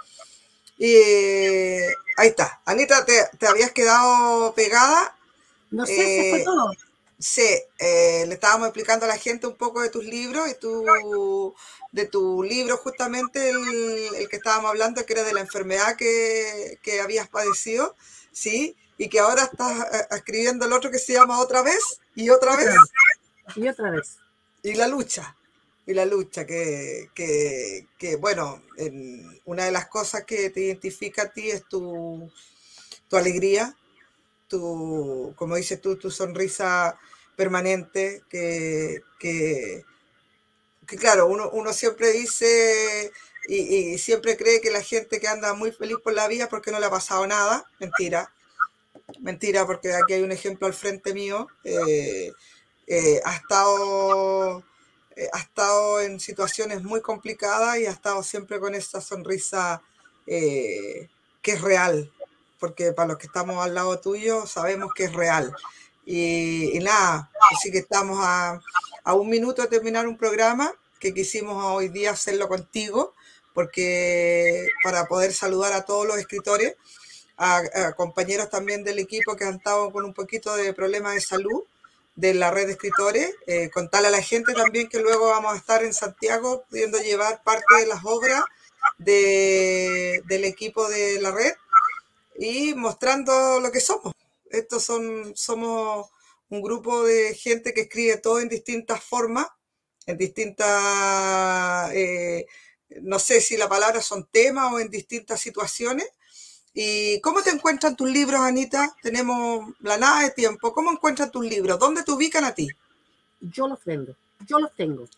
Y 0.79 0.95
ahí 2.17 2.29
está. 2.29 2.61
Anita, 2.67 3.05
¿te, 3.05 3.15
te 3.39 3.47
habías 3.47 3.73
quedado 3.73 4.53
pegada? 4.55 5.17
No 5.71 5.87
sé, 5.87 5.95
se 5.95 6.31
fue 6.31 6.41
eh, 6.41 6.45
todo. 6.45 6.71
Sí, 7.19 7.49
eh, 7.79 8.25
le 8.27 8.35
estábamos 8.35 8.69
explicando 8.69 9.07
a 9.07 9.09
la 9.09 9.17
gente 9.17 9.47
un 9.47 9.57
poco 9.57 9.81
de 9.81 9.89
tus 9.89 10.05
libros 10.05 10.49
y 10.51 10.55
tu, 10.55 11.55
de 11.93 12.07
tu 12.07 12.43
libro 12.43 12.77
justamente, 12.77 13.51
el, 13.51 14.15
el, 14.17 14.29
que 14.29 14.37
estábamos 14.37 14.71
hablando, 14.71 15.05
que 15.07 15.15
era 15.15 15.23
de 15.23 15.33
la 15.33 15.41
enfermedad 15.41 15.97
que, 15.97 16.79
que 16.83 17.01
habías 17.01 17.29
padecido, 17.29 17.97
¿sí? 18.33 18.77
Y 18.99 19.09
que 19.09 19.21
ahora 19.21 19.45
estás 19.45 19.81
eh, 19.93 20.07
escribiendo 20.11 20.67
el 20.67 20.73
otro 20.73 20.91
que 20.91 20.99
se 20.99 21.15
llama 21.15 21.41
Otra 21.41 21.63
vez 21.63 22.01
y 22.15 22.29
otra 22.29 22.57
vez. 22.57 22.75
Y 23.55 23.69
otra 23.69 23.91
vez 23.91 24.19
y 24.67 24.75
la 24.75 24.89
lucha, 24.89 25.37
y 25.87 25.95
la 25.95 26.05
lucha, 26.05 26.45
que, 26.45 27.87
bueno, 28.19 28.63
una 29.45 29.65
de 29.65 29.71
las 29.71 29.87
cosas 29.87 30.25
que 30.25 30.51
te 30.51 30.61
identifica 30.61 31.23
a 31.23 31.33
ti 31.33 31.51
es 31.51 31.69
tu, 31.69 32.29
tu 33.09 33.17
alegría, 33.17 33.77
tu, 34.49 35.33
como 35.37 35.57
dices 35.57 35.81
tú, 35.81 35.97
tu 35.97 36.11
sonrisa 36.11 36.99
permanente, 37.37 38.23
que, 38.29 39.03
que, 39.19 39.85
claro, 40.99 41.27
uno, 41.27 41.51
uno, 41.51 41.73
siempre 41.73 42.13
dice 42.13 43.13
y, 43.49 43.99
siempre 43.99 44.37
cree 44.37 44.61
que 44.61 44.71
la 44.71 44.83
gente 44.83 45.21
que 45.21 45.29
anda 45.29 45.55
muy 45.55 45.73
feliz 45.73 45.97
por 46.03 46.15
la 46.15 46.29
vida 46.29 46.49
porque 46.49 46.71
no 46.71 46.81
le 46.81 46.87
ha 46.87 46.91
pasado 46.91 47.27
nada, 47.27 47.65
mentira, 47.79 48.33
mentira, 49.21 49.67
porque 49.67 49.93
aquí 49.95 50.15
hay 50.15 50.23
un 50.23 50.33
ejemplo 50.33 50.67
al 50.67 50.75
frente 50.75 51.15
mío. 51.15 51.47
Eh, 51.65 52.33
eh, 52.89 53.21
ha, 53.25 53.37
estado, 53.37 54.65
eh, 55.17 55.29
ha 55.33 55.39
estado 55.41 56.01
en 56.01 56.21
situaciones 56.21 56.83
muy 56.83 57.01
complicadas 57.01 57.79
y 57.79 57.87
ha 57.87 57.91
estado 57.91 58.23
siempre 58.23 58.59
con 58.59 58.75
esa 58.75 59.01
sonrisa 59.01 59.83
que 60.27 61.09
es 61.53 61.61
real, 61.61 62.13
porque 62.59 62.93
para 62.93 63.09
los 63.09 63.19
que 63.19 63.27
estamos 63.27 63.65
al 63.65 63.75
lado 63.75 64.01
tuyo 64.01 64.47
sabemos 64.47 64.93
que 64.95 65.05
es 65.05 65.13
real. 65.13 65.55
Y, 66.05 66.79
nada, 66.83 67.31
así 67.53 67.73
que 67.73 67.79
estamos 67.79 68.19
a, 68.23 68.61
a, 69.03 69.15
un 69.15 69.29
minuto 69.29 69.63
de 69.63 69.69
terminar 69.69 70.07
un 70.07 70.17
programa 70.17 70.73
que 71.01 71.13
quisimos 71.13 71.63
hoy 71.65 71.89
día 71.89 72.13
hacerlo 72.13 72.49
contigo, 72.49 73.15
porque 73.55 74.69
para 74.85 75.07
poder 75.07 75.33
saludar 75.33 75.73
a 75.73 75.85
todos 75.85 76.07
los 76.07 76.19
escritores, 76.19 76.77
a, 77.37 77.93
compañeros 77.97 78.51
también 78.51 78.85
del 78.85 78.99
equipo 78.99 79.37
que 79.37 79.45
han 79.45 79.57
estado 79.57 79.91
con 79.91 80.05
un 80.05 80.15
poquito 80.15 80.55
de 80.57 80.73
problemas 80.73 81.15
de 81.15 81.21
salud 81.21 81.65
de 82.15 82.33
la 82.33 82.51
red 82.51 82.67
de 82.67 82.73
escritores, 82.73 83.35
eh, 83.47 83.71
contarle 83.71 84.09
a 84.09 84.11
la 84.11 84.23
gente 84.23 84.55
también 84.55 84.89
que 84.89 85.01
luego 85.01 85.29
vamos 85.29 85.53
a 85.53 85.57
estar 85.57 85.85
en 85.85 85.93
Santiago 85.93 86.65
pudiendo 86.71 86.99
llevar 86.99 87.43
parte 87.43 87.75
de 87.79 87.87
las 87.87 88.01
obras 88.05 88.43
de, 88.97 90.23
del 90.27 90.45
equipo 90.45 90.89
de 90.89 91.21
la 91.21 91.31
red 91.31 91.53
y 92.39 92.75
mostrando 92.75 93.61
lo 93.61 93.71
que 93.71 93.81
somos. 93.81 94.13
Estos 94.51 94.85
son, 94.85 95.37
somos 95.37 96.11
un 96.49 96.63
grupo 96.63 97.05
de 97.05 97.35
gente 97.35 97.75
que 97.75 97.83
escribe 97.83 98.19
todo 98.19 98.41
en 98.41 98.49
distintas 98.49 99.03
formas, 99.03 99.47
en 100.07 100.17
distintas, 100.17 101.93
eh, 101.95 102.47
no 103.03 103.19
sé 103.19 103.41
si 103.41 103.57
la 103.57 103.69
palabra 103.69 104.01
son 104.01 104.29
temas 104.31 104.73
o 104.73 104.79
en 104.79 104.89
distintas 104.89 105.41
situaciones, 105.41 106.07
¿Y 106.79 107.23
cómo 107.23 107.43
te 107.43 107.49
encuentran 107.49 107.97
tus 107.97 108.11
libros, 108.11 108.39
Anita? 108.39 108.95
Tenemos 109.01 109.73
la 109.81 109.97
nada 109.97 110.21
de 110.25 110.31
tiempo. 110.31 110.75
¿Cómo 110.75 110.93
encuentran 110.93 111.31
tus 111.31 111.43
libros? 111.47 111.79
¿Dónde 111.79 112.03
te 112.03 112.13
ubican 112.13 112.45
a 112.45 112.55
ti? 112.55 112.69
Yo 113.41 113.67
los 113.67 113.83
vendo, 113.83 114.15
yo 114.47 114.59
los 114.59 114.75
tengo. 114.75 115.09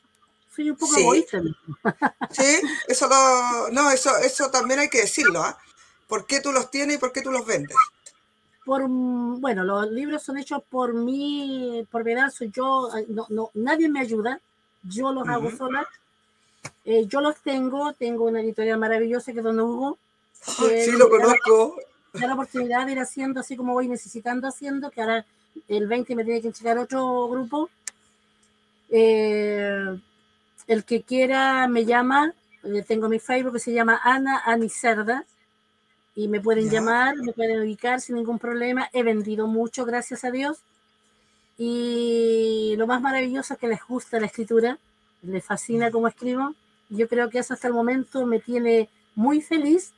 Soy 0.54 0.70
un 0.70 0.76
poco 0.76 0.96
egoísta. 0.96 1.42
Sí, 2.30 2.60
eso, 2.86 3.08
lo, 3.08 3.70
no, 3.72 3.90
eso, 3.90 4.16
eso 4.18 4.52
también 4.52 4.78
hay 4.78 4.88
que 4.88 5.00
decirlo. 5.00 5.42
¿ah? 5.42 5.58
¿Por 6.08 6.26
qué 6.26 6.40
tú 6.40 6.50
los 6.52 6.70
tienes 6.70 6.96
y 6.96 6.98
por 6.98 7.12
qué 7.12 7.20
tú 7.20 7.30
los 7.30 7.46
vendes? 7.46 7.76
Por, 8.64 8.86
bueno, 8.88 9.62
los 9.62 9.90
libros 9.90 10.22
son 10.22 10.38
hechos 10.38 10.62
por 10.68 10.94
mí, 10.94 11.86
por 11.90 12.02
verdad, 12.02 12.30
soy 12.30 12.50
yo, 12.50 12.90
no, 13.08 13.26
no, 13.28 13.50
nadie 13.54 13.88
me 13.88 14.00
ayuda, 14.00 14.40
yo 14.82 15.12
los 15.12 15.28
hago 15.28 15.50
sola. 15.50 15.86
Eh, 16.84 17.06
yo 17.06 17.20
los 17.20 17.36
tengo, 17.36 17.92
tengo 17.92 18.24
una 18.24 18.40
editorial 18.40 18.78
maravillosa 18.78 19.32
que 19.32 19.38
es 19.38 19.44
Don 19.44 19.60
Hugo, 19.60 19.98
sí, 20.32 20.92
lo 20.92 21.08
conozco. 21.08 21.76
Da 22.14 22.26
la 22.26 22.34
oportunidad 22.34 22.86
de 22.86 22.92
ir 22.92 22.98
haciendo 22.98 23.40
así 23.40 23.56
como 23.56 23.74
voy 23.74 23.88
necesitando 23.88 24.48
haciendo, 24.48 24.90
que 24.90 25.02
ahora 25.02 25.26
el 25.68 25.86
20 25.86 26.14
me 26.16 26.24
tiene 26.24 26.40
que 26.40 26.48
entregar 26.48 26.78
otro 26.78 27.28
grupo. 27.28 27.68
Eh, 28.90 29.98
el 30.66 30.84
que 30.84 31.02
quiera 31.02 31.68
me 31.68 31.84
llama, 31.84 32.32
eh, 32.64 32.82
tengo 32.86 33.08
mi 33.08 33.18
Facebook 33.18 33.54
que 33.54 33.60
se 33.60 33.72
llama 33.72 34.00
Ana 34.02 34.42
Anicerda 34.44 35.26
y 36.18 36.26
me 36.26 36.40
pueden 36.40 36.68
llamar, 36.68 37.14
me 37.18 37.32
pueden 37.32 37.60
ubicar 37.60 38.00
sin 38.00 38.16
ningún 38.16 38.40
problema. 38.40 38.88
He 38.92 39.04
vendido 39.04 39.46
mucho, 39.46 39.84
gracias 39.84 40.24
a 40.24 40.32
Dios. 40.32 40.58
Y 41.56 42.74
lo 42.76 42.88
más 42.88 43.00
maravilloso 43.00 43.54
es 43.54 43.60
que 43.60 43.68
les 43.68 43.78
gusta 43.86 44.18
la 44.18 44.26
escritura, 44.26 44.78
les 45.22 45.44
fascina 45.44 45.92
cómo 45.92 46.08
escribo. 46.08 46.56
Yo 46.88 47.06
creo 47.06 47.30
que 47.30 47.38
eso 47.38 47.54
hasta 47.54 47.68
el 47.68 47.74
momento 47.74 48.26
me 48.26 48.40
tiene 48.40 48.88
muy 49.14 49.40
feliz 49.40 49.92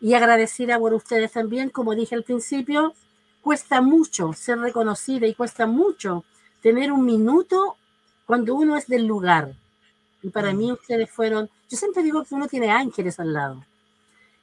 y 0.00 0.14
agradecida 0.14 0.78
por 0.78 0.94
ustedes 0.94 1.32
también. 1.32 1.70
Como 1.70 1.96
dije 1.96 2.14
al 2.14 2.22
principio, 2.22 2.94
cuesta 3.40 3.80
mucho 3.80 4.32
ser 4.34 4.60
reconocida 4.60 5.26
y 5.26 5.34
cuesta 5.34 5.66
mucho 5.66 6.24
tener 6.62 6.92
un 6.92 7.04
minuto 7.04 7.74
cuando 8.26 8.54
uno 8.54 8.76
es 8.76 8.86
del 8.86 9.06
lugar. 9.06 9.56
Y 10.22 10.28
para 10.28 10.52
mí 10.52 10.70
ustedes 10.70 11.10
fueron, 11.10 11.50
yo 11.68 11.76
siempre 11.76 12.04
digo 12.04 12.22
que 12.22 12.36
uno 12.36 12.46
tiene 12.46 12.70
ángeles 12.70 13.18
al 13.18 13.32
lado. 13.32 13.64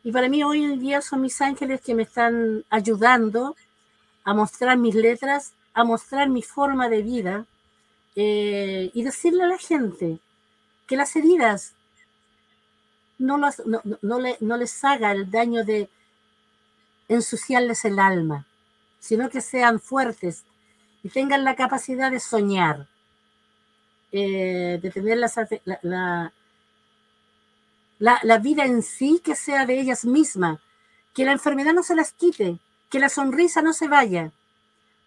Y 0.03 0.11
para 0.11 0.29
mí 0.29 0.43
hoy 0.43 0.63
en 0.63 0.79
día 0.79 1.01
son 1.01 1.21
mis 1.21 1.41
ángeles 1.41 1.81
que 1.81 1.93
me 1.93 2.03
están 2.03 2.63
ayudando 2.69 3.55
a 4.23 4.33
mostrar 4.33 4.77
mis 4.77 4.95
letras, 4.95 5.53
a 5.73 5.83
mostrar 5.83 6.29
mi 6.29 6.41
forma 6.41 6.89
de 6.89 7.01
vida 7.01 7.45
eh, 8.15 8.91
y 8.93 9.03
decirle 9.03 9.43
a 9.43 9.47
la 9.47 9.57
gente 9.57 10.19
que 10.87 10.95
las 10.95 11.15
heridas 11.15 11.73
no, 13.17 13.37
no, 13.37 14.19
le, 14.19 14.37
no 14.39 14.57
les 14.57 14.83
haga 14.83 15.11
el 15.11 15.29
daño 15.29 15.63
de 15.65 15.89
ensuciarles 17.09 17.83
el 17.85 17.99
alma, 17.99 18.45
sino 18.99 19.29
que 19.29 19.41
sean 19.41 19.79
fuertes 19.79 20.45
y 21.03 21.09
tengan 21.09 21.43
la 21.43 21.55
capacidad 21.55 22.11
de 22.11 22.19
soñar, 22.19 22.87
eh, 24.11 24.79
de 24.81 24.91
tener 24.91 25.17
la, 25.17 25.31
la, 25.81 26.33
la, 27.99 28.37
vida 28.39 28.65
en 28.65 28.81
sí 28.81 29.21
que 29.23 29.35
sea 29.35 29.65
de 29.65 29.79
ellas 29.79 30.05
mismas, 30.05 30.59
que 31.13 31.25
la 31.25 31.33
enfermedad 31.33 31.73
no 31.73 31.83
se 31.83 31.95
las 31.95 32.13
quite, 32.13 32.57
que 32.89 32.99
la 32.99 33.09
sonrisa 33.09 33.61
no 33.61 33.73
se 33.73 33.87
vaya, 33.87 34.31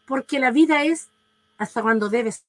porque 0.06 0.38
la 0.38 0.50
vida 0.50 0.84
es 0.84 1.08
hasta 1.58 1.82
cuando 1.82 2.08
debes 2.08 2.44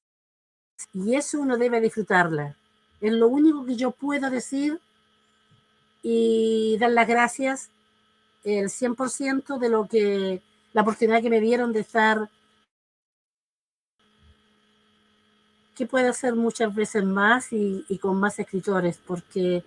y 0.94 1.16
eso 1.16 1.40
uno 1.40 1.58
debe 1.58 1.80
disfrutarla. 1.80 2.58
Es 3.00 3.14
lo 3.14 3.28
único 3.28 3.66
que 3.66 3.76
yo 3.76 3.92
puedo 3.92 4.30
decir 4.30 4.80
y 6.02 6.78
dar 6.80 6.92
las 6.92 7.08
gracias 7.08 7.70
el 8.44 8.70
100% 8.70 9.58
de 9.60 9.70
lo 9.70 9.88
que 9.88 10.42
la 10.74 10.82
oportunidad 10.82 11.22
que 11.22 11.30
me 11.30 11.40
dieron 11.40 11.72
de 11.72 11.80
estar 11.80 12.30
que 15.76 15.86
puedo 15.86 16.10
hacer 16.10 16.36
muchas 16.36 16.74
veces 16.76 17.04
más 17.04 17.54
y, 17.54 17.86
y, 17.88 17.98
con 17.98 18.20
más 18.20 18.38
escritores, 18.38 19.00
porque 19.08 19.64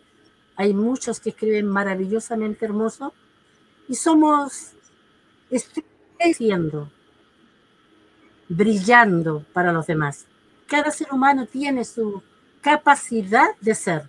hay 0.57 0.73
muchos 0.73 1.21
que 1.21 1.31
escriben 1.31 1.67
maravillosamente 1.67 2.65
hermoso 2.65 3.13
y 3.89 3.95
somos, 3.95 4.73
siendo, 6.35 6.91
brillando 8.49 9.45
para 9.53 9.73
los 9.73 9.87
demás. 9.87 10.27
Cada 10.67 10.91
ser 10.91 11.09
humano 11.13 11.47
tiene 11.47 11.85
su 11.85 12.23
capacidad 12.61 13.49
de 13.61 13.75
ser. 13.75 14.03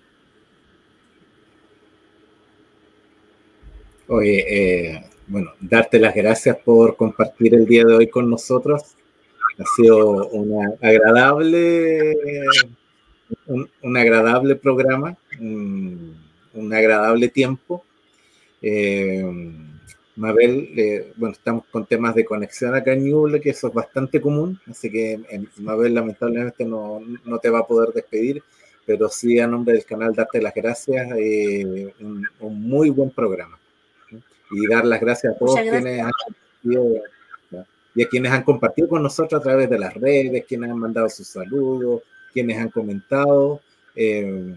Oye, 4.08 4.46
eh, 4.48 5.04
bueno, 5.28 5.52
darte 5.60 6.00
las 6.00 6.16
gracias 6.16 6.58
por 6.64 6.96
compartir 6.96 7.54
el 7.54 7.66
día 7.66 7.84
de 7.84 7.94
hoy 7.94 8.10
con 8.10 8.30
nosotros. 8.30 8.96
Ha 9.60 9.64
sido 9.76 10.28
una 10.30 10.74
agradable, 10.82 12.16
un, 13.48 13.98
agradable 13.98 14.56
programa, 14.56 15.18
un, 16.58 16.74
agradable 16.74 17.30
tiempo. 17.30 17.84
Eh, 18.62 19.24
Mabel, 20.18 20.72
eh, 20.76 21.14
bueno, 21.16 21.34
estamos 21.34 21.66
con 21.72 21.86
temas 21.86 22.16
de 22.16 22.26
conexión 22.26 22.74
acá 22.74 22.94
en 22.94 23.06
Ñuble, 23.06 23.40
que 23.40 23.52
eso 23.52 23.68
es 23.68 23.74
bastante 23.74 24.20
común, 24.20 24.60
así 24.68 24.90
que 24.92 25.20
Mabel 25.58 25.94
lamentablemente 25.94 26.66
no, 26.66 27.00
no, 27.24 27.38
te 27.38 27.52
va 27.52 27.60
a 27.60 27.68
poder 27.68 27.94
despedir, 27.94 28.42
pero 28.84 29.10
sí 29.10 29.40
a 29.40 29.46
nombre 29.46 29.76
del 29.76 29.86
canal 29.86 30.16
darte 30.16 30.42
las 30.42 30.56
gracias, 30.56 31.08
eh, 31.18 31.94
un, 32.00 32.28
muy 32.40 32.90
buen 32.90 33.12
programa. 33.12 33.60
Y 34.50 34.66
dar 34.66 34.86
las 34.86 35.02
gracias 35.02 35.36
a 35.36 35.38
todos 35.38 35.60
quienes 35.60 36.02
han 36.02 36.12
y 37.98 38.04
a 38.04 38.08
quienes 38.08 38.32
han 38.32 38.44
compartido 38.44 38.88
con 38.90 39.02
nosotros 39.02 39.42
a 39.42 39.44
través 39.44 39.70
de 39.72 39.80
las 39.80 39.94
redes, 39.94 40.46
quienes 40.46 40.70
han 40.70 40.78
mandado 40.78 41.10
sus 41.10 41.28
saludos, 41.28 42.04
quienes 42.32 42.58
han 42.60 42.70
comentado. 42.70 43.60
Eh, 43.96 44.54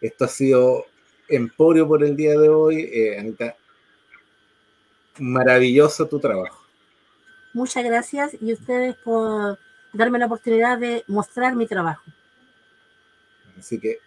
esto 0.00 0.24
ha 0.24 0.28
sido 0.28 0.84
Emporio 1.34 1.86
por 1.86 2.02
el 2.04 2.16
día 2.16 2.38
de 2.38 2.48
hoy. 2.48 3.16
Anita, 3.18 3.56
maravilloso 5.18 6.06
tu 6.06 6.18
trabajo. 6.18 6.64
Muchas 7.52 7.84
gracias 7.84 8.36
y 8.40 8.52
ustedes 8.52 8.96
por 8.96 9.58
darme 9.92 10.18
la 10.18 10.26
oportunidad 10.26 10.78
de 10.78 11.04
mostrar 11.06 11.54
mi 11.54 11.66
trabajo. 11.66 12.02
Así 13.58 13.78
que 13.78 13.98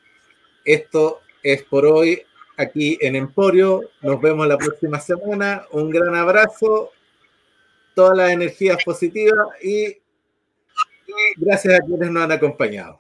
esto 0.65 1.21
es 1.41 1.63
por 1.63 1.85
hoy 1.85 2.21
aquí 2.57 2.97
en 2.99 3.15
Emporio. 3.15 3.83
Nos 4.01 4.19
vemos 4.19 4.45
la 4.47 4.57
próxima 4.57 4.99
semana. 4.99 5.63
Un 5.71 5.89
gran 5.89 6.13
abrazo, 6.13 6.91
todas 7.95 8.17
las 8.17 8.31
energías 8.31 8.83
positivas 8.83 9.47
y 9.63 9.97
gracias 11.37 11.79
a 11.79 11.85
quienes 11.85 12.11
nos 12.11 12.23
han 12.23 12.33
acompañado. 12.33 12.99